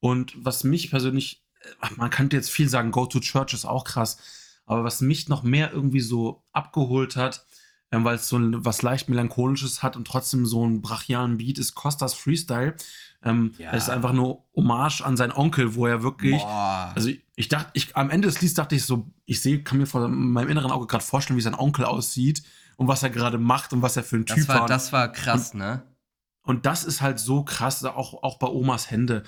Und 0.00 0.32
was 0.36 0.64
mich 0.64 0.90
persönlich, 0.90 1.44
äh, 1.82 1.86
man 1.96 2.10
könnte 2.10 2.36
jetzt 2.36 2.50
viel 2.50 2.68
sagen, 2.68 2.90
Go 2.90 3.06
to 3.06 3.20
Church 3.20 3.54
ist 3.54 3.64
auch 3.64 3.84
krass, 3.84 4.18
aber 4.66 4.84
was 4.84 5.00
mich 5.00 5.28
noch 5.28 5.42
mehr 5.42 5.72
irgendwie 5.72 6.00
so 6.00 6.42
abgeholt 6.52 7.16
hat, 7.16 7.44
ähm, 7.92 8.04
weil 8.04 8.16
es 8.16 8.28
so 8.28 8.38
was 8.40 8.82
leicht 8.82 9.08
melancholisches 9.08 9.82
hat 9.82 9.96
und 9.96 10.06
trotzdem 10.06 10.46
so 10.46 10.64
einen 10.64 10.80
brachialen 10.80 11.38
Beat 11.38 11.58
ist, 11.58 11.74
Costas 11.74 12.14
Freestyle. 12.14 12.74
Ähm, 13.22 13.52
Ja. 13.58 13.72
Es 13.72 13.84
ist 13.84 13.88
einfach 13.90 14.12
nur 14.12 14.44
Hommage 14.54 15.02
an 15.02 15.16
seinen 15.16 15.32
Onkel, 15.32 15.74
wo 15.74 15.86
er 15.86 16.02
wirklich, 16.02 16.40
boah, 16.40 16.92
also 16.94 17.08
ich, 17.10 17.22
ich 17.36 17.48
dachte, 17.48 17.70
ich, 17.74 17.96
am 17.96 18.10
Ende 18.10 18.28
des 18.28 18.40
Lieds 18.40 18.54
dachte 18.54 18.74
ich 18.76 18.84
so, 18.84 19.10
ich 19.26 19.40
sehe, 19.42 19.62
kann 19.62 19.78
mir 19.78 19.86
vor 19.86 20.08
meinem 20.08 20.48
inneren 20.48 20.70
Auge 20.70 20.86
gerade 20.86 21.04
vorstellen, 21.04 21.36
wie 21.36 21.42
sein 21.42 21.54
Onkel 21.54 21.84
aussieht 21.84 22.42
und 22.76 22.88
was 22.88 23.02
er 23.02 23.10
gerade 23.10 23.38
macht 23.38 23.72
und 23.72 23.82
was 23.82 23.96
er 23.96 24.04
für 24.04 24.16
ein 24.16 24.26
Typ 24.26 24.36
das 24.38 24.48
war, 24.48 24.60
war. 24.60 24.66
das 24.68 24.92
war 24.92 25.12
krass, 25.12 25.52
ne? 25.54 25.82
Und 26.42 26.64
das 26.64 26.84
ist 26.84 27.02
halt 27.02 27.18
so 27.18 27.44
krass, 27.44 27.84
auch, 27.84 28.22
auch 28.22 28.38
bei 28.38 28.46
Omas 28.48 28.90
Hände. 28.90 29.22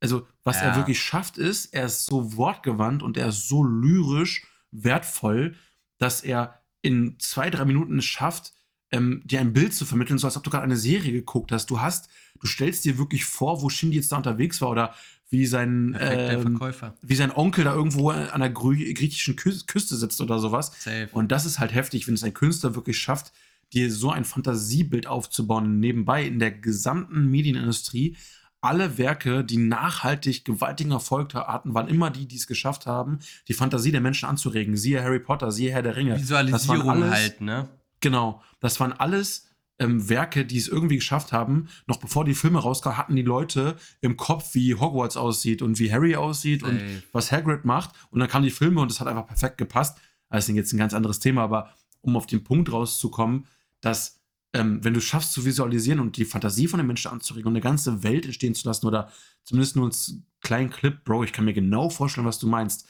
Also, 0.00 0.26
was 0.42 0.56
Ja. 0.60 0.68
er 0.68 0.76
wirklich 0.76 1.00
schafft, 1.00 1.38
ist, 1.38 1.66
er 1.66 1.86
ist 1.86 2.06
so 2.06 2.36
wortgewandt 2.36 3.02
und 3.04 3.16
er 3.16 3.28
ist 3.28 3.48
so 3.48 3.62
lyrisch 3.62 4.44
wertvoll, 4.72 5.54
dass 5.98 6.22
er 6.22 6.60
in 6.82 7.16
zwei, 7.20 7.50
drei 7.50 7.64
Minuten 7.64 7.98
es 7.98 8.04
schafft, 8.06 8.52
ähm, 8.92 9.22
dir 9.24 9.40
ein 9.40 9.52
Bild 9.52 9.74
zu 9.74 9.84
vermitteln, 9.84 10.18
so 10.18 10.26
als 10.26 10.36
ob 10.36 10.42
du 10.44 10.50
gerade 10.50 10.64
eine 10.64 10.76
Serie 10.76 11.12
geguckt 11.12 11.52
hast. 11.52 11.66
Du 11.70 11.80
hast, 11.80 12.08
du 12.40 12.46
stellst 12.46 12.84
dir 12.84 12.98
wirklich 12.98 13.24
vor, 13.24 13.62
wo 13.62 13.68
Shindy 13.68 13.96
jetzt 13.96 14.12
da 14.12 14.16
unterwegs 14.16 14.60
war 14.60 14.70
oder 14.70 14.94
wie 15.28 15.46
sein, 15.46 15.96
ähm, 16.00 16.58
wie 17.02 17.14
sein 17.14 17.30
Onkel 17.30 17.62
da 17.64 17.72
irgendwo 17.72 18.10
an 18.10 18.40
der 18.40 18.50
griechischen 18.50 19.36
Kü 19.36 19.52
Küste 19.66 19.96
sitzt 19.96 20.20
oder 20.20 20.40
sowas. 20.40 20.72
Safe. 20.80 21.08
Und 21.12 21.30
das 21.30 21.46
ist 21.46 21.60
halt 21.60 21.72
heftig, 21.72 22.08
wenn 22.08 22.14
es 22.14 22.24
ein 22.24 22.34
Künstler 22.34 22.74
wirklich 22.74 22.98
schafft, 22.98 23.32
dir 23.72 23.92
so 23.92 24.10
ein 24.10 24.24
Fantasiebild 24.24 25.06
aufzubauen. 25.06 25.78
Nebenbei 25.78 26.24
in 26.26 26.40
der 26.40 26.50
gesamten 26.50 27.28
Medienindustrie, 27.30 28.16
alle 28.60 28.98
Werke, 28.98 29.44
die 29.44 29.56
nachhaltig 29.56 30.44
gewaltigen 30.44 30.90
Erfolg 30.90 31.32
hatten, 31.34 31.74
waren 31.74 31.86
immer 31.86 32.10
die, 32.10 32.26
die 32.26 32.36
es 32.36 32.48
geschafft 32.48 32.86
haben, 32.86 33.20
die 33.46 33.54
Fantasie 33.54 33.92
der 33.92 34.00
Menschen 34.00 34.28
anzuregen. 34.28 34.76
Siehe 34.76 35.00
Harry 35.02 35.20
Potter, 35.20 35.52
siehe 35.52 35.70
Herr 35.70 35.82
der 35.82 35.94
Ringe. 35.94 36.18
Visualisierung 36.18 36.90
alles- 36.90 37.10
halt, 37.12 37.40
ne? 37.40 37.68
Genau, 38.00 38.42
das 38.60 38.80
waren 38.80 38.92
alles 38.92 39.48
ähm, 39.78 40.08
Werke, 40.08 40.44
die 40.44 40.58
es 40.58 40.68
irgendwie 40.68 40.96
geschafft 40.96 41.32
haben. 41.32 41.68
Noch 41.86 41.96
bevor 41.96 42.24
die 42.24 42.34
Filme 42.34 42.58
rauskamen, 42.58 42.98
hatten 42.98 43.16
die 43.16 43.22
Leute 43.22 43.76
im 44.00 44.16
Kopf, 44.16 44.54
wie 44.54 44.74
Hogwarts 44.74 45.16
aussieht 45.16 45.62
und 45.62 45.78
wie 45.78 45.92
Harry 45.92 46.16
aussieht 46.16 46.62
und 46.62 46.78
Safe. 46.78 47.02
was 47.12 47.32
Hagrid 47.32 47.64
macht. 47.64 47.90
Und 48.10 48.20
dann 48.20 48.28
kamen 48.28 48.44
die 48.44 48.50
Filme 48.50 48.80
und 48.80 48.90
es 48.90 49.00
hat 49.00 49.08
einfach 49.08 49.26
perfekt 49.26 49.58
gepasst. 49.58 49.98
Das 50.28 50.48
ist 50.48 50.54
jetzt 50.54 50.72
ein 50.72 50.78
ganz 50.78 50.94
anderes 50.94 51.18
Thema, 51.18 51.42
aber 51.42 51.74
um 52.02 52.16
auf 52.16 52.26
den 52.26 52.44
Punkt 52.44 52.70
rauszukommen, 52.70 53.46
dass 53.80 54.20
ähm, 54.52 54.82
wenn 54.84 54.94
du 54.94 55.00
schaffst 55.00 55.32
zu 55.32 55.44
visualisieren 55.44 56.00
und 56.00 56.16
die 56.16 56.24
Fantasie 56.24 56.66
von 56.66 56.78
den 56.78 56.86
Menschen 56.86 57.10
anzuregen 57.10 57.48
und 57.48 57.54
eine 57.54 57.62
ganze 57.62 58.02
Welt 58.02 58.26
entstehen 58.26 58.54
zu 58.54 58.66
lassen 58.66 58.86
oder 58.86 59.10
zumindest 59.44 59.76
nur 59.76 59.86
einen 59.86 60.26
kleinen 60.40 60.70
Clip, 60.70 61.04
Bro, 61.04 61.24
ich 61.24 61.32
kann 61.32 61.44
mir 61.44 61.52
genau 61.52 61.88
vorstellen, 61.88 62.26
was 62.26 62.38
du 62.38 62.48
meinst, 62.48 62.86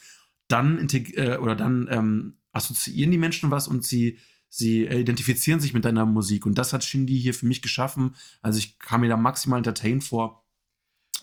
dann 0.48 0.88
äh, 0.90 1.36
oder 1.36 1.54
dann 1.54 1.86
ähm, 1.90 2.38
assoziieren 2.52 3.10
die 3.10 3.18
Menschen 3.18 3.50
was 3.50 3.68
und 3.68 3.84
sie 3.84 4.18
sie 4.50 4.84
identifizieren 4.84 5.60
sich 5.60 5.72
mit 5.72 5.84
deiner 5.84 6.04
Musik 6.04 6.44
und 6.44 6.56
das 6.58 6.72
hat 6.72 6.84
Shindy 6.84 7.18
hier 7.18 7.32
für 7.32 7.46
mich 7.46 7.62
geschaffen. 7.62 8.16
Also 8.42 8.58
ich 8.58 8.78
kam 8.78 9.00
mir 9.00 9.08
da 9.08 9.16
maximal 9.16 9.58
entertained 9.58 10.04
vor 10.04 10.44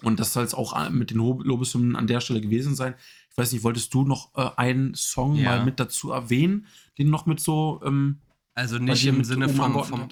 und 0.02 0.20
das 0.20 0.34
soll 0.34 0.46
es 0.46 0.54
auch 0.54 0.76
äh, 0.80 0.90
mit 0.90 1.12
den 1.12 1.18
Lobeshymnen 1.18 1.96
an 1.96 2.08
der 2.08 2.22
Stelle 2.22 2.42
gewesen 2.42 2.76
sein. 2.76 2.96
Ich 3.30 3.38
weiß 3.38 3.52
nicht, 3.52 3.64
wolltest 3.64 3.94
du 3.94 4.04
noch 4.04 4.34
äh, 4.36 4.50
einen 4.56 4.96
Song 4.96 5.36
Ja. 5.36 5.58
mal 5.58 5.66
mit 5.66 5.80
dazu 5.80 6.12
erwähnen, 6.12 6.66
den 6.98 7.10
noch 7.10 7.26
mit 7.26 7.40
so 7.40 7.82
ähm, 7.84 8.22
Also 8.54 8.80
nicht 8.80 9.06
im 9.06 9.24
Sinne 9.24 9.50
vom, 9.50 9.84
vom, 9.84 10.08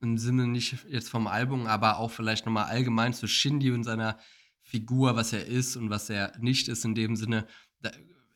im 0.00 0.18
Sinne 0.18 0.46
nicht 0.46 0.76
jetzt 0.88 1.08
vom 1.10 1.26
Album, 1.26 1.66
aber 1.66 1.98
auch 1.98 2.10
vielleicht 2.10 2.46
nochmal 2.46 2.64
allgemein 2.64 3.12
zu 3.12 3.28
Shindy 3.28 3.70
und 3.72 3.84
seiner 3.84 4.18
Figur, 4.60 5.16
was 5.16 5.32
er 5.32 5.46
ist 5.46 5.76
und 5.76 5.90
was 5.90 6.08
er 6.10 6.32
nicht 6.40 6.68
ist, 6.68 6.84
in 6.84 6.94
dem 6.94 7.16
Sinne. 7.16 7.46
Da, 7.82 7.90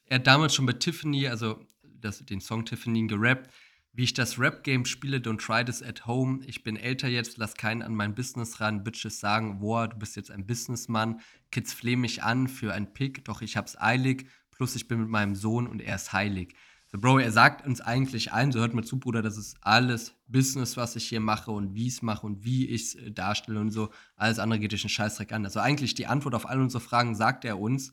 er 0.04 0.16
hat 0.16 0.26
damals 0.26 0.54
schon 0.54 0.66
bei 0.66 0.74
Tiffany, 0.74 1.26
also 1.28 1.64
das, 1.82 2.24
den 2.24 2.40
Song 2.40 2.64
Tiffany 2.64 3.06
gerappt, 3.06 3.50
wie 3.98 4.04
ich 4.04 4.14
das 4.14 4.38
Rap-Game 4.38 4.84
spiele, 4.84 5.16
don't 5.16 5.44
try 5.44 5.64
this 5.64 5.82
at 5.82 6.06
home. 6.06 6.38
Ich 6.46 6.62
bin 6.62 6.76
älter 6.76 7.08
jetzt, 7.08 7.36
lass 7.36 7.54
keinen 7.54 7.82
an 7.82 7.96
mein 7.96 8.14
Business 8.14 8.60
ran. 8.60 8.84
Bitches 8.84 9.18
sagen, 9.18 9.58
boah, 9.58 9.88
du 9.88 9.96
bist 9.96 10.14
jetzt 10.14 10.30
ein 10.30 10.46
Businessmann. 10.46 11.20
Kids 11.50 11.72
flehen 11.72 12.00
mich 12.00 12.22
an 12.22 12.46
für 12.46 12.72
ein 12.72 12.92
Pick, 12.92 13.24
doch 13.24 13.42
ich 13.42 13.56
hab's 13.56 13.76
eilig. 13.76 14.28
Plus 14.52 14.76
ich 14.76 14.86
bin 14.86 15.00
mit 15.00 15.08
meinem 15.08 15.34
Sohn 15.34 15.66
und 15.66 15.82
er 15.82 15.96
ist 15.96 16.12
heilig. 16.12 16.54
So, 16.86 16.98
Bro, 17.00 17.18
er 17.18 17.32
sagt 17.32 17.66
uns 17.66 17.80
eigentlich 17.80 18.32
ein, 18.32 18.52
so 18.52 18.60
hört 18.60 18.72
mal 18.72 18.84
zu, 18.84 19.00
Bruder, 19.00 19.20
das 19.20 19.36
ist 19.36 19.56
alles 19.62 20.14
Business, 20.28 20.76
was 20.76 20.94
ich 20.94 21.08
hier 21.08 21.18
mache 21.18 21.50
und 21.50 21.74
wie 21.74 21.88
ich 21.88 21.94
es 21.94 22.02
mache 22.02 22.24
und 22.24 22.44
wie 22.44 22.68
ich 22.68 22.82
es 22.82 22.94
äh, 22.94 23.10
darstelle 23.10 23.58
und 23.58 23.72
so. 23.72 23.90
Alles 24.14 24.38
andere 24.38 24.60
geht 24.60 24.70
dich 24.70 24.84
einen 24.84 24.90
Scheißdreck 24.90 25.32
an. 25.32 25.44
Also 25.44 25.58
eigentlich 25.58 25.96
die 25.96 26.06
Antwort 26.06 26.36
auf 26.36 26.48
all 26.48 26.60
unsere 26.60 26.80
Fragen 26.80 27.16
sagt 27.16 27.44
er 27.44 27.58
uns. 27.58 27.92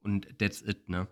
Und 0.00 0.38
that's 0.38 0.62
it, 0.62 0.88
ne? 0.88 1.08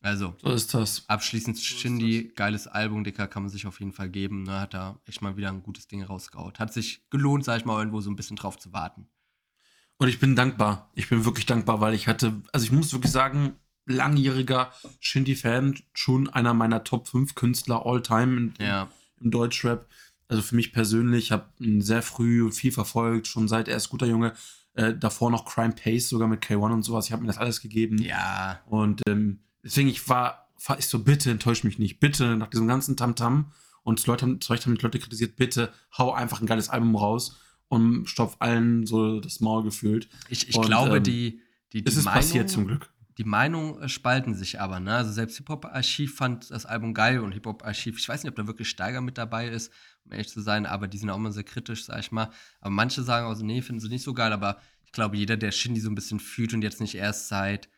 Also, 0.00 0.36
So 0.40 0.50
ist 0.52 0.74
das. 0.74 1.04
abschließend 1.08 1.58
Shindy, 1.58 2.32
geiles 2.36 2.66
Album, 2.68 3.02
Dicker, 3.04 3.26
kann 3.26 3.42
man 3.42 3.50
sich 3.50 3.66
auf 3.66 3.80
jeden 3.80 3.92
Fall 3.92 4.08
geben. 4.08 4.44
Ne? 4.44 4.60
Hat 4.60 4.74
da 4.74 4.98
echt 5.06 5.22
mal 5.22 5.36
wieder 5.36 5.48
ein 5.48 5.62
gutes 5.62 5.88
Ding 5.88 6.02
rausgehaut. 6.02 6.58
Hat 6.60 6.72
sich 6.72 7.02
gelohnt, 7.10 7.44
sag 7.44 7.58
ich 7.58 7.64
mal, 7.64 7.78
irgendwo 7.78 8.00
so 8.00 8.08
ein 8.10 8.16
bisschen 8.16 8.36
drauf 8.36 8.58
zu 8.58 8.72
warten. 8.72 9.08
Und 9.96 10.06
ich 10.08 10.20
bin 10.20 10.36
dankbar. 10.36 10.90
Ich 10.94 11.08
bin 11.08 11.24
wirklich 11.24 11.46
dankbar, 11.46 11.80
weil 11.80 11.94
ich 11.94 12.06
hatte, 12.06 12.40
also 12.52 12.64
ich 12.64 12.70
muss 12.70 12.92
wirklich 12.92 13.10
sagen, 13.10 13.56
langjähriger 13.86 14.70
Shindy-Fan, 15.00 15.80
schon 15.94 16.28
einer 16.28 16.54
meiner 16.54 16.84
Top 16.84 17.08
5 17.08 17.34
Künstler 17.34 17.84
all 17.84 18.00
time 18.02 18.36
in, 18.36 18.54
Ja. 18.64 18.88
im 19.20 19.30
Deutschrap. 19.32 19.88
Also 20.28 20.42
für 20.42 20.54
mich 20.54 20.72
persönlich, 20.72 21.24
ich 21.24 21.32
habe 21.32 21.48
ihn 21.58 21.80
sehr 21.80 22.02
früh 22.02 22.52
viel 22.52 22.70
verfolgt, 22.70 23.26
schon 23.26 23.48
seit 23.48 23.66
er 23.66 23.76
ist 23.78 23.88
guter 23.88 24.06
Junge. 24.06 24.34
Äh, 24.74 24.94
davor 24.94 25.30
noch 25.32 25.44
Crime 25.46 25.72
Pace, 25.74 26.08
sogar 26.08 26.28
mit 26.28 26.44
K1 26.44 26.72
und 26.72 26.82
sowas. 26.84 27.06
Ich 27.06 27.12
habe 27.12 27.22
mir 27.22 27.28
das 27.28 27.38
alles 27.38 27.60
gegeben. 27.60 27.98
Ja. 27.98 28.60
Und 28.66 29.02
ähm, 29.08 29.40
deswegen, 29.62 29.88
ich 29.88 30.08
war, 30.08 30.48
ich 30.78 30.86
so, 30.86 31.00
bitte 31.00 31.30
enttäusch 31.30 31.64
mich 31.64 31.78
nicht. 31.78 32.00
Bitte, 32.00 32.36
nach 32.36 32.48
diesem 32.48 32.68
ganzen 32.68 32.96
Tamtam 32.96 33.52
Und 33.82 34.00
zu, 34.00 34.10
Leute, 34.10 34.26
haben, 34.26 34.40
zu 34.40 34.52
Recht 34.52 34.66
haben 34.66 34.74
die 34.74 34.82
Leute 34.82 34.98
kritisiert, 34.98 35.36
bitte 35.36 35.72
hau 35.96 36.12
einfach 36.12 36.40
ein 36.40 36.46
geiles 36.46 36.68
Album 36.68 36.94
raus 36.96 37.38
und 37.68 38.06
stopf 38.06 38.36
allen 38.40 38.86
so 38.86 39.20
das 39.20 39.40
Maul 39.40 39.62
gefühlt. 39.62 40.08
Ich, 40.28 40.48
ich 40.48 40.56
und, 40.56 40.66
glaube, 40.66 40.98
ähm, 40.98 41.02
die, 41.02 41.40
die, 41.72 41.82
die 41.82 41.88
es 41.88 41.96
ist 41.96 42.04
Meinung, 42.04 42.20
passiert 42.20 42.50
zum 42.50 42.66
Glück. 42.66 42.90
Die 43.18 43.24
Meinungen 43.24 43.82
äh, 43.82 43.88
spalten 43.88 44.34
sich 44.34 44.60
aber. 44.60 44.80
Ne? 44.80 44.94
Also 44.94 45.12
selbst 45.12 45.36
Hip-Hop-Archiv 45.38 46.14
fand 46.14 46.50
das 46.50 46.66
Album 46.66 46.94
geil 46.94 47.20
und 47.20 47.32
Hip-Hop-Archiv, 47.32 47.98
ich 47.98 48.08
weiß 48.08 48.22
nicht, 48.22 48.30
ob 48.30 48.36
da 48.36 48.46
wirklich 48.46 48.68
Steiger 48.68 49.00
mit 49.00 49.18
dabei 49.18 49.48
ist, 49.48 49.72
um 50.04 50.12
ehrlich 50.12 50.28
zu 50.28 50.40
sein, 50.40 50.66
aber 50.66 50.88
die 50.88 50.98
sind 50.98 51.10
auch 51.10 51.16
immer 51.16 51.32
sehr 51.32 51.44
kritisch, 51.44 51.84
sag 51.84 52.00
ich 52.00 52.12
mal. 52.12 52.30
Aber 52.60 52.70
manche 52.70 53.02
sagen 53.02 53.26
also, 53.26 53.44
nee, 53.44 53.60
finden 53.60 53.80
sie 53.80 53.88
nicht 53.88 54.04
so 54.04 54.14
geil, 54.14 54.32
aber 54.32 54.58
ich 54.84 54.92
glaube, 54.92 55.16
jeder, 55.16 55.36
der 55.36 55.52
Shindy 55.52 55.80
so 55.80 55.90
ein 55.90 55.94
bisschen 55.94 56.20
fühlt 56.20 56.54
und 56.54 56.62
jetzt 56.62 56.80
nicht 56.80 56.94
erst 56.94 57.28
seit 57.28 57.68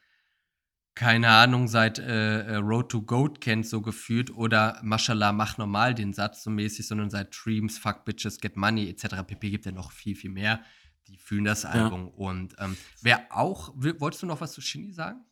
keine 1.01 1.31
Ahnung, 1.31 1.67
seit 1.67 1.99
äh, 1.99 2.43
äh, 2.43 2.57
Road 2.57 2.91
to 2.91 3.01
Goat 3.01 3.41
kennt, 3.41 3.67
so 3.67 3.81
gefühlt, 3.81 4.37
oder 4.37 4.79
Mashallah, 4.83 5.33
mach 5.33 5.57
normal 5.57 5.95
den 5.95 6.13
Satz 6.13 6.43
so 6.43 6.51
mäßig, 6.51 6.87
sondern 6.87 7.09
seit 7.09 7.35
Dreams, 7.35 7.79
Fuck 7.79 8.05
Bitches, 8.05 8.39
Get 8.39 8.59
Money 8.59 8.87
etc. 8.91 9.23
pp. 9.27 9.49
gibt 9.49 9.65
ja 9.65 9.73
noch 9.73 9.93
viel, 9.93 10.15
viel 10.15 10.29
mehr. 10.29 10.61
Die 11.09 11.17
fühlen 11.17 11.47
das 11.47 11.65
Album. 11.65 12.09
Ja. 12.09 12.13
Und 12.17 12.55
ähm, 12.59 12.77
wer 13.01 13.23
auch, 13.31 13.73
wolltest 13.77 14.23
du 14.23 14.27
noch 14.27 14.43
was 14.43 14.53
zu 14.53 14.61
Shindy 14.61 14.93
sagen? 14.93 15.25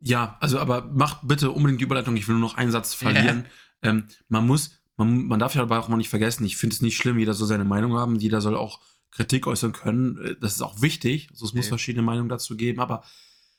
Ja, 0.00 0.36
also 0.40 0.58
aber 0.58 0.90
mach 0.92 1.22
bitte 1.22 1.52
unbedingt 1.52 1.80
die 1.80 1.84
Überleitung, 1.84 2.16
ich 2.16 2.26
will 2.26 2.34
nur 2.34 2.48
noch 2.48 2.56
einen 2.56 2.72
Satz 2.72 2.94
verlieren. 2.94 3.46
Yeah. 3.84 3.92
Ähm, 3.92 4.08
man 4.26 4.44
muss, 4.44 4.72
man, 4.96 5.24
man 5.28 5.38
darf 5.38 5.54
ja 5.54 5.60
dabei 5.60 5.78
auch 5.78 5.86
mal 5.86 5.98
nicht 5.98 6.08
vergessen, 6.08 6.44
ich 6.44 6.56
finde 6.56 6.74
es 6.74 6.82
nicht 6.82 6.96
schlimm, 6.96 7.20
jeder 7.20 7.34
soll 7.34 7.46
seine 7.46 7.64
Meinung 7.64 7.92
haben, 7.92 8.16
jeder 8.16 8.40
soll 8.40 8.56
auch 8.56 8.80
Kritik 9.12 9.46
äußern 9.46 9.72
können. 9.72 10.18
Äh, 10.18 10.36
das 10.40 10.56
ist 10.56 10.62
auch 10.62 10.82
wichtig. 10.82 11.28
Also 11.30 11.44
es 11.44 11.52
okay. 11.52 11.58
muss 11.58 11.68
verschiedene 11.68 12.02
Meinungen 12.02 12.28
dazu 12.28 12.56
geben, 12.56 12.80
aber 12.80 13.04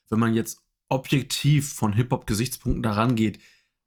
wenn 0.10 0.20
man 0.20 0.34
jetzt 0.34 0.62
objektiv 0.90 1.72
von 1.74 1.94
Hip-Hop-Gesichtspunkten 1.94 2.84
daran 2.84 3.16
geht, 3.16 3.40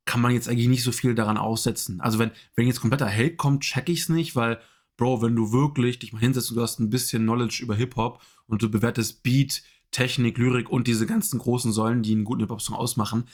kann 0.04 0.20
man 0.20 0.32
jetzt 0.32 0.48
eigentlich 0.48 0.68
nicht 0.68 0.82
so 0.82 0.92
viel 0.92 1.14
daran 1.14 1.36
aussetzen. 1.36 2.00
Also 2.00 2.18
wenn, 2.18 2.30
wenn 2.54 2.66
jetzt 2.66 2.80
kompletter 2.80 3.10
Hate 3.10 3.36
kommt, 3.36 3.62
check 3.62 3.88
ich's 3.88 4.08
nicht, 4.08 4.34
weil, 4.34 4.60
Bro, 4.96 5.22
wenn 5.22 5.36
du 5.36 5.52
wirklich 5.52 5.98
dich 5.98 6.12
mal 6.12 6.20
hinsetzt 6.20 6.50
und 6.50 6.56
du 6.56 6.62
hast 6.62 6.80
ein 6.80 6.90
bisschen 6.90 7.22
Knowledge 7.22 7.62
über 7.62 7.74
Hip-Hop 7.74 8.20
und 8.46 8.62
du 8.62 8.70
bewertest 8.70 9.22
Beat, 9.22 9.62
Technik, 9.90 10.38
Lyrik 10.38 10.70
und 10.70 10.86
diese 10.86 11.06
ganzen 11.06 11.38
großen 11.38 11.72
Säulen, 11.72 12.02
die 12.02 12.12
einen 12.12 12.24
guten 12.24 12.40
Hip-Hop-Song 12.40 12.74
ausmachen, 12.74 13.24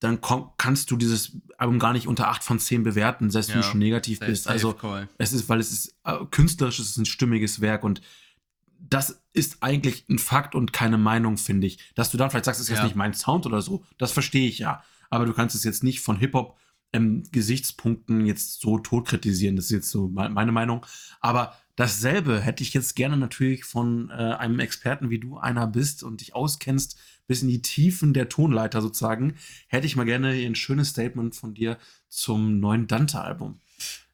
dann 0.00 0.20
kannst 0.58 0.90
du 0.90 0.96
dieses 0.96 1.36
Album 1.58 1.78
gar 1.78 1.92
nicht 1.92 2.08
unter 2.08 2.28
8 2.28 2.42
von 2.42 2.58
10 2.58 2.82
bewerten, 2.82 3.30
selbst 3.30 3.50
ja, 3.50 3.54
wenn 3.54 3.62
du 3.62 3.68
schon 3.68 3.78
negativ 3.78 4.18
bist. 4.18 4.48
Also 4.48 4.72
call. 4.72 5.08
es 5.16 5.32
ist, 5.32 5.48
weil 5.48 5.60
es 5.60 5.70
ist 5.70 5.96
äh, 6.04 6.16
künstlerisch, 6.30 6.80
es 6.80 6.90
ist 6.90 6.96
ein 6.96 7.06
stimmiges 7.06 7.60
Werk 7.60 7.84
und 7.84 8.02
das 8.88 9.22
ist 9.32 9.62
eigentlich 9.62 10.04
ein 10.08 10.18
Fakt 10.18 10.54
und 10.54 10.72
keine 10.72 10.98
Meinung, 10.98 11.36
finde 11.36 11.66
ich. 11.66 11.78
Dass 11.94 12.10
du 12.10 12.18
dann 12.18 12.30
vielleicht 12.30 12.44
sagst, 12.46 12.60
das 12.60 12.66
ist 12.66 12.70
ja. 12.70 12.76
jetzt 12.76 12.84
nicht 12.84 12.96
mein 12.96 13.14
Sound 13.14 13.46
oder 13.46 13.62
so, 13.62 13.84
das 13.98 14.12
verstehe 14.12 14.48
ich 14.48 14.58
ja. 14.58 14.82
Aber 15.10 15.26
du 15.26 15.32
kannst 15.32 15.54
es 15.54 15.64
jetzt 15.64 15.84
nicht 15.84 16.00
von 16.00 16.16
Hip-Hop 16.16 16.56
ähm, 16.92 17.22
Gesichtspunkten 17.32 18.26
jetzt 18.26 18.60
so 18.60 18.78
tot 18.78 19.06
kritisieren. 19.06 19.56
Das 19.56 19.66
ist 19.66 19.70
jetzt 19.70 19.90
so 19.90 20.08
meine 20.08 20.52
Meinung. 20.52 20.84
Aber 21.20 21.56
dasselbe 21.76 22.40
hätte 22.40 22.62
ich 22.62 22.74
jetzt 22.74 22.94
gerne 22.96 23.16
natürlich 23.16 23.64
von 23.64 24.10
äh, 24.10 24.14
einem 24.14 24.60
Experten, 24.60 25.10
wie 25.10 25.18
du 25.18 25.38
einer 25.38 25.66
bist 25.66 26.02
und 26.02 26.20
dich 26.20 26.34
auskennst, 26.34 26.98
bis 27.26 27.42
in 27.42 27.48
die 27.48 27.62
Tiefen 27.62 28.12
der 28.12 28.28
Tonleiter 28.28 28.82
sozusagen, 28.82 29.36
hätte 29.68 29.86
ich 29.86 29.96
mal 29.96 30.04
gerne 30.04 30.30
ein 30.30 30.54
schönes 30.54 30.88
Statement 30.88 31.34
von 31.34 31.54
dir 31.54 31.78
zum 32.08 32.60
neuen 32.60 32.86
Dante-Album. 32.86 33.60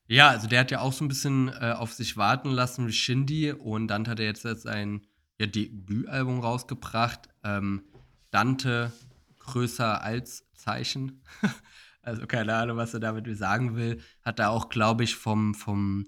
Ja, 0.09 0.31
also 0.31 0.49
der 0.49 0.61
hat 0.61 0.71
ja 0.71 0.81
auch 0.81 0.95
so 0.95 1.05
ein 1.05 1.09
bisschen 1.09 1.49
äh, 1.49 1.75
auf 1.77 1.93
sich 1.93 2.17
warten 2.17 2.51
lassen 2.51 2.87
wie 2.87 2.93
Shindy 2.93 3.53
und 3.53 3.89
dann 3.89 4.09
hat 4.09 4.19
er 4.19 4.27
jetzt 4.27 4.43
sein 4.43 5.07
ja, 5.39 5.47
Debütalbum 5.47 6.41
rausgebracht. 6.41 7.29
Ähm, 7.45 7.85
Dante 8.31 8.91
größer 9.39 10.03
als 10.03 10.47
Zeichen. 10.55 11.23
also 12.03 12.27
keine 12.27 12.55
Ahnung, 12.55 12.79
was 12.79 12.95
er 12.95 13.01
damit 13.01 13.37
sagen 13.37 13.77
will. 13.77 14.01
Hat 14.23 14.39
er 14.39 14.51
auch, 14.51 14.71
glaube 14.71 15.05
ich, 15.05 15.15
vom, 15.15 15.55
vom 15.55 16.07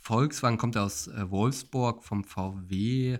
Volkswagen, 0.00 0.56
kommt 0.56 0.76
er 0.76 0.84
aus 0.84 1.08
äh, 1.08 1.30
Wolfsburg, 1.30 2.02
vom 2.02 2.24
VW 2.24 3.18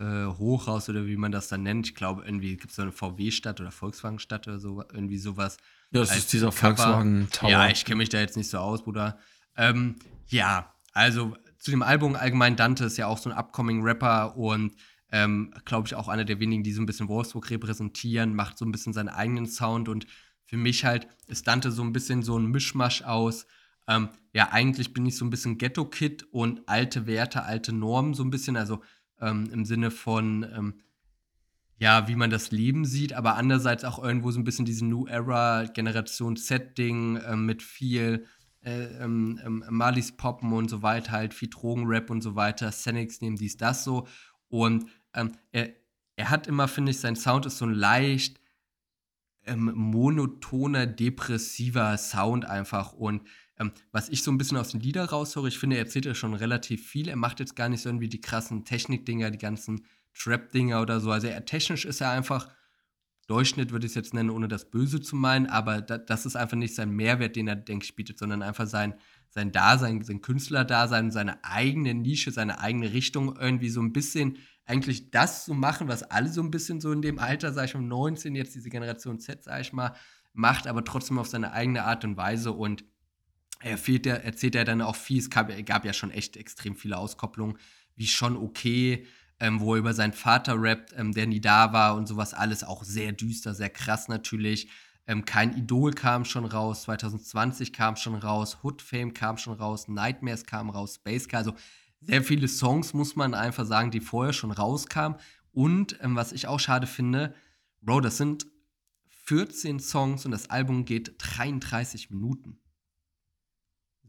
äh, 0.00 0.26
Hochhaus 0.26 0.88
oder 0.88 1.06
wie 1.06 1.16
man 1.16 1.30
das 1.30 1.46
dann 1.46 1.62
nennt. 1.62 1.86
Ich 1.86 1.94
glaube, 1.94 2.24
irgendwie 2.24 2.56
gibt 2.56 2.70
es 2.70 2.76
so 2.76 2.82
eine 2.82 2.92
VW-Stadt 2.92 3.60
oder 3.60 3.70
Volkswagen-Stadt 3.70 4.48
oder 4.48 4.58
so, 4.58 4.82
irgendwie 4.92 5.18
sowas. 5.18 5.58
Ja, 5.92 6.00
das 6.00 6.16
ist 6.16 6.32
dieser 6.32 6.52
Volkswagen 6.52 7.28
Tower. 7.30 7.50
Ja, 7.50 7.68
ich 7.68 7.84
kenne 7.84 7.96
mich 7.96 8.08
da 8.08 8.18
jetzt 8.18 8.36
nicht 8.36 8.48
so 8.48 8.58
aus, 8.58 8.82
Bruder. 8.82 9.18
Ähm, 9.56 9.96
ja, 10.28 10.74
also 10.92 11.36
zu 11.58 11.70
dem 11.70 11.82
Album 11.82 12.16
allgemein 12.16 12.56
Dante 12.56 12.84
ist 12.84 12.96
ja 12.96 13.06
auch 13.06 13.18
so 13.18 13.30
ein 13.30 13.36
upcoming 13.36 13.82
Rapper 13.82 14.36
und 14.36 14.74
ähm, 15.10 15.52
glaube 15.66 15.86
ich 15.86 15.94
auch 15.94 16.08
einer 16.08 16.24
der 16.24 16.40
wenigen, 16.40 16.62
die 16.62 16.72
so 16.72 16.80
ein 16.80 16.86
bisschen 16.86 17.08
Wolfsburg 17.08 17.50
repräsentieren, 17.50 18.34
macht 18.34 18.56
so 18.56 18.64
ein 18.64 18.72
bisschen 18.72 18.94
seinen 18.94 19.10
eigenen 19.10 19.46
Sound 19.46 19.88
und 19.88 20.06
für 20.46 20.56
mich 20.56 20.84
halt 20.84 21.06
ist 21.28 21.46
Dante 21.46 21.70
so 21.70 21.82
ein 21.82 21.92
bisschen 21.92 22.22
so 22.22 22.38
ein 22.38 22.46
Mischmasch 22.46 23.02
aus. 23.02 23.46
Ähm, 23.86 24.08
ja, 24.32 24.48
eigentlich 24.50 24.94
bin 24.94 25.04
ich 25.06 25.16
so 25.16 25.24
ein 25.24 25.30
bisschen 25.30 25.58
Ghetto-Kid 25.58 26.24
und 26.32 26.68
alte 26.68 27.06
Werte, 27.06 27.42
alte 27.42 27.72
Normen 27.72 28.14
so 28.14 28.24
ein 28.24 28.30
bisschen, 28.30 28.56
also 28.56 28.82
ähm, 29.20 29.50
im 29.52 29.64
Sinne 29.64 29.90
von 29.90 30.46
ähm, 30.56 30.74
ja, 31.82 32.06
wie 32.06 32.14
man 32.14 32.30
das 32.30 32.52
Leben 32.52 32.84
sieht, 32.84 33.12
aber 33.12 33.34
andererseits 33.34 33.84
auch 33.84 34.00
irgendwo 34.00 34.30
so 34.30 34.38
ein 34.38 34.44
bisschen 34.44 34.64
diese 34.64 34.86
New 34.86 35.08
Era 35.08 35.64
Generation 35.64 36.36
Setting 36.36 37.16
äh, 37.16 37.34
mit 37.34 37.60
viel 37.60 38.24
äh, 38.60 38.84
ähm, 39.02 39.40
ähm, 39.44 39.64
Marlies 39.68 40.12
Poppen 40.12 40.52
und 40.52 40.70
so 40.70 40.82
weiter, 40.82 41.10
halt 41.10 41.34
viel 41.34 41.50
Drogenrap 41.50 42.08
und 42.08 42.22
so 42.22 42.36
weiter, 42.36 42.70
Senex 42.70 43.20
nehmen 43.20 43.34
dies, 43.34 43.56
das 43.56 43.82
so. 43.82 44.06
Und 44.46 44.88
ähm, 45.12 45.32
er, 45.50 45.70
er 46.14 46.30
hat 46.30 46.46
immer, 46.46 46.68
finde 46.68 46.92
ich, 46.92 47.00
sein 47.00 47.16
Sound 47.16 47.46
ist 47.46 47.58
so 47.58 47.66
ein 47.66 47.74
leicht 47.74 48.38
ähm, 49.44 49.72
monotoner, 49.74 50.86
depressiver 50.86 51.98
Sound 51.98 52.44
einfach. 52.44 52.92
Und 52.92 53.26
ähm, 53.58 53.72
was 53.90 54.08
ich 54.08 54.22
so 54.22 54.30
ein 54.30 54.38
bisschen 54.38 54.56
aus 54.56 54.68
den 54.68 54.78
Liedern 54.78 55.08
raushöre, 55.08 55.48
ich 55.48 55.58
finde, 55.58 55.74
er 55.78 55.82
erzählt 55.82 56.04
ja 56.04 56.14
schon 56.14 56.34
relativ 56.34 56.86
viel. 56.86 57.08
Er 57.08 57.16
macht 57.16 57.40
jetzt 57.40 57.56
gar 57.56 57.68
nicht 57.68 57.82
so 57.82 57.88
irgendwie 57.88 58.08
die 58.08 58.20
krassen 58.20 58.64
Technikdinger, 58.64 59.32
die 59.32 59.38
ganzen 59.38 59.84
Trap-Dinger 60.14 60.80
oder 60.80 61.00
so. 61.00 61.10
Also 61.10 61.26
er, 61.26 61.44
technisch 61.44 61.84
ist 61.84 62.00
er 62.00 62.10
einfach 62.10 62.48
Durchschnitt, 63.28 63.70
würde 63.70 63.86
ich 63.86 63.92
es 63.92 63.96
jetzt 63.96 64.14
nennen, 64.14 64.30
ohne 64.30 64.48
das 64.48 64.70
Böse 64.70 65.00
zu 65.00 65.16
meinen, 65.16 65.46
aber 65.46 65.80
da, 65.80 65.96
das 65.96 66.26
ist 66.26 66.36
einfach 66.36 66.56
nicht 66.56 66.74
sein 66.74 66.90
Mehrwert, 66.90 67.36
den 67.36 67.48
er, 67.48 67.56
denke 67.56 67.84
ich, 67.84 67.94
bietet, 67.94 68.18
sondern 68.18 68.42
einfach 68.42 68.66
sein, 68.66 68.94
sein 69.30 69.52
Dasein, 69.52 70.02
sein 70.02 70.20
Künstlerdasein, 70.20 71.10
seine 71.10 71.42
eigene 71.44 71.94
Nische, 71.94 72.32
seine 72.32 72.58
eigene 72.58 72.92
Richtung 72.92 73.36
irgendwie 73.38 73.70
so 73.70 73.80
ein 73.80 73.92
bisschen 73.92 74.38
eigentlich 74.64 75.10
das 75.10 75.44
zu 75.44 75.54
machen, 75.54 75.88
was 75.88 76.02
alle 76.02 76.28
so 76.28 76.42
ein 76.42 76.50
bisschen 76.50 76.80
so 76.80 76.92
in 76.92 77.02
dem 77.02 77.18
Alter, 77.18 77.52
sag 77.52 77.66
ich 77.66 77.74
mal, 77.74 77.82
19, 77.82 78.34
jetzt 78.34 78.54
diese 78.54 78.70
Generation 78.70 79.18
Z, 79.18 79.44
sag 79.44 79.60
ich 79.60 79.72
mal, 79.72 79.94
macht, 80.32 80.66
aber 80.66 80.84
trotzdem 80.84 81.18
auf 81.18 81.28
seine 81.28 81.52
eigene 81.52 81.84
Art 81.84 82.04
und 82.04 82.16
Weise 82.16 82.52
und 82.52 82.84
er 83.60 83.78
fehlt, 83.78 84.06
erzählt 84.06 84.56
er 84.56 84.64
dann 84.64 84.82
auch 84.82 84.96
viel, 84.96 85.18
es 85.18 85.30
gab, 85.30 85.50
gab 85.64 85.84
ja 85.84 85.92
schon 85.92 86.10
echt 86.10 86.36
extrem 86.36 86.74
viele 86.74 86.98
Auskopplungen, 86.98 87.58
wie 87.94 88.06
schon 88.06 88.36
okay, 88.36 89.06
ähm, 89.42 89.58
wo 89.58 89.74
er 89.74 89.80
über 89.80 89.92
seinen 89.92 90.12
Vater 90.12 90.54
rappt, 90.56 90.94
ähm, 90.96 91.12
der 91.12 91.26
nie 91.26 91.40
da 91.40 91.72
war 91.72 91.96
und 91.96 92.06
sowas 92.06 92.32
alles 92.32 92.62
auch 92.62 92.84
sehr 92.84 93.10
düster, 93.10 93.54
sehr 93.54 93.70
krass 93.70 94.06
natürlich. 94.06 94.68
Ähm, 95.08 95.24
Kein 95.24 95.56
Idol 95.56 95.90
kam 95.92 96.24
schon 96.24 96.44
raus, 96.44 96.82
2020 96.82 97.72
kam 97.72 97.96
schon 97.96 98.14
raus, 98.14 98.58
Hood 98.62 98.80
Fame 98.80 99.12
kam 99.12 99.38
schon 99.38 99.54
raus, 99.54 99.88
Nightmares 99.88 100.46
kam 100.46 100.70
raus, 100.70 100.94
Space 100.94 101.26
Car, 101.26 101.38
also 101.38 101.54
sehr 102.00 102.22
viele 102.22 102.46
Songs, 102.46 102.94
muss 102.94 103.16
man 103.16 103.34
einfach 103.34 103.66
sagen, 103.66 103.90
die 103.90 103.98
vorher 103.98 104.32
schon 104.32 104.52
rauskamen. 104.52 105.18
Und 105.50 105.98
ähm, 106.00 106.14
was 106.14 106.30
ich 106.30 106.46
auch 106.46 106.60
schade 106.60 106.86
finde, 106.86 107.34
Bro, 107.80 108.00
das 108.00 108.18
sind 108.18 108.46
14 109.24 109.80
Songs 109.80 110.24
und 110.24 110.30
das 110.30 110.50
Album 110.50 110.84
geht 110.84 111.16
33 111.18 112.10
Minuten. 112.10 112.60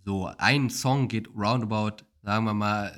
So, 0.06 0.28
ein 0.38 0.70
Song 0.70 1.08
geht 1.08 1.28
roundabout, 1.30 2.06
sagen 2.22 2.46
wir 2.46 2.54
mal, 2.54 2.94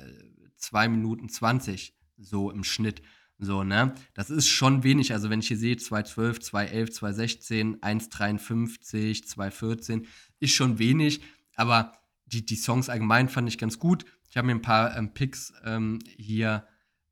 2 0.56 0.88
Minuten 0.88 1.30
20 1.30 1.95
so 2.16 2.50
im 2.50 2.64
Schnitt. 2.64 3.02
So, 3.38 3.64
ne? 3.64 3.94
Das 4.14 4.30
ist 4.30 4.48
schon 4.48 4.82
wenig. 4.82 5.12
Also, 5.12 5.28
wenn 5.28 5.40
ich 5.40 5.48
hier 5.48 5.58
sehe, 5.58 5.76
212, 5.76 6.40
211, 6.40 6.92
216, 6.92 7.82
153, 7.82 9.28
214, 9.28 10.06
ist 10.40 10.54
schon 10.54 10.78
wenig. 10.78 11.20
Aber 11.54 11.92
die, 12.26 12.46
die 12.46 12.56
Songs 12.56 12.88
allgemein 12.88 13.28
fand 13.28 13.48
ich 13.48 13.58
ganz 13.58 13.78
gut. 13.78 14.04
Ich 14.28 14.36
habe 14.36 14.46
mir 14.46 14.54
ein 14.54 14.62
paar 14.62 14.96
ähm, 14.96 15.12
Picks 15.12 15.52
ähm, 15.64 15.98
hier 16.16 16.66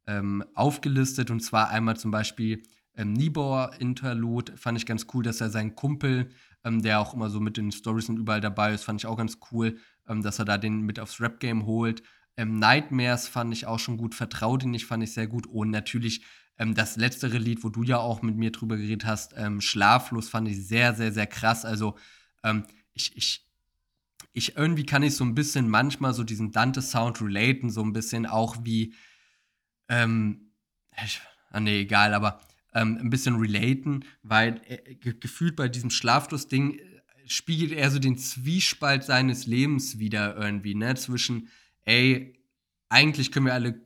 ähm, 0.06 0.44
aufgelistet. 0.54 1.30
Und 1.30 1.40
zwar 1.40 1.68
einmal 1.70 1.96
zum 1.96 2.10
Beispiel 2.10 2.62
ähm, 2.96 3.12
Nibor 3.12 3.72
Interlude. 3.78 4.56
Fand 4.56 4.78
ich 4.78 4.86
ganz 4.86 5.06
cool, 5.12 5.22
dass 5.22 5.40
er 5.40 5.50
seinen 5.50 5.74
Kumpel, 5.74 6.30
ähm, 6.64 6.82
der 6.82 7.00
auch 7.00 7.14
immer 7.14 7.30
so 7.30 7.40
mit 7.40 7.56
den 7.56 7.72
Stories 7.72 8.08
und 8.08 8.18
überall 8.18 8.40
dabei 8.40 8.72
ist, 8.72 8.84
fand 8.84 9.00
ich 9.00 9.06
auch 9.06 9.16
ganz 9.16 9.38
cool, 9.52 9.78
ähm, 10.08 10.22
dass 10.22 10.38
er 10.38 10.44
da 10.44 10.58
den 10.58 10.82
mit 10.82 10.98
aufs 10.98 11.20
Rap-Game 11.20 11.66
holt. 11.66 12.02
Ähm, 12.36 12.58
Nightmares 12.58 13.28
fand 13.28 13.52
ich 13.52 13.66
auch 13.66 13.78
schon 13.78 13.96
gut, 13.96 14.14
Vertrau 14.14 14.56
dir 14.56 14.68
nicht 14.68 14.86
fand 14.86 15.02
ich 15.04 15.12
sehr 15.12 15.26
gut 15.26 15.46
und 15.46 15.70
natürlich 15.70 16.22
ähm, 16.58 16.74
das 16.74 16.96
letztere 16.96 17.38
Lied, 17.38 17.64
wo 17.64 17.68
du 17.68 17.82
ja 17.82 17.98
auch 17.98 18.22
mit 18.22 18.36
mir 18.36 18.52
drüber 18.52 18.76
geredet 18.76 19.06
hast, 19.06 19.34
ähm, 19.36 19.60
Schlaflos 19.60 20.28
fand 20.28 20.48
ich 20.48 20.66
sehr, 20.66 20.94
sehr, 20.94 21.12
sehr 21.12 21.26
krass. 21.26 21.64
Also 21.64 21.96
ähm, 22.42 22.64
ich, 22.92 23.16
ich, 23.16 23.46
ich 24.32 24.56
irgendwie 24.56 24.86
kann 24.86 25.02
ich 25.02 25.16
so 25.16 25.24
ein 25.24 25.34
bisschen 25.34 25.68
manchmal 25.68 26.14
so 26.14 26.24
diesen 26.24 26.52
Dante-Sound 26.52 27.20
relaten, 27.20 27.70
so 27.70 27.82
ein 27.82 27.92
bisschen 27.92 28.26
auch 28.26 28.56
wie, 28.62 28.94
ähm, 29.88 30.52
ich, 31.04 31.20
ah, 31.50 31.60
nee, 31.60 31.80
egal, 31.80 32.14
aber 32.14 32.40
ähm, 32.72 32.98
ein 33.00 33.10
bisschen 33.10 33.36
relaten, 33.36 34.04
weil 34.22 34.60
äh, 34.66 34.94
gefühlt 34.96 35.56
bei 35.56 35.68
diesem 35.68 35.90
Schlaflos-Ding 35.90 36.80
spiegelt 37.26 37.72
er 37.72 37.90
so 37.90 37.98
den 37.98 38.18
Zwiespalt 38.18 39.04
seines 39.04 39.46
Lebens 39.46 39.98
wieder 39.98 40.36
irgendwie, 40.36 40.74
ne? 40.74 40.94
Zwischen, 40.94 41.48
ey, 41.84 42.38
eigentlich 42.88 43.32
können 43.32 43.46
wir 43.46 43.54
alle 43.54 43.82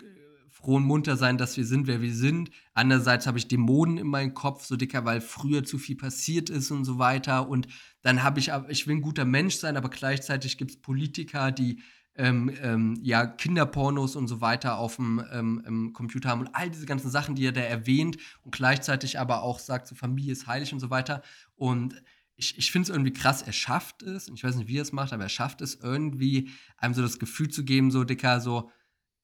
froh 0.51 0.77
und 0.77 0.85
munter 0.85 1.17
sein, 1.17 1.39
dass 1.39 1.57
wir 1.57 1.65
sind, 1.65 1.87
wer 1.87 2.03
wir 2.03 2.13
sind. 2.13 2.51
Andererseits 2.75 3.27
habe 3.27 3.39
ich 3.39 3.47
Dämonen 3.47 3.97
in 3.97 4.09
meinem 4.09 4.35
Kopf, 4.35 4.65
so 4.65 4.77
dicker, 4.77 5.05
weil 5.05 5.21
früher 5.21 5.65
zu 5.65 5.79
viel 5.79 5.97
passiert 5.97 6.51
ist 6.51 6.71
und 6.71 6.85
so 6.85 6.99
weiter. 6.99 7.49
Und 7.49 7.69
dann 8.03 8.23
habe 8.23 8.41
ich, 8.41 8.51
ich 8.69 8.87
will 8.87 8.97
ein 8.97 9.03
guter 9.03 9.25
Mensch 9.25 9.57
sein, 9.57 9.77
aber 9.77 9.89
gleichzeitig 9.89 10.59
gibt 10.59 10.73
es 10.73 10.81
Politiker, 10.81 11.53
die 11.53 11.81
ähm, 12.17 12.51
ähm, 12.61 12.99
ja, 13.03 13.27
Kinderpornos 13.27 14.17
und 14.17 14.27
so 14.27 14.41
weiter 14.41 14.79
auf 14.79 14.97
dem 14.97 15.25
ähm, 15.33 15.93
Computer 15.93 16.29
haben 16.29 16.41
und 16.41 16.55
all 16.55 16.69
diese 16.69 16.85
ganzen 16.85 17.11
Sachen, 17.11 17.37
die 17.37 17.47
er 17.47 17.53
da 17.53 17.61
erwähnt 17.61 18.17
und 18.43 18.51
gleichzeitig 18.51 19.21
aber 19.21 19.43
auch 19.43 19.61
sagt, 19.61 19.87
so 19.87 19.95
Familie 19.95 20.33
ist 20.33 20.49
heilig 20.49 20.73
und 20.73 20.81
so 20.81 20.91
weiter. 20.91 21.23
Und 21.55 22.03
ich, 22.39 22.57
ich 22.57 22.71
finde 22.71 22.85
es 22.85 22.91
irgendwie 22.91 23.13
krass, 23.13 23.43
er 23.43 23.53
schafft 23.53 24.03
es, 24.03 24.29
und 24.29 24.37
ich 24.37 24.45
weiß 24.45 24.55
nicht, 24.55 24.69
wie 24.69 24.79
er 24.79 24.83
es 24.83 24.93
macht, 24.93 25.13
aber 25.13 25.25
er 25.25 25.29
schafft 25.29 25.61
es 25.61 25.75
irgendwie, 25.75 26.51
einem 26.77 26.95
so 26.95 27.03
das 27.03 27.19
Gefühl 27.19 27.49
zu 27.49 27.65
geben, 27.65 27.91
so 27.91 28.05
dicker, 28.05 28.41
so, 28.41 28.71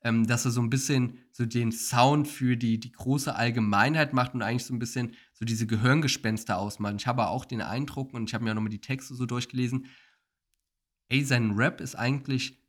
ähm, 0.03 0.27
dass 0.27 0.45
er 0.45 0.51
so 0.51 0.61
ein 0.61 0.69
bisschen 0.69 1.19
so 1.31 1.47
den 1.47 1.71
Sound 1.71 2.27
für 2.27 2.57
die, 2.57 2.81
die 2.81 2.91
große 2.91 3.35
Allgemeinheit 3.35 4.13
macht 4.15 4.35
und 4.35 4.43
eigentlich 4.43 4.65
so 4.65 4.75
ein 4.75 4.81
bisschen 4.81 5.15
so 5.33 5.45
diese 5.45 5.69
Gehirngespenster 5.69 6.59
ausmalt. 6.59 7.01
Ich 7.01 7.07
habe 7.07 7.29
auch 7.29 7.45
den 7.45 7.63
Eindruck, 7.63 8.13
und 8.13 8.29
ich 8.29 8.35
habe 8.35 8.43
mir 8.43 8.51
auch 8.51 8.57
nochmal 8.57 8.71
die 8.71 8.81
Texte 8.81 9.15
so 9.15 9.27
durchgelesen, 9.27 9.87
ey, 11.09 11.25
sein 11.25 11.53
Rap 11.53 11.81
ist 11.81 11.95
eigentlich 11.95 12.64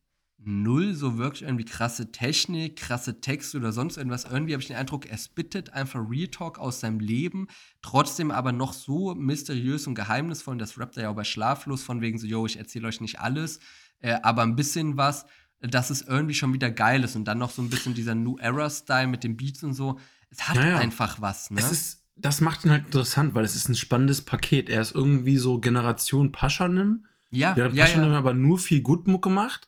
null 0.46 0.94
so 0.94 1.18
wirklich 1.18 1.44
irgendwie 1.44 1.66
krasse 1.66 2.12
Technik, 2.12 2.76
krasse 2.78 3.20
Texte 3.20 3.58
oder 3.58 3.72
sonst 3.72 3.98
irgendwas. 3.98 4.26
Irgendwie 4.26 4.54
habe 4.54 4.62
ich 4.62 4.68
den 4.68 4.76
Eindruck, 4.76 5.08
er 5.08 5.18
spittet 5.18 5.74
einfach 5.74 6.00
Real 6.10 6.28
Talk 6.28 6.60
aus 6.60 6.80
seinem 6.80 7.00
Leben, 7.00 7.48
trotzdem 7.82 8.32
aber 8.32 8.52
noch 8.52 8.74
so 8.74 9.16
mysteriös 9.16 9.88
und 9.88 9.96
geheimnisvoll. 9.96 10.54
Und 10.54 10.60
das 10.60 10.78
rappt 10.78 10.98
er 10.98 11.04
ja 11.04 11.10
auch 11.10 11.16
bei 11.16 11.24
Schlaflos, 11.24 11.84
von 11.84 12.02
wegen 12.02 12.18
so, 12.18 12.28
yo, 12.28 12.46
ich 12.46 12.58
erzähle 12.58 12.88
euch 12.88 13.02
nicht 13.02 13.20
alles, 13.20 13.60
äh, 14.02 14.18
aber 14.22 14.44
ein 14.44 14.56
bisschen 14.56 14.98
was, 14.98 15.26
dass 15.62 15.90
es 15.90 16.02
irgendwie 16.04 16.36
schon 16.36 16.54
wieder 16.54 16.70
geil 16.70 17.04
ist. 17.04 17.16
Und 17.16 17.26
dann 17.26 17.40
noch 17.40 17.52
so 17.52 17.62
ein 17.62 17.70
bisschen 17.70 17.96
dieser 17.96 18.14
New 18.14 18.38
Era-Style 18.38 19.08
mit 19.08 19.24
den 19.24 19.38
Beats 19.38 19.64
und 19.64 19.74
so. 19.74 20.00
Es 20.30 20.48
hat 20.48 20.58
ja, 20.58 20.70
ja. 20.70 20.78
einfach 20.78 21.22
was, 21.22 21.50
ne? 21.50 21.60
Es 21.60 21.72
ist, 21.72 22.04
das 22.18 22.42
macht 22.42 22.66
ihn 22.66 22.72
halt 22.72 22.86
interessant, 22.86 23.34
weil 23.34 23.46
es 23.46 23.56
ist 23.56 23.68
ein 23.68 23.76
spannendes 23.76 24.22
Paket. 24.22 24.70
Er 24.70 24.82
ist 24.82 24.94
irgendwie 24.94 25.38
so 25.38 25.60
Generation 25.60 26.32
Paschanim. 26.32 27.06
Ja, 27.32 27.54
der 27.54 27.66
hat 27.66 27.74
ja, 27.74 27.86
Paschanim 27.86 28.12
ja. 28.12 28.18
aber 28.18 28.34
nur 28.34 28.60
viel 28.60 28.82
Gutmuck 28.82 29.24
gemacht 29.24 29.68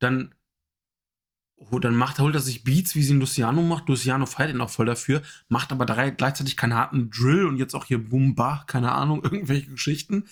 dann, 0.00 0.34
dann 1.80 1.94
macht, 1.94 2.18
holt 2.18 2.34
er 2.34 2.40
sich 2.40 2.64
Beats, 2.64 2.94
wie 2.94 3.02
sie 3.02 3.12
ihn 3.12 3.20
Luciano 3.20 3.62
macht. 3.62 3.88
Luciano 3.88 4.26
feiert 4.26 4.50
ihn 4.50 4.60
auch 4.60 4.70
voll 4.70 4.86
dafür, 4.86 5.22
macht 5.48 5.70
aber 5.70 5.86
drei, 5.86 6.10
gleichzeitig 6.10 6.56
keinen 6.56 6.74
harten 6.74 7.10
Drill 7.10 7.46
und 7.46 7.56
jetzt 7.56 7.74
auch 7.74 7.84
hier 7.84 8.02
Bumba, 8.02 8.64
keine 8.66 8.92
Ahnung, 8.92 9.22
irgendwelche 9.22 9.70
Geschichten. 9.70 10.24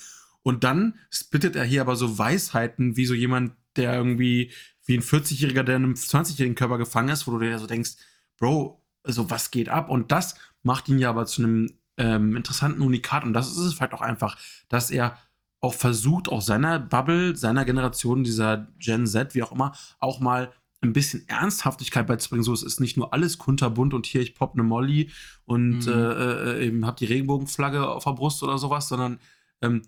Und 0.43 0.64
dann 0.64 0.95
spittet 1.11 1.57
er 1.57 1.64
hier 1.64 1.83
aber 1.83 1.97
so 1.97 2.19
Weisheiten, 2.19 2.97
wie 2.97 3.07
so 3.07 3.14
jemand, 3.14 3.53
der 3.77 3.95
irgendwie, 3.95 4.53
wie 4.87 4.97
ein 4.97 5.03
40-Jähriger, 5.03 5.62
der 5.62 5.77
in 5.77 5.85
einem 5.85 5.95
20-jährigen 5.95 6.55
Körper 6.55 6.79
gefangen 6.79 7.11
ist, 7.11 7.27
wo 7.27 7.33
du 7.33 7.39
dir 7.39 7.59
so 7.59 7.66
denkst, 7.66 7.93
Bro, 8.39 8.83
also 9.03 9.31
was 9.31 9.51
geht 9.51 9.69
ab? 9.69 9.91
Und 9.91 10.11
das 10.12 10.37
macht 10.62 10.89
ihn 10.89 10.99
ja 10.99 11.11
aber 11.11 11.27
zu 11.27 11.43
einem 11.43 11.79
ähm, 11.99 12.37
interessanten 12.37 12.83
Unikat. 12.83 13.25
Und 13.25 13.35
das 13.35 13.51
ist 13.51 13.59
es 13.59 13.81
halt 13.81 13.93
auch 13.93 14.01
einfach, 14.01 14.39
dass 14.69 14.91
er 14.91 15.19
auch 15.61 15.75
versucht, 15.75 16.29
auch 16.29 16.43
seiner 16.43 16.79
Bubble, 16.79 17.37
seiner 17.37 17.65
Generation, 17.65 18.25
dieser 18.25 18.69
Gen 18.79 19.07
Z, 19.07 19.35
wie 19.35 19.43
auch 19.43 19.53
immer, 19.53 19.75
auch 19.99 20.21
mal 20.21 20.53
ein 20.81 20.93
bisschen 20.93 21.29
Ernsthaftigkeit 21.29 22.07
beizubringen. 22.07 22.45
So, 22.45 22.53
es 22.53 22.63
ist 22.63 22.81
nicht 22.81 22.97
nur 22.97 23.13
alles 23.13 23.39
kunterbunt 23.39 23.95
und 23.95 24.07
hier 24.07 24.21
ich 24.21 24.35
pop 24.35 24.55
eine 24.55 24.63
Molly 24.63 25.11
und 25.45 25.87
mhm. 25.87 25.93
äh, 25.93 26.53
äh, 26.53 26.67
eben 26.67 26.87
hab 26.87 26.97
die 26.97 27.07
Regenbogenflagge 27.07 27.89
auf 27.89 28.05
der 28.05 28.13
Brust 28.13 28.43
oder 28.43 28.59
sowas, 28.59 28.89
sondern 28.89 29.19
ähm, 29.61 29.83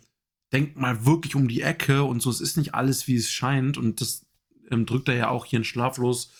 denkt 0.52 0.76
mal 0.76 1.06
wirklich 1.06 1.36
um 1.36 1.46
die 1.46 1.62
Ecke 1.62 2.02
und 2.02 2.20
so, 2.20 2.30
es 2.30 2.40
ist 2.40 2.56
nicht 2.56 2.74
alles, 2.74 3.06
wie 3.06 3.16
es 3.16 3.30
scheint. 3.30 3.78
Und 3.78 4.00
das 4.00 4.26
ähm, 4.70 4.86
drückt 4.86 5.08
er 5.08 5.14
ja 5.14 5.28
auch 5.28 5.44
hier 5.44 5.58
in 5.58 5.64
Schlaflos 5.64 6.32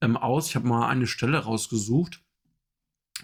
ähm, 0.00 0.16
aus. 0.16 0.48
Ich 0.48 0.56
habe 0.56 0.66
mal 0.66 0.88
eine 0.88 1.06
Stelle 1.06 1.38
rausgesucht, 1.38 2.20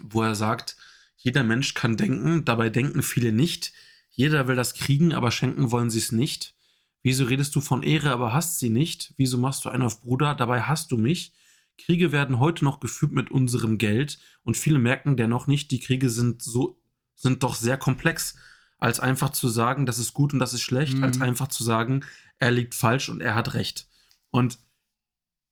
wo 0.03 0.23
er 0.23 0.37
sagt, 0.37 0.77
jeder 1.17 1.43
Mensch 1.43 1.75
kann 1.75 1.97
denken, 1.97 2.45
dabei 2.45 2.71
denken 2.71 3.03
viele 3.03 3.33
nicht. 3.33 3.73
Jeder 4.19 4.49
will 4.49 4.57
das 4.57 4.75
kriegen, 4.75 5.15
aber 5.15 5.31
schenken 5.31 5.71
wollen 5.71 5.91
sie 5.91 6.01
es 6.01 6.11
nicht. 6.11 6.57
Wieso 7.05 7.27
redest 7.27 7.55
du 7.55 7.61
von 7.61 7.85
Ehre, 7.85 8.11
aber 8.11 8.33
hast 8.33 8.59
sie 8.59 8.69
nicht? 8.69 9.15
Wieso 9.17 9.39
machst 9.39 9.65
du 9.65 9.69
einen 9.69 9.85
auf 9.85 10.01
Bruder, 10.01 10.35
dabei 10.35 10.63
hast 10.63 10.91
du 10.91 10.97
mich? 10.97 11.35
Kriege 11.79 12.11
werden 12.11 12.41
heute 12.41 12.65
noch 12.65 12.81
geführt 12.81 13.13
mit 13.13 13.31
unserem 13.31 13.79
Geld 13.79 14.19
und 14.43 14.57
viele 14.57 14.81
merken 14.81 15.17
dennoch 15.17 15.47
nicht, 15.47 15.71
die 15.71 15.79
Kriege 15.79 16.11
sind 16.11 16.43
so, 16.43 16.83
sind 17.15 17.45
doch 17.45 17.55
sehr 17.55 17.77
komplex, 17.77 18.35
als 18.79 18.99
einfach 18.99 19.31
zu 19.31 19.49
sagen, 19.49 19.87
das 19.87 20.01
ist 20.01 20.15
gut 20.15 20.33
und 20.33 20.41
das 20.41 20.53
ist 20.53 20.63
schlecht, 20.63 20.97
mhm. 20.97 21.05
als 21.05 21.21
einfach 21.21 21.47
zu 21.47 21.63
sagen, 21.63 22.05
er 22.41 22.51
liegt 22.51 22.75
falsch 22.75 23.11
und 23.11 23.21
er 23.21 23.37
hat 23.37 23.55
recht. 23.55 23.87
Und 24.31 24.59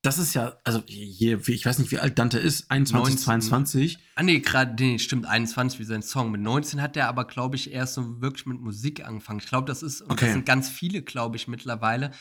das 0.07 0.19
ist 0.19 0.35
ja, 0.35 0.57
also 0.63 0.85
hier, 0.87 1.49
ich 1.49 1.67
weiß 1.67 1.81
nicht, 1.81 1.91
wie 1.91 1.99
alt 1.99 2.17
Dante 2.17 2.39
ist, 2.39 2.71
21, 2.71 3.15
19, 3.17 3.25
22. 3.25 3.99
Ah, 4.15 4.23
nee, 4.23 4.39
gerade, 4.39 4.81
nee, 4.81 5.01
stimmt, 5.01 5.27
21 5.27 5.81
wie 5.81 5.85
sein 5.85 6.03
Song. 6.03 6.31
Mit 6.31 6.41
19 6.43 6.81
hat 6.81 6.97
er 6.97 7.09
aber, 7.09 7.25
glaube 7.25 7.57
ich, 7.57 7.73
erst 7.73 7.95
so 7.95 8.21
wirklich 8.21 8.47
mit 8.47 8.61
Musik 8.61 9.05
angefangen. 9.05 9.41
Ich 9.41 9.49
glaube, 9.49 9.67
das 9.67 9.83
ist, 9.83 10.03
und 10.03 10.13
okay. 10.13 10.27
das 10.27 10.35
sind 10.35 10.47
ganz 10.47 10.69
viele, 10.69 11.03
glaube 11.03 11.37
ich, 11.37 11.49
mittlerweile, 11.49 12.13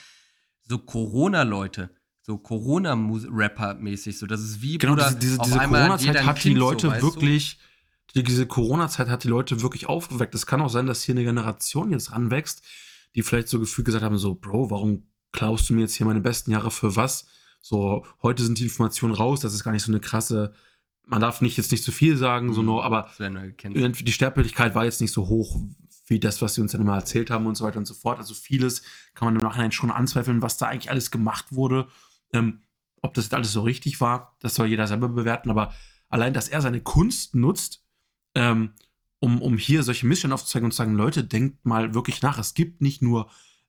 so 0.64 0.80
Corona-Leute, 0.80 1.92
so 2.24 2.40
Corona-Rapper-mäßig. 2.40 4.18
So, 4.18 4.26
das 4.26 4.42
ist 4.42 4.64
wie, 4.64 4.80
genau, 4.80 4.94
Bruder, 4.94 5.12
diese, 5.12 5.38
diese, 5.38 5.44
diese 5.44 5.60
Corona-Zeit 5.60 6.26
hat 6.26 6.44
die 6.44 6.54
Leute 6.56 6.88
so, 6.90 7.02
wirklich, 7.04 7.60
du? 8.16 8.24
diese 8.24 8.48
Corona-Zeit 8.48 9.10
hat 9.10 9.24
die 9.24 9.28
Leute 9.28 9.62
wirklich 9.62 9.86
aufgeweckt. 9.86 10.34
Es 10.34 10.48
kann 10.48 10.60
auch 10.60 10.70
sein, 10.70 10.88
dass 10.88 11.04
hier 11.04 11.14
eine 11.14 11.24
Generation 11.24 11.92
jetzt 11.92 12.14
ranwächst, 12.14 12.64
die 13.14 13.22
vielleicht 13.22 13.48
so 13.48 13.60
gefühlt 13.60 13.86
gesagt 13.86 14.04
haben, 14.04 14.18
so, 14.18 14.34
Bro, 14.34 14.72
warum 14.72 15.04
klaust 15.32 15.70
du 15.70 15.76
mir 15.76 15.82
jetzt 15.82 15.94
hier 15.94 16.08
meine 16.08 16.22
besten 16.22 16.50
Jahre 16.50 16.72
für 16.72 16.96
was? 16.96 17.28
So, 17.68 18.06
heute 18.22 18.44
sind 18.44 18.60
die 18.60 18.66
Informationen 18.66 19.16
raus, 19.16 19.40
das 19.40 19.56
ist 19.56 19.64
gar 19.64 19.72
nicht 19.72 19.82
so 19.82 19.92
eine 19.92 20.00
krasse, 20.00 20.54
man 21.04 21.20
darf 21.20 21.42
nicht 21.42 21.58
jetzt 21.58 21.72
nicht 21.72 21.84
zu 21.84 21.92
viel 21.92 22.16
sagen, 22.16 22.50
mhm. 22.50 22.54
so 22.54 22.62
nur, 22.62 22.86
aber 22.86 23.10
die 23.18 24.12
Sterblichkeit 24.12 24.76
war 24.76 24.86
jetzt 24.86 25.02
nicht 25.02 25.12
so 25.12 25.28
hoch 25.30 25.60
wie 26.06 26.20
das, 26.20 26.44
was 26.44 26.54
sie 26.54 26.62
uns 26.62 26.74
dann 26.74 26.82
immer 26.82 26.94
erzählt 26.94 27.32
haben 27.32 27.48
und 27.48 27.56
so 27.56 27.66
weiter 27.66 27.80
und 27.80 27.88
so 27.88 27.96
fort. 27.96 28.20
Also 28.20 28.36
vieles 28.36 28.84
kann 29.16 29.26
man 29.26 29.36
im 29.36 29.42
Nachhinein 29.42 29.72
schon 29.72 29.90
anzweifeln, 29.90 30.44
was 30.44 30.58
da 30.58 30.68
eigentlich 30.68 30.92
alles 30.92 31.10
gemacht 31.10 31.54
wurde. 31.54 31.88
Ähm, 32.34 32.60
ob 33.02 33.16
das 33.16 33.34
alles 33.34 33.52
so 33.52 33.62
richtig 33.62 34.00
war, 34.00 34.38
das 34.42 34.54
soll 34.54 34.68
jeder 34.68 34.86
selber 34.86 35.10
bewerten, 35.10 35.50
aber 35.50 35.74
allein, 36.08 36.36
dass 36.36 36.50
er 36.50 36.62
seine 36.62 36.82
Kunst 36.82 37.34
nutzt, 37.34 37.84
ähm, 38.36 38.74
um, 39.18 39.42
um 39.42 39.58
hier 39.58 39.82
solche 39.82 40.06
Missstände 40.06 40.36
aufzuzeigen 40.36 40.66
und 40.66 40.72
zu 40.72 40.78
sagen, 40.78 40.94
Leute, 40.94 41.24
denkt 41.24 41.66
mal 41.66 41.96
wirklich 41.96 42.22
nach. 42.22 42.38
Es 42.38 42.54
gibt 42.54 42.82
nicht 42.82 43.02
nur 43.02 43.28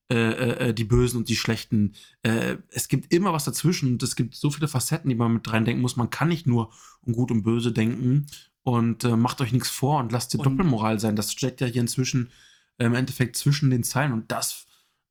äh, 0.08 0.14
äh, 0.14 0.68
äh, 0.68 0.72
die 0.72 0.84
Bösen 0.84 1.16
und 1.16 1.28
die 1.28 1.34
Schlechten. 1.34 1.94
Äh, 2.22 2.58
es 2.70 2.86
gibt 2.86 3.12
immer 3.12 3.32
was 3.32 3.44
dazwischen 3.44 3.94
und 3.94 4.02
es 4.04 4.14
gibt 4.14 4.36
so 4.36 4.50
viele 4.50 4.68
Facetten, 4.68 5.08
die 5.08 5.16
man 5.16 5.32
mit 5.32 5.52
reindenken 5.52 5.82
muss. 5.82 5.96
Man 5.96 6.10
kann 6.10 6.28
nicht 6.28 6.46
nur 6.46 6.72
um 7.00 7.12
Gut 7.12 7.32
und 7.32 7.42
Böse 7.42 7.72
denken 7.72 8.26
und 8.62 9.02
äh, 9.02 9.16
macht 9.16 9.40
euch 9.40 9.50
nichts 9.50 9.68
vor 9.68 9.98
und 9.98 10.12
lasst 10.12 10.32
die 10.32 10.38
Doppelmoral 10.38 11.00
sein. 11.00 11.16
Das 11.16 11.32
steckt 11.32 11.60
ja 11.60 11.66
hier 11.66 11.80
inzwischen 11.80 12.30
äh, 12.78 12.84
im 12.84 12.94
Endeffekt 12.94 13.34
zwischen 13.34 13.68
den 13.68 13.82
Zeilen 13.82 14.12
und 14.12 14.30
das 14.30 14.62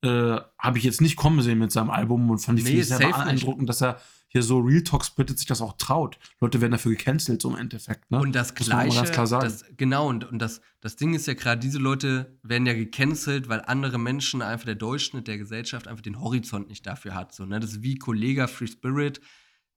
habe 0.05 0.77
ich 0.77 0.83
jetzt 0.83 1.01
nicht 1.01 1.15
kommen 1.15 1.41
sehen 1.41 1.57
mit 1.57 1.71
seinem 1.71 1.89
Album 1.89 2.29
und 2.29 2.37
fand 2.37 2.59
ich 2.59 2.65
nee, 2.65 2.83
sehr 2.83 2.99
beeindruckend, 2.99 3.67
dass 3.67 3.81
er 3.81 3.99
hier 4.36 4.43
so 4.43 4.59
Real 4.59 4.83
Talks 4.83 5.11
bittet 5.11 5.38
sich 5.38 5.47
das 5.47 5.61
auch 5.61 5.77
traut. 5.77 6.19
Leute 6.41 6.59
werden 6.59 6.73
dafür 6.73 6.91
gecancelt, 6.91 7.41
so 7.41 7.51
im 7.51 7.55
Endeffekt. 7.55 8.11
Ne? 8.11 8.19
Und 8.19 8.36
das 8.36 8.53
Muss 8.53 8.67
Gleiche. 8.67 9.01
Das, 9.13 9.63
genau, 9.77 10.09
und, 10.09 10.25
und 10.29 10.39
das, 10.39 10.59
das 10.81 10.97
Ding 10.97 11.13
ist 11.13 11.25
ja 11.25 11.36
gerade, 11.36 11.61
diese 11.61 11.77
Leute 11.77 12.38
werden 12.43 12.67
ja 12.67 12.73
gecancelt, 12.73 13.47
weil 13.47 13.61
andere 13.61 13.97
Menschen, 13.97 14.41
einfach 14.41 14.65
der 14.65 14.75
Durchschnitt 14.75 15.29
der 15.29 15.38
Gesellschaft, 15.38 15.88
einfach 15.88 16.01
den 16.01 16.19
Horizont 16.19 16.67
nicht 16.67 16.86
dafür 16.86 17.15
hat. 17.15 17.33
So, 17.33 17.45
ne? 17.45 17.61
Das 17.61 17.71
ist 17.71 17.81
wie 17.81 17.95
Kollega 17.95 18.47
Free 18.47 18.67
Spirit. 18.67 19.21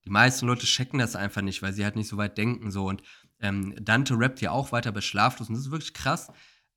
Die 0.04 0.11
meisten 0.11 0.48
Leute 0.48 0.66
checken 0.66 0.98
das 0.98 1.14
einfach 1.14 1.42
nicht, 1.42 1.62
weil 1.62 1.72
sie 1.72 1.84
halt 1.84 1.94
nicht 1.94 2.09
so 2.09 2.16
weit 2.16 2.36
denken. 2.36 2.72
So. 2.72 2.88
Und 2.88 3.04
ähm, 3.38 3.76
Dante 3.80 4.18
rappt 4.18 4.40
ja 4.40 4.50
auch 4.50 4.72
weiter 4.72 4.90
bei 4.90 5.02
Schlaflos. 5.02 5.48
Und 5.48 5.54
das 5.54 5.66
ist 5.66 5.70
wirklich 5.70 5.94
krass. 5.94 6.32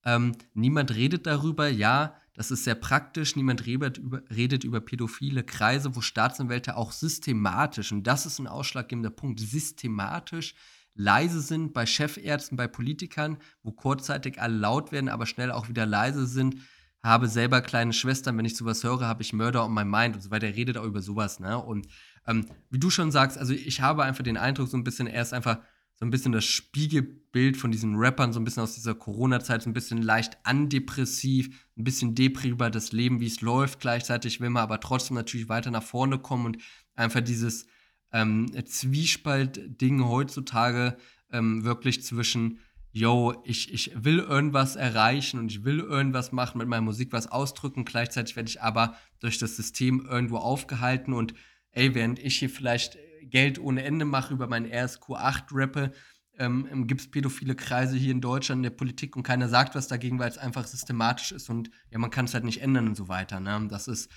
Ähm, 0.05 0.36
niemand 0.53 0.93
redet 0.93 1.25
darüber, 1.25 1.67
ja, 1.67 2.20
das 2.34 2.51
ist 2.51 2.63
sehr 2.63 2.75
praktisch. 2.75 3.36
Niemand 3.36 3.65
redet 3.65 3.97
über, 3.97 4.21
redet 4.29 4.63
über 4.63 4.82
pädophile 4.82 5.43
Kreise, 5.43 5.95
wo 5.95 6.01
Staatsanwälte 6.01 6.77
auch 6.77 6.91
systematisch, 6.91 7.91
und 7.91 8.03
das 8.03 8.25
ist 8.25 8.39
ein 8.39 8.47
ausschlaggebender 8.47 9.09
Punkt, 9.09 9.39
systematisch 9.39 10.55
leise 10.93 11.41
sind 11.41 11.73
bei 11.73 11.86
Chefärzten, 11.86 12.57
bei 12.57 12.67
Politikern, 12.67 13.38
wo 13.63 13.71
kurzzeitig 13.71 14.41
alle 14.41 14.55
laut 14.55 14.91
werden, 14.91 15.09
aber 15.09 15.25
schnell 15.25 15.51
auch 15.51 15.69
wieder 15.69 15.86
leise 15.86 16.25
sind. 16.25 16.57
Habe 17.03 17.27
selber 17.27 17.61
kleine 17.61 17.93
Schwestern, 17.93 18.38
wenn 18.38 18.45
ich 18.45 18.55
sowas 18.55 18.84
höre, 18.84 19.07
habe 19.07 19.23
ich 19.23 19.34
Mörder 19.34 19.65
on 19.65 19.73
my 19.73 19.84
mind 19.84 20.15
und 20.15 20.21
so 20.21 20.29
weiter. 20.29 20.47
Er 20.47 20.55
redet 20.55 20.77
auch 20.77 20.86
über 20.86 21.01
sowas, 21.01 21.39
ne? 21.39 21.57
Und 21.57 21.88
ähm, 22.27 22.45
wie 22.69 22.77
du 22.77 22.91
schon 22.91 23.11
sagst, 23.11 23.39
also 23.39 23.53
ich 23.53 23.82
habe 23.82 24.03
einfach 24.03 24.23
den 24.23 24.38
Eindruck, 24.38 24.67
so 24.67 24.77
ein 24.77 24.84
bisschen, 24.84 25.07
er 25.07 25.23
ist 25.23 25.34
einfach 25.34 25.59
so 26.02 26.08
ein 26.08 26.10
bisschen 26.10 26.32
das 26.32 26.45
Spiegelbild 26.45 27.58
von 27.58 27.72
diesen 27.72 27.95
Rappern, 27.95 28.34
so 28.34 28.39
ein 28.39 28.43
bisschen 28.43 28.64
aus 28.64 28.74
dieser 28.74 28.95
Corona-Zeit, 28.95 29.62
so 29.62 29.70
ein 29.70 29.74
bisschen 29.74 30.02
leicht 30.02 30.36
andepressiv, 30.41 31.68
ein 31.78 31.84
bisschen 31.84 32.16
Depri 32.16 32.49
über 32.49 32.72
das 32.72 32.91
Leben, 32.91 33.20
wie 33.20 33.28
es 33.28 33.41
läuft. 33.41 33.82
Gleichzeitig 33.82 34.41
will 34.41 34.49
man 34.49 34.64
aber 34.64 34.80
trotzdem 34.80 35.14
natürlich 35.14 35.47
weiter 35.47 35.70
nach 35.70 35.84
vorne 35.84 36.18
kommen 36.18 36.47
und 36.47 36.58
einfach 36.95 37.22
dieses 37.22 37.68
ähm, 38.12 38.52
Zwiespalt-Ding 38.66 40.04
heutzutage 40.04 40.97
ähm, 41.32 41.64
wirklich 41.66 42.04
zwischen 42.04 42.58
yo, 42.91 43.39
ich, 43.45 43.72
ich 43.72 43.91
will 43.93 44.18
irgendwas 44.18 44.76
erreichen 44.76 45.39
und 45.39 45.52
ich 45.52 45.64
will 45.64 45.82
irgendwas 45.82 46.32
machen, 46.32 46.58
mit 46.58 46.68
meiner 46.68 46.82
Musik 46.82 47.12
was 47.12 47.28
ausdrücken. 47.28 47.86
Gleichzeitig 47.86 48.36
werde 48.36 48.49
ich 48.49 48.64
aber 48.64 48.97
durch 49.20 49.38
das 49.38 49.56
System 49.56 50.04
irgendwo 50.10 50.38
aufgehalten 50.38 51.14
und 51.14 51.36
ey, 51.70 51.93
während 51.93 52.18
ich 52.18 52.39
hier 52.39 52.49
vielleicht 52.49 52.97
Geld 53.30 53.59
ohne 53.59 53.84
Ende 53.84 54.05
mache 54.05 54.34
über 54.34 54.47
meinen 54.47 54.72
RSQ8 54.72 55.43
rappe, 55.51 55.91
ähm, 56.38 56.67
ähm 56.72 56.88
gibt 56.88 57.01
es 57.01 57.11
pädophile 57.11 57.55
Kreise 57.55 57.97
hier 57.97 58.11
in 58.11 58.22
Deutschland 58.22 58.59
in 58.59 58.63
der 58.63 58.69
Politik 58.72 59.15
und 59.15 59.24
keiner 59.24 59.49
sagt 59.49 59.76
was 59.76 59.88
dagegen, 59.88 60.19
weil 60.19 60.30
es 60.30 60.38
einfach 60.38 60.65
systematisch 60.65 61.32
ist 61.32 61.49
und 61.49 61.69
ja, 61.89 61.99
man 61.99 62.09
kann 62.09 62.26
es 62.26 62.34
halt 62.34 62.43
nicht 62.43 62.61
ändern 62.61 62.88
und 62.88 62.95
so 62.95 63.07
weiter. 63.07 63.39
Ne? 63.39 63.67
Das 63.69 63.88
ist 63.88 64.09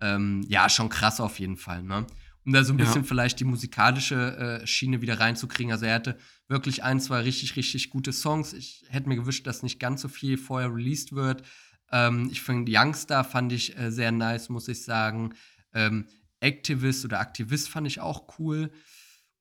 ähm, 0.00 0.44
ja 0.48 0.68
schon 0.68 0.88
krass 0.88 1.20
auf 1.20 1.38
jeden 1.38 1.56
Fall. 1.56 1.82
Ne? 1.82 2.06
Um 2.44 2.52
da 2.52 2.64
so 2.64 2.72
ein 2.72 2.78
ja. 2.78 2.84
bisschen 2.84 3.04
vielleicht 3.04 3.38
die 3.40 3.44
musikalische 3.44 4.60
äh, 4.62 4.66
Schiene 4.66 5.02
wieder 5.02 5.20
reinzukriegen. 5.20 5.72
Also 5.72 5.84
er 5.84 5.94
hatte 5.94 6.18
wirklich 6.48 6.82
ein, 6.82 7.00
zwei 7.00 7.20
richtig, 7.20 7.56
richtig 7.56 7.90
gute 7.90 8.12
Songs. 8.12 8.52
Ich 8.52 8.84
hätte 8.88 9.08
mir 9.08 9.16
gewünscht, 9.16 9.46
dass 9.46 9.62
nicht 9.62 9.78
ganz 9.78 10.00
so 10.00 10.08
viel 10.08 10.38
vorher 10.38 10.72
released 10.72 11.12
wird. 11.12 11.42
Ähm, 11.92 12.28
ich 12.30 12.40
finde 12.40 12.72
Youngster 12.74 13.24
fand 13.24 13.52
ich 13.52 13.76
äh, 13.78 13.90
sehr 13.90 14.12
nice, 14.12 14.48
muss 14.48 14.68
ich 14.68 14.82
sagen. 14.82 15.34
Ähm, 15.74 16.06
Activist 16.40 17.04
oder 17.04 17.20
Aktivist 17.20 17.68
fand 17.68 17.86
ich 17.86 18.00
auch 18.00 18.38
cool. 18.38 18.70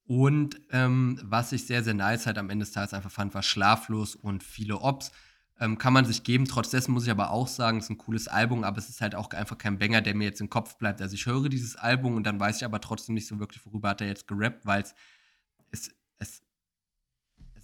Und 0.06 0.60
ähm, 0.72 1.20
was 1.24 1.52
ich 1.52 1.68
sehr, 1.68 1.84
sehr 1.84 1.94
nice 1.94 2.26
halt 2.26 2.38
am 2.38 2.50
Ende 2.50 2.66
des 2.66 2.74
Tages 2.74 2.94
einfach 2.94 3.12
fand, 3.12 3.34
war 3.34 3.44
Schlaflos 3.44 4.16
und 4.16 4.44
viele 4.44 4.80
Ops. 4.80 5.12
Ähm, 5.60 5.78
kann 5.78 5.94
man 5.94 6.06
sich 6.06 6.24
geben. 6.24 6.46
Trotz 6.46 6.88
muss 6.88 7.04
ich 7.04 7.12
aber 7.12 7.32
auch 7.32 7.48
sagen, 7.48 7.78
es 7.78 7.86
ist 7.86 7.90
ein 7.92 7.98
cooles 7.98 8.28
Album, 8.28 8.64
aber 8.64 8.78
es 8.78 8.90
ist 8.90 9.02
halt 9.02 9.14
auch 9.14 9.30
einfach 9.32 9.58
kein 9.58 9.78
Banger, 9.78 10.02
der 10.02 10.16
mir 10.16 10.24
jetzt 10.24 10.42
im 10.42 10.50
Kopf 10.50 10.78
bleibt. 10.78 11.02
Also 11.02 11.16
ich 11.16 11.26
höre 11.26 11.50
dieses 11.50 11.76
Album 11.76 12.16
und 12.16 12.24
dann 12.24 12.40
weiß 12.40 12.58
ich 12.58 12.66
aber 12.66 12.82
trotzdem 12.82 13.16
nicht 13.16 13.28
so 13.28 13.40
wirklich, 13.40 13.66
worüber 13.66 13.90
hat 13.90 14.02
er 14.02 14.08
jetzt 14.08 14.28
gerappt, 14.28 14.66
weil 14.66 14.82
es, 14.82 14.96
es, 15.72 15.92
es, 16.18 16.42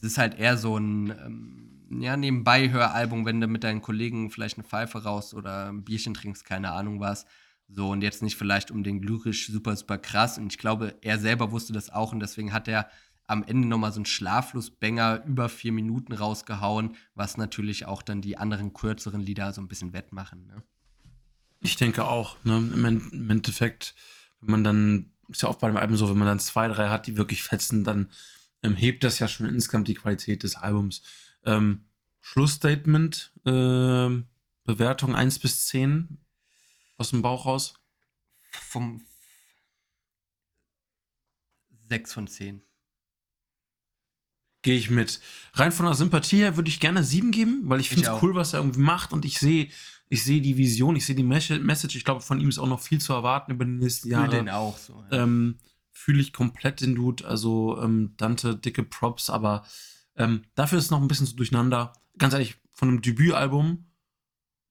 ist 0.03 0.17
halt 0.17 0.37
eher 0.37 0.57
so 0.57 0.77
ein 0.77 1.09
ähm, 1.09 2.01
ja, 2.01 2.15
Nebenbei-Höralbum, 2.17 3.25
wenn 3.25 3.41
du 3.41 3.47
mit 3.47 3.63
deinen 3.63 3.81
Kollegen 3.81 4.29
vielleicht 4.29 4.57
eine 4.57 4.67
Pfeife 4.67 5.03
raus 5.03 5.33
oder 5.33 5.69
ein 5.69 5.83
Bierchen 5.83 6.13
trinkst, 6.13 6.45
keine 6.45 6.73
Ahnung 6.73 6.99
was. 6.99 7.25
So, 7.67 7.89
und 7.89 8.01
jetzt 8.01 8.21
nicht 8.21 8.35
vielleicht 8.35 8.71
um 8.71 8.83
den 8.83 9.01
lyrisch 9.01 9.47
super, 9.47 9.75
super 9.75 9.97
krass. 9.97 10.37
Und 10.37 10.53
ich 10.53 10.57
glaube, 10.57 10.95
er 11.01 11.19
selber 11.19 11.51
wusste 11.51 11.73
das 11.73 11.89
auch 11.89 12.11
und 12.11 12.19
deswegen 12.19 12.53
hat 12.53 12.67
er 12.67 12.89
am 13.27 13.43
Ende 13.43 13.67
nochmal 13.67 13.91
so 13.91 13.97
einen 13.97 14.05
Schlaflos-Banger 14.05 15.23
über 15.25 15.49
vier 15.49 15.71
Minuten 15.71 16.13
rausgehauen, 16.13 16.95
was 17.15 17.37
natürlich 17.37 17.87
auch 17.87 18.01
dann 18.01 18.21
die 18.21 18.37
anderen 18.37 18.73
kürzeren 18.73 19.21
Lieder 19.21 19.51
so 19.51 19.61
ein 19.61 19.67
bisschen 19.67 19.93
wettmachen. 19.93 20.45
Ne? 20.45 20.61
Ich 21.61 21.75
denke 21.75 22.05
auch. 22.05 22.37
Ne? 22.43 22.57
Im, 22.57 23.29
Endeffekt, 23.29 23.95
wenn 24.41 24.51
man 24.51 24.63
dann, 24.63 25.11
ist 25.29 25.41
ja 25.41 25.49
oft 25.49 25.59
bei 25.59 25.67
dem 25.67 25.77
Album 25.77 25.97
so, 25.97 26.07
wenn 26.09 26.17
man 26.17 26.27
dann 26.27 26.39
zwei, 26.39 26.67
drei 26.67 26.89
hat, 26.89 27.07
die 27.07 27.17
wirklich 27.17 27.41
fetzen, 27.41 27.83
dann 27.83 28.09
ähm, 28.61 28.75
hebt 28.75 29.03
das 29.03 29.17
ja 29.17 29.27
schon 29.27 29.47
insgesamt 29.47 29.87
die 29.87 29.95
Qualität 29.95 30.43
des 30.43 30.55
Albums. 30.55 31.01
Ähm, 31.45 31.85
Schlussstatement, 32.21 33.31
äh, 33.45 34.09
Bewertung 34.63 35.15
1 35.15 35.39
bis 35.39 35.65
10 35.67 36.19
aus 36.97 37.11
dem 37.11 37.21
Bauch 37.21 37.45
raus? 37.45 37.75
Vom 38.51 39.05
6 41.89 42.13
von 42.13 42.27
10. 42.27 42.61
Gehe 44.61 44.77
ich 44.77 44.89
mit. 44.89 45.21
Rein 45.53 45.71
von 45.71 45.85
der 45.85 45.95
Sympathie 45.95 46.37
her 46.37 46.55
würde 46.55 46.69
ich 46.69 46.79
gerne 46.79 47.03
7 47.03 47.31
geben, 47.31 47.63
weil 47.65 47.79
ich 47.79 47.89
finde 47.89 48.09
es 48.09 48.21
cool, 48.23 48.33
was 48.33 48.53
er 48.53 48.61
irgendwie 48.61 48.79
macht 48.79 49.13
und 49.13 49.25
ich 49.25 49.39
sehe 49.39 49.69
ich 50.09 50.23
sehe 50.23 50.41
die 50.41 50.57
Vision, 50.57 50.95
ich 50.95 51.05
sehe 51.05 51.15
die 51.15 51.23
Message. 51.23 51.95
Ich 51.95 52.05
glaube, 52.05 52.21
von 52.21 52.39
ihm 52.39 52.49
ist 52.49 52.59
auch 52.59 52.67
noch 52.67 52.79
viel 52.79 52.99
zu 52.99 53.13
erwarten 53.13 53.51
über 53.51 53.65
die 53.65 53.71
nächsten 53.71 54.09
Jahre. 54.09 54.29
Fühle 54.29 54.37
den 54.37 54.49
auch 54.49 54.77
so. 54.77 55.03
Ja. 55.11 55.23
Ähm, 55.23 55.57
Fühle 55.91 56.21
ich 56.21 56.33
komplett 56.33 56.81
den 56.81 56.93
Dude. 56.93 57.25
Also 57.25 57.81
ähm, 57.81 58.13
Dante, 58.17 58.55
dicke 58.55 58.83
Props, 58.83 59.29
aber 59.29 59.65
ähm, 60.15 60.43
dafür 60.53 60.77
ist 60.77 60.85
es 60.85 60.91
noch 60.91 61.01
ein 61.01 61.07
bisschen 61.07 61.25
so 61.25 61.35
durcheinander. 61.35 61.93
Ganz 62.17 62.33
ehrlich, 62.33 62.55
von 62.73 62.89
einem 62.89 63.01
Debütalbum 63.01 63.85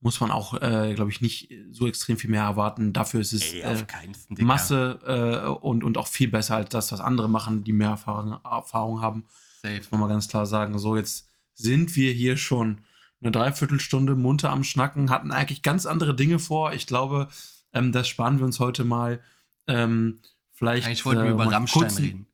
muss 0.04 0.20
man 0.20 0.30
auch, 0.30 0.60
äh, 0.60 0.92
glaube 0.94 1.10
ich, 1.10 1.22
nicht 1.22 1.48
so 1.72 1.86
extrem 1.88 2.18
viel 2.18 2.28
mehr 2.28 2.42
erwarten. 2.42 2.92
Dafür 2.92 3.22
ist 3.22 3.32
es 3.32 3.54
Ey, 3.54 3.62
äh, 3.62 3.84
Masse 4.28 5.00
äh, 5.06 5.48
und, 5.48 5.82
und 5.82 5.96
auch 5.96 6.06
viel 6.06 6.28
besser 6.28 6.56
als 6.56 6.68
das, 6.68 6.92
was 6.92 7.00
andere 7.00 7.26
machen, 7.26 7.64
die 7.64 7.72
mehr 7.72 7.88
Erfahrung, 7.88 8.38
Erfahrung 8.44 9.00
haben. 9.00 9.24
Safe. 9.62 9.78
Muss 9.78 9.90
man 9.90 10.00
mal 10.00 10.08
ganz 10.08 10.28
klar 10.28 10.44
sagen. 10.44 10.78
So, 10.78 10.94
jetzt 10.94 11.26
sind 11.54 11.96
wir 11.96 12.12
hier 12.12 12.36
schon 12.36 12.82
eine 13.22 13.32
Dreiviertelstunde 13.32 14.14
munter 14.14 14.50
am 14.50 14.62
Schnacken, 14.62 15.08
hatten 15.08 15.32
eigentlich 15.32 15.62
ganz 15.62 15.86
andere 15.86 16.14
Dinge 16.14 16.38
vor. 16.38 16.74
Ich 16.74 16.86
glaube, 16.86 17.28
ähm, 17.72 17.90
das 17.90 18.06
sparen 18.06 18.38
wir 18.38 18.44
uns 18.44 18.60
heute 18.60 18.84
mal. 18.84 19.20
Ähm, 19.66 20.20
vielleicht. 20.52 20.86
Eigentlich 20.86 21.06
wollten 21.06 21.22
wir 21.22 21.30
äh, 21.30 21.32
über 21.32 21.50
Rammstein 21.50 21.82
kurzen, 21.82 22.04
reden. 22.04 22.26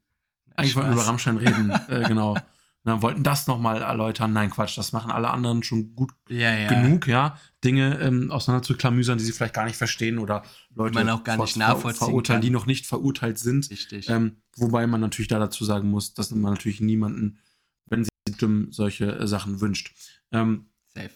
Eigentlich 0.57 0.75
wollten 0.75 0.89
wir 0.89 0.95
über 0.95 1.07
Rammstein 1.07 1.37
reden, 1.37 1.71
äh, 1.89 2.41
genau. 2.85 2.97
Na, 2.97 3.03
wollten 3.03 3.23
das 3.23 3.47
nochmal 3.47 3.83
erläutern. 3.83 4.33
Nein, 4.33 4.51
Quatsch, 4.51 4.79
das 4.79 4.93
machen 4.93 5.11
alle 5.11 5.31
anderen 5.31 5.63
schon 5.63 5.95
gut 5.95 6.13
ja, 6.29 6.55
ja. 6.55 6.69
genug, 6.69 7.07
ja. 7.07 7.39
Dinge 7.63 7.99
ähm, 8.01 8.31
auseinander 8.31 8.67
zu 8.67 8.75
klamüsern, 8.75 9.19
die 9.19 9.25
sie 9.25 9.33
vielleicht 9.33 9.55
gar 9.55 9.67
nicht 9.67 9.77
verstehen 9.77 10.19
oder 10.19 10.43
Leute 10.75 10.95
man 10.95 11.11
auch 11.11 11.25
gar 11.25 11.37
nicht 11.37 11.57
nachvollziehen 11.57 12.07
verurteilen, 12.07 12.41
kann. 12.41 12.47
die 12.47 12.51
noch 12.51 12.67
nicht 12.67 12.87
verurteilt 12.87 13.39
sind. 13.39 13.71
Richtig. 13.71 14.09
Ähm, 14.09 14.37
wobei 14.57 14.87
man 14.87 15.01
natürlich 15.01 15.29
da 15.29 15.39
dazu 15.39 15.65
sagen 15.65 15.91
muss, 15.91 16.15
dass 16.15 16.31
man 16.31 16.53
natürlich 16.53 16.81
niemanden, 16.81 17.39
wenn 17.87 18.05
sie 18.05 18.11
stimmen, 18.35 18.73
solche 18.73 19.13
äh, 19.19 19.27
Sachen 19.27 19.61
wünscht. 19.61 19.95
Ähm, 20.33 20.71
Safe. 20.95 21.11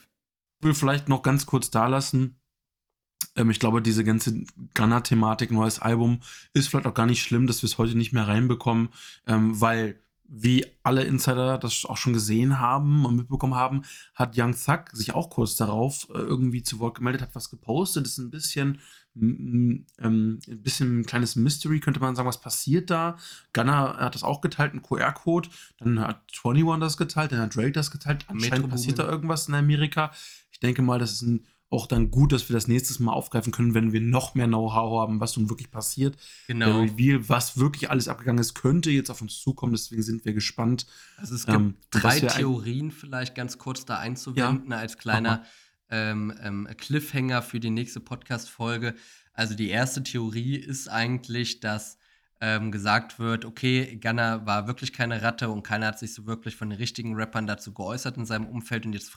Ich 0.61 0.67
will 0.67 0.75
vielleicht 0.75 1.09
noch 1.09 1.23
ganz 1.23 1.47
kurz 1.47 1.71
da 1.71 1.87
lassen. 1.87 2.41
Ähm, 3.37 3.51
ich 3.51 3.59
glaube, 3.59 3.83
diese 3.83 4.05
ganze 4.05 4.45
Ghana-Thematik, 4.75 5.51
neues 5.51 5.79
Album, 5.79 6.21
ist 6.53 6.69
vielleicht 6.69 6.87
auch 6.87 6.95
gar 6.95 7.07
nicht 7.07 7.23
schlimm, 7.23 7.47
dass 7.47 7.63
wir 7.63 7.69
es 7.69 7.79
heute 7.79 7.97
nicht 7.97 8.13
mehr 8.13 8.29
reinbekommen, 8.29 8.91
ähm, 9.27 9.61
weil 9.61 10.01
wie 10.27 10.67
alle 10.83 11.05
Insider 11.05 11.59
das 11.59 11.85
auch 11.85 11.97
schon 11.97 12.15
gesehen 12.15 12.59
haben 12.59 13.05
und 13.05 13.17
mitbekommen 13.17 13.55
haben, 13.55 13.83
hat 14.15 14.39
Young 14.39 14.55
Thug 14.55 14.85
sich 14.93 15.15
auch 15.15 15.29
kurz 15.29 15.57
darauf 15.57 16.09
äh, 16.11 16.19
irgendwie 16.19 16.63
zu 16.63 16.79
Wort 16.79 16.97
gemeldet, 16.97 17.23
hat 17.23 17.35
was 17.35 17.51
gepostet. 17.51 18.07
Das 18.07 18.13
ist 18.13 18.19
ein 18.19 18.31
bisschen, 18.31 18.81
ähm, 19.17 19.87
ein 19.99 20.41
bisschen 20.63 21.01
ein 21.01 21.07
kleines 21.07 21.37
Mystery, 21.37 21.81
könnte 21.81 22.01
man 22.01 22.17
sagen, 22.17 22.29
was 22.29 22.41
passiert 22.41 22.91
da. 22.91 23.17
Gunner 23.53 23.99
hat 23.99 24.15
das 24.15 24.23
auch 24.23 24.41
geteilt, 24.41 24.73
einen 24.73 24.83
QR-Code. 24.83 25.51
Dann 25.79 26.01
hat 26.01 26.23
21 26.43 26.81
das 26.81 26.97
geteilt, 26.97 27.33
dann 27.33 27.41
hat 27.41 27.55
Drake 27.55 27.73
das 27.73 27.91
geteilt. 27.91 28.25
Anscheinend 28.29 28.71
passiert 28.71 28.99
da 28.99 29.09
irgendwas 29.09 29.49
in 29.49 29.55
Amerika. 29.55 30.11
Ich 30.51 30.61
denke 30.61 30.83
mal, 30.83 30.99
das 30.99 31.13
ist 31.13 31.23
ein 31.23 31.47
auch 31.75 31.87
dann 31.87 32.11
gut, 32.11 32.33
dass 32.33 32.49
wir 32.49 32.55
das 32.55 32.69
nächstes 32.69 32.99
Mal 33.01 33.13
aufgreifen 33.13 33.53
können, 33.53 33.75
wenn 33.75 33.93
wir 33.93 34.01
noch 34.01 34.35
mehr 34.35 34.47
Know-how 34.47 35.01
haben, 35.01 35.21
was 35.21 35.37
nun 35.37 35.49
wirklich 35.49 35.71
passiert. 35.71 36.17
Genau. 36.47 36.67
Der 36.67 36.93
Reveal, 36.93 37.29
was 37.29 37.59
wirklich 37.59 37.91
alles 37.91 38.09
abgegangen 38.09 38.41
ist, 38.41 38.55
könnte 38.55 38.91
jetzt 38.91 39.11
auf 39.11 39.21
uns 39.21 39.41
zukommen, 39.41 39.73
deswegen 39.73 40.03
sind 40.03 40.25
wir 40.25 40.33
gespannt. 40.33 40.87
Also 41.17 41.35
es 41.35 41.47
gibt 41.47 41.59
ähm, 41.59 41.75
drei 41.91 42.21
Theorien 42.21 42.91
vielleicht 42.91 43.35
ganz 43.35 43.59
kurz 43.59 43.85
da 43.85 43.99
einzuwenden 43.99 44.71
ja, 44.71 44.79
als 44.79 44.99
kleiner 44.99 45.45
ähm, 45.91 46.33
ähm, 46.43 46.69
Cliffhanger 46.77 47.43
für 47.43 47.61
die 47.61 47.71
nächste 47.71 48.01
Podcast-Folge. 48.01 48.95
Also 49.33 49.55
die 49.55 49.69
erste 49.69 50.03
Theorie 50.03 50.57
ist 50.57 50.89
eigentlich, 50.89 51.61
dass 51.61 51.99
ähm, 52.41 52.73
gesagt 52.73 53.19
wird, 53.19 53.45
okay, 53.45 53.99
Gunner 54.03 54.45
war 54.45 54.67
wirklich 54.67 54.93
keine 54.93 55.23
Ratte 55.23 55.49
und 55.49 55.63
keiner 55.63 55.87
hat 55.87 55.99
sich 55.99 56.13
so 56.13 56.27
wirklich 56.27 56.57
von 56.57 56.69
den 56.69 56.79
richtigen 56.79 57.15
Rappern 57.15 57.47
dazu 57.47 57.73
geäußert 57.73 58.17
in 58.17 58.27
seinem 58.27 58.47
Umfeld 58.47 58.85
und 58.87 58.93
jetzt 58.93 59.13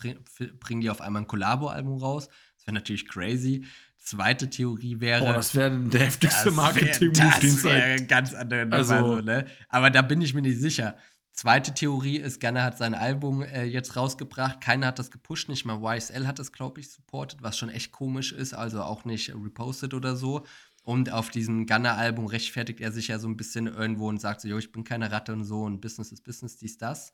bringen 0.60 0.82
die 0.82 0.90
auf 0.90 1.02
einmal 1.02 1.24
ein 1.24 1.28
Collabo-Album 1.28 1.98
raus. 1.98 2.30
Wäre 2.68 2.76
natürlich 2.76 3.08
crazy. 3.08 3.66
Zweite 3.98 4.50
Theorie 4.50 5.00
wäre. 5.00 5.24
Oh, 5.24 5.34
das 5.34 5.56
wäre 5.56 5.72
der 5.72 6.02
heftigste 6.02 6.52
Marketing-Move, 6.52 7.40
den 7.42 7.50
es 7.50 7.64
wäre 7.64 8.06
ganz 8.06 8.34
andere 8.34 8.68
also, 8.72 8.98
so, 8.98 9.22
ne? 9.22 9.46
Aber 9.70 9.90
da 9.90 10.02
bin 10.02 10.22
ich 10.22 10.34
mir 10.34 10.42
nicht 10.42 10.60
sicher. 10.60 10.98
Zweite 11.32 11.74
Theorie 11.74 12.18
ist, 12.18 12.42
Gunner 12.42 12.64
hat 12.64 12.78
sein 12.78 12.94
Album 12.94 13.42
äh, 13.42 13.64
jetzt 13.64 13.96
rausgebracht. 13.96 14.60
Keiner 14.60 14.88
hat 14.88 15.00
das 15.00 15.12
gepusht, 15.12 15.48
nicht 15.48 15.66
mal 15.66 15.80
YSL 15.82 16.28
hat 16.28 16.40
das, 16.40 16.52
glaube 16.52 16.82
ich, 16.82 16.92
supportet, 16.92 17.42
was 17.42 17.58
schon 17.58 17.70
echt 17.70 17.94
komisch 17.94 18.34
ist, 18.34 18.54
also 18.54 18.82
auch 18.82 19.06
nicht 19.06 19.34
repostet 19.34 19.94
oder 19.94 20.16
so. 20.16 20.46
Und 20.84 21.12
auf 21.12 21.30
diesem 21.30 21.66
Gunner-Album 21.66 22.26
rechtfertigt 22.26 22.82
er 22.82 22.92
sich 22.92 23.08
ja 23.08 23.20
so 23.20 23.30
ein 23.30 23.38
bisschen 23.38 23.68
irgendwo 23.68 24.10
und 24.10 24.20
sagt 24.20 24.42
so, 24.42 24.50
jo, 24.50 24.58
ich 24.58 24.74
bin 24.74 24.84
keine 24.84 25.12
Ratte 25.12 25.32
und 25.32 25.46
so 25.46 25.64
und 25.64 25.80
Business 25.80 26.12
ist 26.12 26.24
Business, 26.24 26.58
dies, 26.58 26.78
das. 26.78 27.14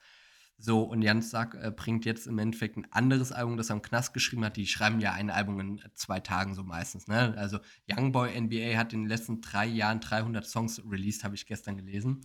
So, 0.58 0.82
und 0.84 1.02
Jans 1.02 1.30
Sack 1.30 1.56
äh, 1.56 1.72
bringt 1.72 2.06
jetzt 2.06 2.28
im 2.28 2.40
Endeffekt 2.40 2.78
ein 2.78 2.88
anderes 2.92 3.32
Album, 3.32 3.58
das 3.58 3.70
er 3.70 3.76
am 3.76 3.82
Knast 3.82 4.14
geschrieben 4.14 4.46
hat. 4.46 4.56
Die 4.56 4.68
schreiben 4.68 5.00
ja 5.02 5.12
ein 5.12 5.30
Album 5.30 5.60
in 5.60 5.82
zwei 5.94 6.20
Tagen 6.20 6.54
so 6.54 6.64
meistens. 6.64 7.08
Ne? 7.08 7.36
Also 7.38 7.60
Youngboy 7.92 8.40
NBA 8.40 8.78
hat 8.78 8.94
in 8.94 9.02
den 9.02 9.10
letzten 9.10 9.42
drei 9.42 9.66
Jahren 9.66 10.00
300 10.00 10.46
Songs 10.46 10.82
released, 10.90 11.24
habe 11.24 11.36
ich 11.36 11.46
gestern 11.46 11.76
gelesen. 11.78 12.22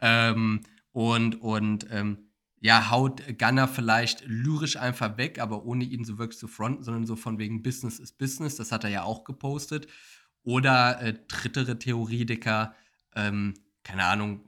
Ähm, 0.00 0.60
und 0.92 1.40
und 1.40 1.86
ähm, 1.90 2.28
ja, 2.60 2.90
haut 2.90 3.22
Gunner 3.38 3.66
vielleicht 3.66 4.24
lyrisch 4.26 4.76
einfach 4.76 5.16
weg, 5.16 5.40
aber 5.40 5.64
ohne 5.64 5.84
ihn 5.84 6.04
so 6.04 6.18
wirklich 6.18 6.38
zu 6.38 6.46
fronten, 6.46 6.84
sondern 6.84 7.06
so 7.06 7.16
von 7.16 7.38
wegen 7.38 7.62
Business 7.62 7.98
ist 7.98 8.18
Business. 8.18 8.54
Das 8.54 8.70
hat 8.70 8.84
er 8.84 8.90
ja 8.90 9.02
auch 9.02 9.24
gepostet. 9.24 9.88
Oder 10.44 11.00
äh, 11.00 11.14
drittere 11.26 11.76
Dicker, 11.76 12.74
ähm, 13.16 13.54
keine 13.82 14.04
Ahnung, 14.04 14.44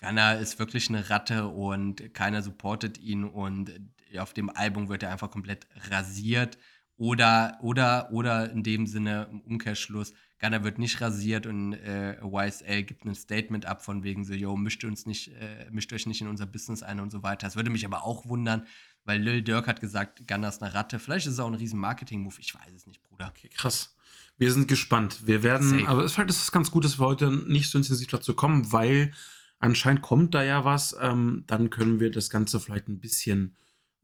Gunner 0.00 0.38
ist 0.38 0.58
wirklich 0.58 0.88
eine 0.88 1.10
Ratte 1.10 1.48
und 1.48 2.14
keiner 2.14 2.42
supportet 2.42 2.98
ihn 2.98 3.24
und 3.24 3.70
äh, 4.12 4.18
auf 4.18 4.32
dem 4.32 4.50
Album 4.50 4.88
wird 4.88 5.02
er 5.02 5.10
einfach 5.10 5.30
komplett 5.30 5.66
rasiert. 5.90 6.58
Oder, 6.96 7.58
oder, 7.62 8.10
oder 8.10 8.50
in 8.50 8.64
dem 8.64 8.86
Sinne, 8.86 9.28
im 9.30 9.40
Umkehrschluss, 9.42 10.12
Gunner 10.40 10.64
wird 10.64 10.78
nicht 10.78 11.00
rasiert 11.00 11.46
und 11.46 11.72
äh, 11.74 12.16
YSL 12.24 12.82
gibt 12.82 13.04
ein 13.04 13.14
Statement 13.14 13.66
ab 13.66 13.84
von 13.84 14.02
wegen 14.02 14.24
so, 14.24 14.34
yo, 14.34 14.56
mischt 14.56 14.84
uns 14.84 15.06
nicht, 15.06 15.28
äh, 15.28 15.68
mischt 15.70 15.92
euch 15.92 16.06
nicht 16.06 16.20
in 16.20 16.28
unser 16.28 16.46
Business 16.46 16.82
ein 16.82 16.98
und 16.98 17.10
so 17.10 17.22
weiter. 17.22 17.46
Das 17.46 17.56
würde 17.56 17.70
mich 17.70 17.84
aber 17.84 18.04
auch 18.04 18.28
wundern, 18.28 18.66
weil 19.04 19.20
Lil 19.20 19.42
Dirk 19.42 19.68
hat 19.68 19.80
gesagt, 19.80 20.26
Gunner 20.26 20.48
ist 20.48 20.62
eine 20.62 20.74
Ratte. 20.74 20.98
Vielleicht 20.98 21.26
ist 21.26 21.34
es 21.34 21.40
auch 21.40 21.48
ein 21.48 21.54
riesen 21.54 21.78
Marketing-Move, 21.78 22.36
ich 22.38 22.54
weiß 22.54 22.72
es 22.74 22.86
nicht, 22.86 23.02
Bruder. 23.02 23.32
Okay, 23.36 23.48
krass. 23.48 23.96
Wir 24.36 24.52
sind 24.52 24.68
gespannt. 24.68 25.26
Wir 25.26 25.42
werden, 25.42 25.68
Safe. 25.68 25.88
aber 25.88 26.04
es 26.04 26.16
ist 26.18 26.52
ganz 26.52 26.70
gut, 26.70 26.84
dass 26.84 26.98
wir 27.00 27.06
heute 27.06 27.30
nicht 27.30 27.70
so 27.70 27.78
intensiv 27.78 28.08
dazu 28.08 28.34
kommen, 28.34 28.72
weil 28.72 29.12
anscheinend 29.58 30.02
kommt 30.02 30.34
da 30.34 30.42
ja 30.42 30.64
was. 30.64 30.96
Ähm, 31.00 31.44
dann 31.46 31.70
können 31.70 32.00
wir 32.00 32.10
das 32.10 32.30
Ganze 32.30 32.60
vielleicht 32.60 32.88
ein 32.88 33.00
bisschen 33.00 33.56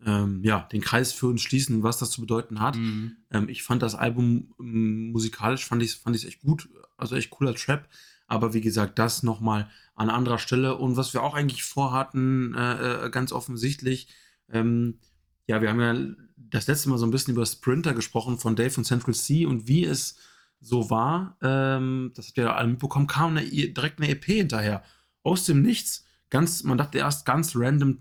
ähm, 0.05 0.43
ja, 0.43 0.69
den 0.73 0.81
Kreis 0.81 1.13
für 1.13 1.29
uns 1.29 1.43
schließen, 1.43 1.83
was 1.83 1.99
das 1.99 2.11
zu 2.11 2.21
bedeuten 2.21 2.61
hat. 2.61 2.77
Mhm. 2.77 3.17
Ähm, 3.31 3.49
ich 3.49 3.63
fand 3.63 3.83
das 3.83 3.95
Album 3.95 4.55
ähm, 4.61 5.13
musikalisch, 5.13 5.65
fand 5.65 5.83
ich 5.83 5.91
es 5.91 5.95
fand 5.95 6.23
echt 6.23 6.41
gut, 6.41 6.69
also 6.97 7.17
echt 7.17 7.31
cooler 7.31 7.55
Trap. 7.55 7.89
Aber 8.27 8.55
wie 8.55 8.61
gesagt, 8.61 8.99
das 8.99 9.23
nochmal 9.23 9.69
an 9.95 10.11
anderer 10.11 10.39
Stelle. 10.39 10.77
Und 10.77 10.97
was 10.97 11.15
wir 11.15 11.23
auch 11.23 11.35
eigentlich 11.35 11.63
vorhatten, 11.63 12.55
äh, 12.55 13.07
äh, 13.07 13.11
ganz 13.11 13.33
offensichtlich, 13.33 14.09
ähm, 14.51 14.99
ja, 15.47 15.61
wir 15.61 15.69
haben 15.69 15.81
ja 15.81 15.95
das 16.37 16.67
letzte 16.67 16.89
Mal 16.89 16.99
so 16.99 17.07
ein 17.07 17.11
bisschen 17.11 17.35
über 17.35 17.45
Sprinter 17.45 17.95
gesprochen 17.95 18.39
von 18.39 18.57
Dave 18.57 18.71
von 18.71 18.85
Central 18.85 19.15
C 19.15 19.47
und 19.47 19.69
wie 19.69 19.85
es 19.85 20.17
so 20.61 20.89
war, 20.89 21.37
ähm, 21.43 22.13
das 22.15 22.29
habt 22.29 22.39
ihr 22.39 22.45
ja 22.45 22.55
alle 22.55 22.69
mitbekommen, 22.69 23.07
kam 23.07 23.37
eine, 23.37 23.47
direkt 23.47 24.01
eine 24.01 24.09
EP 24.11 24.25
hinterher. 24.25 24.83
Aus 25.25 25.45
dem 25.45 25.62
Nichts. 25.62 26.05
Ganz, 26.31 26.62
man 26.62 26.79
dachte 26.79 26.99
erst 26.99 27.27
ganz 27.27 27.57
random, 27.57 27.99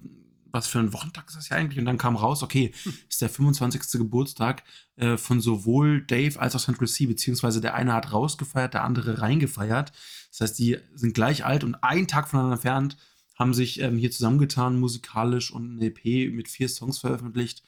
was 0.53 0.67
für 0.67 0.77
ein 0.77 0.93
Wochentag 0.93 1.27
ist 1.27 1.35
das 1.35 1.49
ja 1.49 1.57
eigentlich? 1.57 1.79
Und 1.79 1.85
dann 1.85 1.97
kam 1.97 2.15
raus, 2.15 2.43
okay, 2.43 2.71
hm. 2.83 2.93
ist 3.09 3.21
der 3.21 3.29
25. 3.29 3.99
Geburtstag 3.99 4.63
äh, 4.97 5.17
von 5.17 5.41
sowohl 5.41 6.05
Dave 6.05 6.39
als 6.39 6.55
auch 6.55 6.61
Central 6.61 6.87
C, 6.87 7.07
beziehungsweise 7.07 7.59
der 7.59 7.73
eine 7.73 7.93
hat 7.93 8.13
rausgefeiert, 8.13 8.75
der 8.75 8.83
andere 8.83 9.19
reingefeiert. 9.19 9.91
Das 10.29 10.41
heißt, 10.41 10.59
die 10.59 10.77
sind 10.93 11.15
gleich 11.15 11.43
alt 11.43 11.63
und 11.63 11.83
einen 11.83 12.07
Tag 12.07 12.29
voneinander 12.29 12.57
entfernt, 12.57 12.97
haben 13.35 13.55
sich 13.55 13.79
ähm, 13.79 13.97
hier 13.97 14.11
zusammengetan, 14.11 14.79
musikalisch 14.79 15.51
und 15.51 15.81
eine 15.81 15.87
EP 15.87 16.31
mit 16.31 16.47
vier 16.47 16.69
Songs 16.69 16.99
veröffentlicht. 16.99 17.63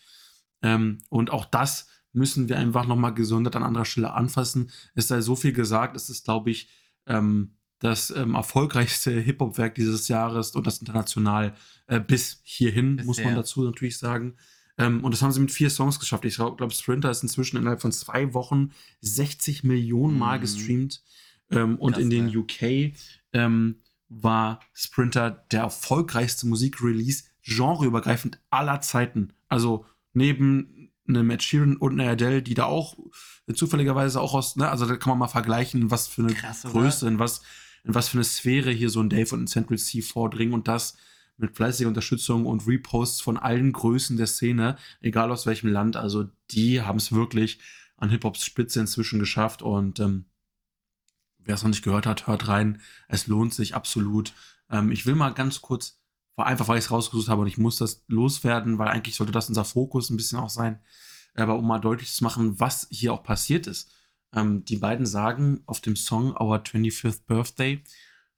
Ähm, 0.62 0.99
und 1.10 1.32
auch 1.32 1.45
das 1.45 1.88
müssen 2.14 2.49
wir 2.49 2.60
einfach 2.60 2.86
nochmal 2.86 3.16
gesondert 3.16 3.56
an 3.56 3.64
anderer 3.64 3.86
Stelle 3.86 4.14
anfassen. 4.14 4.70
Es 4.93 5.08
sei 5.08 5.22
so 5.22 5.36
viel 5.36 5.53
gesagt, 5.53 5.95
es 5.95 6.10
ist, 6.10 6.26
glaube 6.26 6.51
ich, 6.51 6.70
ähm, 7.08 7.55
das 7.80 8.10
ähm, 8.12 8.36
erfolgreichste 8.36 9.12
Hip-Hop-Werk 9.20 9.76
dieses 9.76 10.08
Jahres 10.08 10.52
und 10.52 10.66
das 10.66 10.80
international 10.80 11.54
äh, 11.88 12.00
bis 12.00 12.40
hierhin, 12.44 12.98
bis 12.98 13.06
muss 13.06 13.24
man 13.24 13.36
dazu 13.36 13.64
natürlich 13.64 13.98
sagen. 13.98 14.36
Ähm, 14.78 15.04
und 15.04 15.14
das 15.14 15.22
haben 15.22 15.32
sie 15.32 15.40
mit 15.40 15.52
vier 15.52 15.70
Songs 15.70 16.00
geschafft. 16.00 16.26
Ich 16.26 16.36
glaube, 16.36 16.72
Sprinter 16.72 17.12
ist 17.12 17.24
inzwischen 17.24 17.58
innerhalb 17.58 17.82
von 17.82 17.92
zwei 17.92 18.34
Wochen 18.34 18.72
60 19.02 19.64
Millionen 19.64 20.18
Mal 20.18 20.38
mhm. 20.38 20.42
gestreamt. 20.42 21.04
Ähm, 21.52 21.78
und 21.78 21.94
Krass, 21.94 22.02
in 22.02 22.10
den. 22.10 22.36
UK 22.36 22.94
ähm, 23.34 23.82
war 24.10 24.60
Sprinter 24.74 25.46
der 25.52 25.62
erfolgreichste 25.62 26.48
Musikrelease 26.48 27.26
genreübergreifend 27.44 28.40
aller 28.50 28.82
Zeiten. 28.82 29.34
Also 29.48 29.86
neben 30.14 30.92
einem 31.08 31.30
Ed 31.30 31.44
Sheeran 31.44 31.78
und 31.78 32.00
einer 32.00 32.12
Adele, 32.12 32.42
die 32.42 32.56
da 32.56 32.66
auch 32.66 32.98
zufälligerweise 33.54 34.20
auch 34.20 34.34
aus, 34.34 34.56
ne, 34.56 34.70
also 34.70 34.86
da 34.88 34.96
kann 34.96 35.12
man 35.12 35.20
mal 35.20 35.28
vergleichen, 35.28 35.92
was 35.92 36.08
für 36.08 36.24
eine 36.24 36.34
Krass, 36.34 36.64
Größe, 36.64 37.08
in 37.08 37.20
was, 37.20 37.42
in 37.86 37.94
was 37.94 38.10
für 38.10 38.18
eine 38.18 38.24
Sphäre 38.24 38.72
hier 38.72 38.90
so 38.90 39.00
ein 39.00 39.10
Dave 39.10 39.34
und 39.36 39.44
ein 39.44 39.48
Central 39.48 39.78
C 39.78 40.02
vordringen 40.02 40.54
und 40.54 40.68
das 40.68 40.98
mit 41.38 41.56
fleißiger 41.56 41.88
Unterstützung 41.88 42.46
und 42.46 42.66
Reposts 42.66 43.22
von 43.22 43.38
allen 43.38 43.74
Größen 43.74 44.18
der 44.18 44.28
Szene, 44.28 44.78
egal 45.02 45.32
aus 45.32 45.46
welchem 45.46 45.70
Land. 45.70 45.96
Also 45.96 46.30
die 46.52 46.82
haben 46.82 46.98
es 46.98 47.12
wirklich 47.12 47.60
an 47.98 48.10
Hip-Hops 48.10 48.44
Spitze 48.44 48.80
inzwischen 48.80 49.20
geschafft 49.20 49.62
und 49.62 50.00
ähm, 50.00 50.26
wer 51.38 51.56
es 51.56 51.62
noch 51.62 51.70
nicht 51.70 51.84
gehört 51.84 52.08
hat, 52.08 52.28
hört 52.28 52.48
rein. 52.48 52.82
Es 53.08 53.28
lohnt 53.28 53.54
sich 53.54 53.76
absolut. 53.76 54.34
Ähm, 54.70 54.92
ich 54.92 55.06
will 55.06 55.16
mal 55.16 55.34
ganz 55.34 55.62
kurz, 55.62 56.00
einfach 56.38 56.68
weil 56.68 56.80
ich 56.80 56.86
es 56.86 56.92
rausgesucht 56.92 57.30
habe 57.30 57.42
und 57.42 57.48
ich 57.48 57.58
muss 57.58 57.78
das 57.78 58.04
loswerden, 58.08 58.80
weil 58.80 58.88
eigentlich 58.88 59.16
sollte 59.16 59.32
das 59.32 59.50
unser 59.50 59.66
Fokus 59.66 60.10
ein 60.10 60.18
bisschen 60.18 60.40
auch 60.40 60.50
sein. 60.50 60.80
Aber 61.36 61.58
um 61.58 61.68
mal 61.68 61.80
deutlich 61.80 62.14
zu 62.14 62.24
machen, 62.24 62.60
was 62.60 62.88
hier 62.90 63.14
auch 63.14 63.24
passiert 63.24 63.68
ist. 63.68 63.92
Ähm, 64.34 64.66
die 64.66 64.78
beiden 64.78 65.06
sagen 65.06 65.62
auf 65.66 65.82
dem 65.82 65.96
Song 65.96 66.36
Our 66.40 66.58
25th 66.58 67.26
Birthday, 67.28 67.84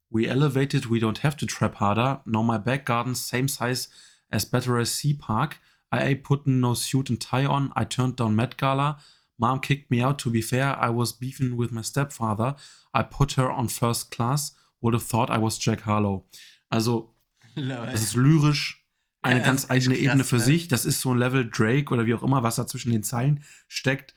We 0.09 0.27
elevated, 0.27 0.89
we 0.89 0.99
don't 0.99 1.19
have 1.19 1.35
to 1.37 1.45
trap 1.45 1.75
harder. 1.75 2.21
Now 2.25 2.41
my 2.41 2.57
back 2.57 2.85
garden's 2.85 3.21
same 3.21 3.47
size 3.47 3.89
as 4.29 4.45
Better 4.45 4.77
as 4.77 4.91
Sea 4.91 5.13
Park. 5.13 5.59
I 5.91 6.01
ain't 6.01 6.23
putting 6.23 6.59
no 6.59 6.73
suit 6.75 7.09
and 7.09 7.19
tie 7.19 7.45
on. 7.45 7.71
I 7.75 7.83
turned 7.83 8.15
down 8.15 8.35
Met 8.35 8.57
Gala. 8.57 8.97
Mom 9.37 9.59
kicked 9.59 9.91
me 9.91 10.01
out. 10.01 10.17
To 10.19 10.29
be 10.29 10.41
fair, 10.41 10.77
I 10.79 10.89
was 10.89 11.11
beefing 11.11 11.57
with 11.57 11.71
my 11.71 11.81
stepfather. 11.81 12.55
I 12.93 13.03
put 13.03 13.33
her 13.33 13.51
on 13.51 13.67
first 13.67 14.09
class. 14.09 14.53
Would 14.81 14.93
have 14.93 15.03
thought 15.03 15.29
I 15.29 15.39
was 15.39 15.57
Jack 15.57 15.81
Harlow. 15.85 16.25
Also, 16.69 17.13
das 17.55 18.01
ist 18.01 18.15
lyrisch 18.15 18.85
eine 19.21 19.39
ja, 19.39 19.45
ganz 19.45 19.69
eigene 19.69 19.95
krass, 19.95 20.03
Ebene 20.03 20.23
für 20.23 20.37
ne? 20.37 20.41
sich. 20.41 20.67
Das 20.67 20.85
ist 20.85 21.01
so 21.01 21.13
ein 21.13 21.17
Level 21.17 21.49
Drake 21.49 21.93
oder 21.93 22.05
wie 22.05 22.13
auch 22.13 22.23
immer, 22.23 22.43
was 22.43 22.55
da 22.55 22.67
zwischen 22.67 22.91
den 22.91 23.03
Zeilen 23.03 23.43
steckt. 23.67 24.13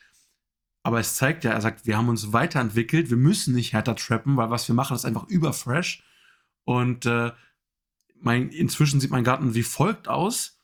Aber 0.83 0.99
es 0.99 1.17
zeigt 1.17 1.45
ja, 1.45 1.53
er 1.53 1.61
sagt, 1.61 1.87
wir 1.87 1.97
haben 1.97 2.09
uns 2.09 2.33
weiterentwickelt, 2.33 3.11
wir 3.11 3.17
müssen 3.17 3.55
nicht 3.55 3.73
härter 3.73 3.97
trappen, 3.97 4.37
weil 4.37 4.51
was 4.51 4.67
wir 4.67 4.75
machen, 4.75 4.97
ist 4.97 5.05
einfach 5.05 5.29
überfresh. 5.29 6.03
Und 6.65 7.07
äh, 7.07 7.33
mein, 8.21 8.49
inzwischen 8.51 9.01
sieht 9.01 9.11
mein 9.11 9.25
Garten 9.25 9.55
wie 9.55 9.63
folgt 9.63 10.09
aus. 10.09 10.57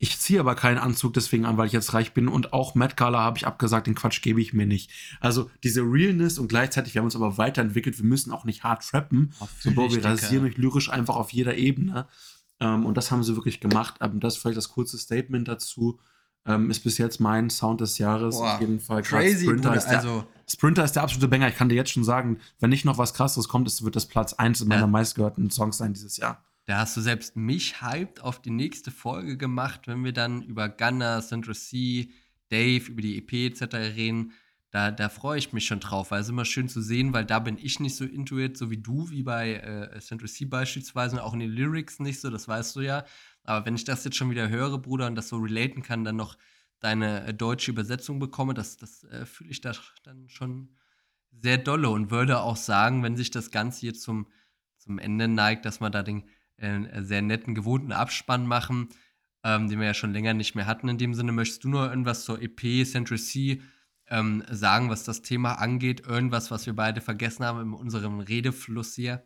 Ich 0.00 0.18
ziehe 0.20 0.38
aber 0.38 0.54
keinen 0.54 0.78
Anzug 0.78 1.14
deswegen 1.14 1.44
an, 1.44 1.56
weil 1.56 1.66
ich 1.66 1.72
jetzt 1.72 1.92
reich 1.92 2.14
bin. 2.14 2.28
Und 2.28 2.52
auch 2.52 2.76
Matt 2.76 2.96
Gala 2.96 3.18
habe 3.18 3.38
ich 3.38 3.48
abgesagt, 3.48 3.88
den 3.88 3.96
Quatsch 3.96 4.22
gebe 4.22 4.40
ich 4.40 4.52
mir 4.52 4.66
nicht. 4.66 4.92
Also 5.18 5.50
diese 5.64 5.82
Realness 5.82 6.38
und 6.38 6.46
gleichzeitig, 6.46 6.94
wir 6.94 7.00
haben 7.00 7.06
uns 7.06 7.16
aber 7.16 7.36
weiterentwickelt, 7.36 7.98
wir 7.98 8.04
müssen 8.04 8.30
auch 8.30 8.44
nicht 8.44 8.62
hart 8.62 8.86
trappen. 8.88 9.34
So, 9.58 9.74
wir 9.74 10.04
rasieren 10.04 10.44
mich 10.44 10.56
lyrisch 10.56 10.88
einfach 10.88 11.16
auf 11.16 11.32
jeder 11.32 11.56
Ebene. 11.56 12.06
Ähm, 12.60 12.86
und 12.86 12.96
das 12.96 13.10
haben 13.10 13.24
sie 13.24 13.34
wirklich 13.34 13.58
gemacht. 13.58 13.96
Ähm, 14.00 14.20
das 14.20 14.36
ist 14.36 14.42
vielleicht 14.42 14.56
das 14.56 14.68
kurze 14.68 14.98
Statement 14.98 15.48
dazu. 15.48 15.98
Ähm, 16.48 16.70
ist 16.70 16.80
bis 16.80 16.98
jetzt 16.98 17.20
mein 17.20 17.50
Sound 17.50 17.80
des 17.80 17.98
Jahres. 17.98 18.36
Boah, 18.36 18.54
auf 18.54 18.60
jeden 18.60 18.80
Fall. 18.80 19.02
Crazy, 19.02 19.44
Sprinter, 19.44 19.76
ist 19.76 19.86
der, 19.86 19.98
also 19.98 20.24
Sprinter 20.48 20.84
ist 20.84 20.92
der 20.92 21.02
absolute 21.02 21.28
Banger. 21.28 21.48
Ich 21.48 21.56
kann 21.56 21.68
dir 21.68 21.74
jetzt 21.74 21.90
schon 21.90 22.04
sagen, 22.04 22.38
wenn 22.58 22.70
nicht 22.70 22.84
noch 22.84 22.96
was 22.96 23.12
krasseres 23.12 23.48
kommt, 23.48 23.68
wird 23.84 23.96
das 23.96 24.06
Platz 24.06 24.32
1 24.32 24.62
in 24.62 24.68
meiner 24.68 24.82
ja. 24.82 24.86
meistgehörten 24.86 25.50
Songs 25.50 25.76
sein 25.76 25.92
dieses 25.92 26.16
Jahr. 26.16 26.42
Da 26.64 26.80
hast 26.80 26.96
du 26.96 27.00
selbst 27.00 27.36
mich 27.36 27.80
hyped 27.80 28.20
auf 28.20 28.42
die 28.42 28.50
nächste 28.50 28.90
Folge 28.90 29.36
gemacht, 29.36 29.82
wenn 29.86 30.04
wir 30.04 30.12
dann 30.12 30.42
über 30.42 30.68
Gunner, 30.68 31.22
Central 31.22 31.54
C, 31.54 32.10
Dave, 32.50 32.90
über 32.90 33.02
die 33.02 33.18
EP 33.18 33.32
etc. 33.32 33.74
reden. 33.74 34.32
Da, 34.70 34.90
da 34.90 35.08
freue 35.08 35.38
ich 35.38 35.54
mich 35.54 35.64
schon 35.64 35.80
drauf, 35.80 36.10
weil 36.10 36.20
es 36.20 36.28
immer 36.28 36.44
schön 36.44 36.68
zu 36.68 36.82
sehen, 36.82 37.14
weil 37.14 37.24
da 37.24 37.38
bin 37.38 37.56
ich 37.56 37.80
nicht 37.80 37.96
so 37.96 38.04
intuit, 38.04 38.58
so 38.58 38.70
wie 38.70 38.76
du, 38.76 39.08
wie 39.08 39.22
bei 39.22 39.54
äh, 39.54 39.98
Central 40.00 40.28
C 40.28 40.44
beispielsweise, 40.44 41.24
auch 41.24 41.32
in 41.32 41.40
den 41.40 41.50
Lyrics 41.50 42.00
nicht 42.00 42.20
so, 42.20 42.28
das 42.28 42.48
weißt 42.48 42.76
du 42.76 42.80
ja. 42.80 43.04
Aber 43.48 43.64
wenn 43.64 43.76
ich 43.76 43.84
das 43.84 44.04
jetzt 44.04 44.16
schon 44.18 44.30
wieder 44.30 44.50
höre, 44.50 44.76
Bruder, 44.76 45.06
und 45.06 45.14
das 45.14 45.30
so 45.30 45.38
relaten 45.38 45.82
kann, 45.82 46.04
dann 46.04 46.16
noch 46.16 46.36
deine 46.80 47.24
äh, 47.24 47.32
deutsche 47.32 47.70
Übersetzung 47.70 48.18
bekomme, 48.18 48.52
das, 48.52 48.76
das 48.76 49.04
äh, 49.04 49.24
fühle 49.24 49.50
ich 49.50 49.62
da 49.62 49.72
dann 50.02 50.28
schon 50.28 50.76
sehr 51.32 51.56
dolle 51.56 51.88
und 51.88 52.10
würde 52.10 52.40
auch 52.40 52.56
sagen, 52.56 53.02
wenn 53.02 53.16
sich 53.16 53.30
das 53.30 53.50
Ganze 53.50 53.86
jetzt 53.86 54.02
zum, 54.02 54.26
zum 54.76 54.98
Ende 54.98 55.28
neigt, 55.28 55.64
dass 55.64 55.80
wir 55.80 55.88
da 55.88 56.02
den 56.02 56.28
äh, 56.58 57.02
sehr 57.02 57.22
netten, 57.22 57.54
gewohnten 57.54 57.92
Abspann 57.92 58.46
machen, 58.46 58.90
ähm, 59.42 59.70
den 59.70 59.80
wir 59.80 59.86
ja 59.86 59.94
schon 59.94 60.12
länger 60.12 60.34
nicht 60.34 60.54
mehr 60.54 60.66
hatten. 60.66 60.90
In 60.90 60.98
dem 60.98 61.14
Sinne, 61.14 61.32
möchtest 61.32 61.64
du 61.64 61.70
nur 61.70 61.88
irgendwas 61.88 62.24
zur 62.24 62.42
EP 62.42 62.84
Central 62.84 63.18
C 63.18 63.62
ähm, 64.08 64.44
sagen, 64.50 64.90
was 64.90 65.04
das 65.04 65.22
Thema 65.22 65.54
angeht? 65.54 66.06
Irgendwas, 66.06 66.50
was 66.50 66.66
wir 66.66 66.76
beide 66.76 67.00
vergessen 67.00 67.46
haben 67.46 67.62
in 67.62 67.72
unserem 67.72 68.20
Redefluss 68.20 68.94
hier? 68.94 69.24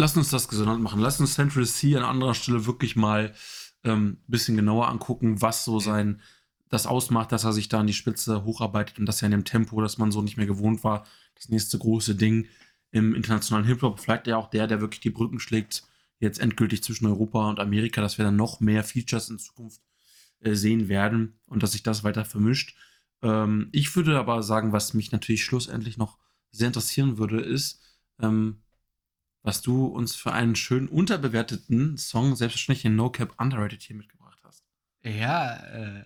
Lass 0.00 0.16
uns 0.16 0.30
das 0.30 0.48
gesondert 0.48 0.80
machen. 0.80 0.98
Lass 0.98 1.20
uns 1.20 1.34
Central 1.34 1.66
C 1.66 1.94
an 1.94 2.04
anderer 2.04 2.32
Stelle 2.32 2.64
wirklich 2.64 2.96
mal 2.96 3.34
ein 3.82 3.92
ähm, 3.92 4.16
bisschen 4.26 4.56
genauer 4.56 4.88
angucken, 4.88 5.42
was 5.42 5.62
so 5.66 5.78
sein 5.78 6.22
das 6.70 6.86
ausmacht, 6.86 7.32
dass 7.32 7.44
er 7.44 7.52
sich 7.52 7.68
da 7.68 7.80
an 7.80 7.86
die 7.86 7.92
Spitze 7.92 8.44
hocharbeitet 8.44 8.98
und 8.98 9.04
das 9.04 9.20
ja 9.20 9.26
in 9.26 9.32
dem 9.32 9.44
Tempo, 9.44 9.78
das 9.82 9.98
man 9.98 10.10
so 10.10 10.22
nicht 10.22 10.38
mehr 10.38 10.46
gewohnt 10.46 10.84
war, 10.84 11.04
das 11.34 11.50
nächste 11.50 11.76
große 11.76 12.14
Ding 12.14 12.46
im 12.92 13.14
internationalen 13.14 13.66
Hip-Hop. 13.66 14.00
Vielleicht 14.00 14.26
ja 14.26 14.38
auch 14.38 14.48
der, 14.48 14.66
der 14.66 14.80
wirklich 14.80 15.00
die 15.00 15.10
Brücken 15.10 15.38
schlägt, 15.38 15.82
jetzt 16.18 16.40
endgültig 16.40 16.82
zwischen 16.82 17.06
Europa 17.06 17.50
und 17.50 17.60
Amerika, 17.60 18.00
dass 18.00 18.16
wir 18.16 18.24
dann 18.24 18.36
noch 18.36 18.58
mehr 18.58 18.82
Features 18.84 19.28
in 19.28 19.38
Zukunft 19.38 19.82
äh, 20.40 20.54
sehen 20.54 20.88
werden 20.88 21.38
und 21.44 21.62
dass 21.62 21.72
sich 21.72 21.82
das 21.82 22.04
weiter 22.04 22.24
vermischt. 22.24 22.74
Ähm, 23.20 23.68
ich 23.72 23.94
würde 23.94 24.18
aber 24.18 24.42
sagen, 24.42 24.72
was 24.72 24.94
mich 24.94 25.12
natürlich 25.12 25.44
schlussendlich 25.44 25.98
noch 25.98 26.16
sehr 26.52 26.68
interessieren 26.68 27.18
würde, 27.18 27.42
ist, 27.42 27.82
ähm, 28.18 28.62
was 29.42 29.62
du 29.62 29.86
uns 29.86 30.14
für 30.14 30.32
einen 30.32 30.54
schönen 30.54 30.88
unterbewerteten 30.88 31.96
Song, 31.96 32.36
selbstverständlich 32.36 32.84
in 32.84 32.96
No 32.96 33.10
Cap 33.10 33.34
Underrated 33.38 33.82
hier 33.82 33.96
mitgebracht 33.96 34.38
hast. 34.44 34.64
Ja, 35.02 35.56
äh, 35.56 36.04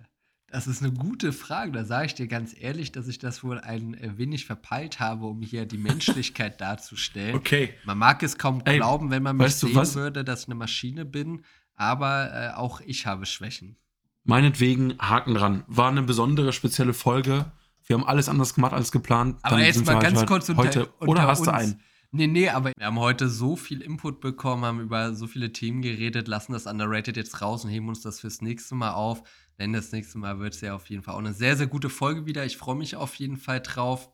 das 0.55 0.69
ist 0.69 0.83
eine 0.83 0.93
gute 0.93 1.33
Frage. 1.33 1.73
Da 1.73 1.85
sage 1.85 2.07
ich 2.07 2.15
dir 2.15 2.29
ganz 2.29 2.55
ehrlich, 2.57 2.93
dass 2.93 3.09
ich 3.09 3.19
das 3.19 3.43
wohl 3.43 3.59
ein 3.59 3.95
äh, 3.95 4.17
wenig 4.17 4.47
verpeilt 4.47 5.01
habe, 5.01 5.27
um 5.27 5.43
hier 5.43 5.67
die 5.67 5.79
Menschlichkeit 5.91 6.61
darzustellen. 6.61 7.35
Okay. 7.35 7.75
Man 7.85 7.99
mag 7.99 8.23
es 8.23 8.39
kaum 8.39 8.63
Ey, 8.65 8.77
glauben, 8.77 9.11
wenn 9.11 9.25
man 9.25 9.37
mich 9.37 9.57
sehen 9.57 9.75
würde, 9.95 10.25
dass 10.25 10.43
ich 10.43 10.49
eine 10.49 10.55
Maschine 10.55 11.05
bin, 11.05 11.45
aber 11.75 12.33
äh, 12.33 12.55
auch 12.55 12.81
ich 12.81 13.05
habe 13.07 13.27
Schwächen. 13.27 13.77
Meinetwegen 14.23 14.97
Haken 15.01 15.35
dran. 15.35 15.65
War 15.67 15.91
eine 15.91 16.03
besondere, 16.03 16.53
spezielle 16.53 16.95
Folge. 16.95 17.51
Wir 17.85 17.97
haben 17.97 18.05
alles 18.07 18.29
anders 18.29 18.55
gemacht 18.55 18.73
als 18.73 18.93
geplant. 18.93 19.39
Aber 19.43 19.57
Dann 19.57 19.67
jetzt 19.67 19.85
mal 19.85 19.97
wir 19.97 20.01
ganz 20.01 20.19
halt 20.21 20.29
kurz 20.29 20.49
unter, 20.49 20.63
heute. 20.63 20.87
unter 20.87 21.09
Oder 21.09 21.23
hast 21.27 21.41
uns. 21.41 21.49
du 21.49 21.53
einen? 21.55 21.81
Nee, 22.17 22.29
nee, 22.29 22.49
aber 22.49 22.71
wir 22.77 22.87
haben 22.87 23.01
heute 23.01 23.29
so 23.29 23.57
viel 23.57 23.81
Input 23.83 24.21
bekommen, 24.21 24.65
haben 24.65 24.79
über 24.79 25.15
so 25.17 25.27
viele 25.27 25.53
Themen 25.53 25.83
geredet, 25.83 26.29
lassen 26.29 26.53
das 26.53 26.67
Underrated 26.67 27.17
jetzt 27.17 27.43
raus 27.43 27.65
und 27.65 27.73
heben 27.73 27.89
uns 27.89 28.03
das 28.03 28.21
fürs 28.21 28.41
nächste 28.41 28.77
Mal 28.77 28.93
auf. 28.93 29.25
Denn 29.59 29.73
das 29.73 29.91
nächste 29.91 30.19
Mal 30.19 30.39
wird 30.39 30.55
es 30.55 30.61
ja 30.61 30.77
auf 30.77 30.89
jeden 30.89 31.03
Fall 31.03 31.15
auch 31.15 31.19
eine 31.19 31.35
sehr, 31.35 31.57
sehr 31.57 31.67
gute 31.67 31.91
Folge 31.91 32.25
wieder. 32.25 32.47
Ich 32.47 32.57
freue 32.57 32.77
mich 32.77 32.95
auf 32.95 33.17
jeden 33.17 33.37
Fall 33.37 33.61
drauf. 33.61 34.13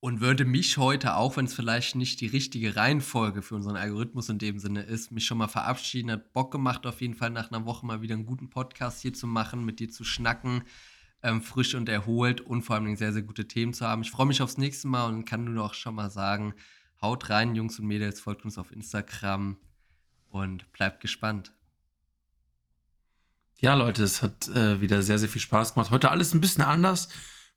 Und 0.00 0.20
würde 0.20 0.44
mich 0.44 0.76
heute, 0.76 1.16
auch 1.16 1.38
wenn 1.38 1.46
es 1.46 1.54
vielleicht 1.54 1.96
nicht 1.96 2.20
die 2.20 2.26
richtige 2.26 2.76
Reihenfolge 2.76 3.40
für 3.40 3.54
unseren 3.54 3.76
Algorithmus 3.76 4.28
in 4.28 4.36
dem 4.36 4.58
Sinne 4.58 4.82
ist, 4.82 5.10
mich 5.12 5.24
schon 5.24 5.38
mal 5.38 5.48
verabschieden. 5.48 6.10
Hat 6.10 6.34
Bock 6.34 6.52
gemacht, 6.52 6.84
auf 6.84 7.00
jeden 7.00 7.14
Fall 7.14 7.30
nach 7.30 7.50
einer 7.50 7.64
Woche 7.64 7.86
mal 7.86 8.02
wieder 8.02 8.16
einen 8.16 8.26
guten 8.26 8.50
Podcast 8.50 9.00
hier 9.00 9.14
zu 9.14 9.26
machen, 9.26 9.64
mit 9.64 9.80
dir 9.80 9.88
zu 9.88 10.04
schnacken, 10.04 10.62
ähm, 11.22 11.42
frisch 11.42 11.74
und 11.74 11.88
erholt 11.88 12.40
und 12.40 12.62
vor 12.62 12.76
allem 12.76 12.96
sehr, 12.96 13.12
sehr 13.12 13.22
gute 13.22 13.48
Themen 13.48 13.74
zu 13.74 13.86
haben. 13.86 14.02
Ich 14.02 14.10
freue 14.10 14.26
mich 14.26 14.42
aufs 14.42 14.58
nächste 14.58 14.88
Mal 14.88 15.06
und 15.06 15.24
kann 15.24 15.44
nur 15.44 15.54
noch 15.54 15.74
schon 15.74 15.94
mal 15.94 16.10
sagen, 16.10 16.54
haut 17.00 17.30
rein, 17.30 17.54
Jungs 17.54 17.78
und 17.78 17.86
Mädels, 17.86 18.20
folgt 18.20 18.44
uns 18.44 18.58
auf 18.58 18.72
Instagram 18.72 19.56
und 20.28 20.70
bleibt 20.72 21.00
gespannt. 21.00 21.52
Ja, 23.58 23.74
Leute, 23.74 24.02
es 24.02 24.22
hat 24.22 24.48
äh, 24.48 24.80
wieder 24.80 25.02
sehr, 25.02 25.18
sehr 25.18 25.30
viel 25.30 25.40
Spaß 25.40 25.74
gemacht. 25.74 25.90
Heute 25.90 26.10
alles 26.10 26.34
ein 26.34 26.42
bisschen 26.42 26.64
anders. 26.64 27.08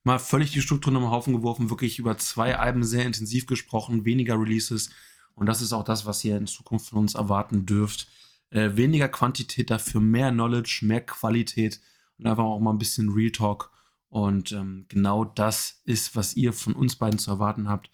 Mal 0.03 0.18
völlig 0.18 0.51
die 0.51 0.62
Strukturen 0.62 0.95
am 0.95 1.12
Haufen 1.12 1.34
geworfen, 1.34 1.70
wirklich 1.70 1.99
über 1.99 2.18
zwei 2.18 2.57
Alben 2.57 2.86
sehr 2.86 3.05
intensiv 3.05 3.47
gesprochen, 3.47 4.05
weniger 4.05 4.39
Releases. 4.39 4.91
Und 5.36 5.45
das 5.45 5.62
ist 5.62 5.74
auch 5.74 5.84
das, 5.84 6.05
was 6.05 6.24
ihr 6.24 6.38
in 6.38 6.47
Zukunft 6.47 6.89
von 6.89 6.99
uns 6.99 7.16
erwarten 7.16 7.66
dürft. 7.66 8.07
Äh, 8.49 8.78
weniger 8.78 9.10
Quantität, 9.10 9.70
dafür 9.70 9.99
mehr 9.99 10.32
Knowledge, 10.32 10.80
mehr 10.84 11.05
Qualität 11.05 11.82
und 12.20 12.28
einfach 12.28 12.43
auch 12.43 12.59
mal 12.59 12.72
ein 12.72 12.78
bisschen 12.78 13.09
Real 13.09 13.32
Talk. 13.32 13.72
Und 14.09 14.51
ähm, 14.51 14.86
genau 14.89 15.24
das 15.24 15.82
ist, 15.86 16.15
was 16.15 16.36
ihr 16.36 16.53
von 16.53 16.74
uns 16.74 16.95
beiden 16.95 17.20
zu 17.20 17.32
erwarten 17.32 17.70
habt. 17.70 17.89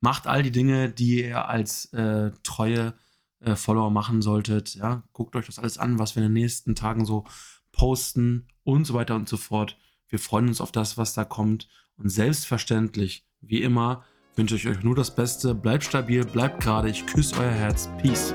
Macht 0.00 0.26
all 0.26 0.42
die 0.42 0.50
Dinge, 0.50 0.90
die 0.90 1.22
ihr 1.22 1.48
als 1.48 1.86
äh, 1.92 2.32
treue 2.42 2.94
äh, 3.40 3.54
Follower 3.54 3.90
machen 3.90 4.22
solltet. 4.22 4.74
Ja, 4.74 5.04
guckt 5.12 5.36
euch 5.36 5.46
das 5.46 5.58
alles 5.58 5.78
an, 5.78 5.98
was 5.98 6.16
wir 6.16 6.22
in 6.22 6.28
den 6.28 6.42
nächsten 6.42 6.74
Tagen 6.74 7.04
so 7.04 7.24
posten 7.70 8.48
und 8.64 8.84
so 8.84 8.94
weiter 8.94 9.14
und 9.14 9.28
so 9.28 9.36
fort. 9.36 9.78
Wir 10.08 10.18
freuen 10.18 10.48
uns 10.48 10.60
auf 10.60 10.72
das, 10.72 10.98
was 10.98 11.14
da 11.14 11.24
kommt. 11.24 11.68
Und 11.96 12.08
selbstverständlich, 12.08 13.26
wie 13.40 13.62
immer, 13.62 14.04
wünsche 14.36 14.56
ich 14.56 14.66
euch 14.66 14.82
nur 14.82 14.94
das 14.94 15.14
Beste. 15.14 15.54
Bleibt 15.54 15.84
stabil, 15.84 16.24
bleibt 16.24 16.60
gerade. 16.60 16.90
Ich 16.90 17.06
küsse 17.06 17.36
euer 17.38 17.50
Herz. 17.50 17.88
Peace. 17.98 18.34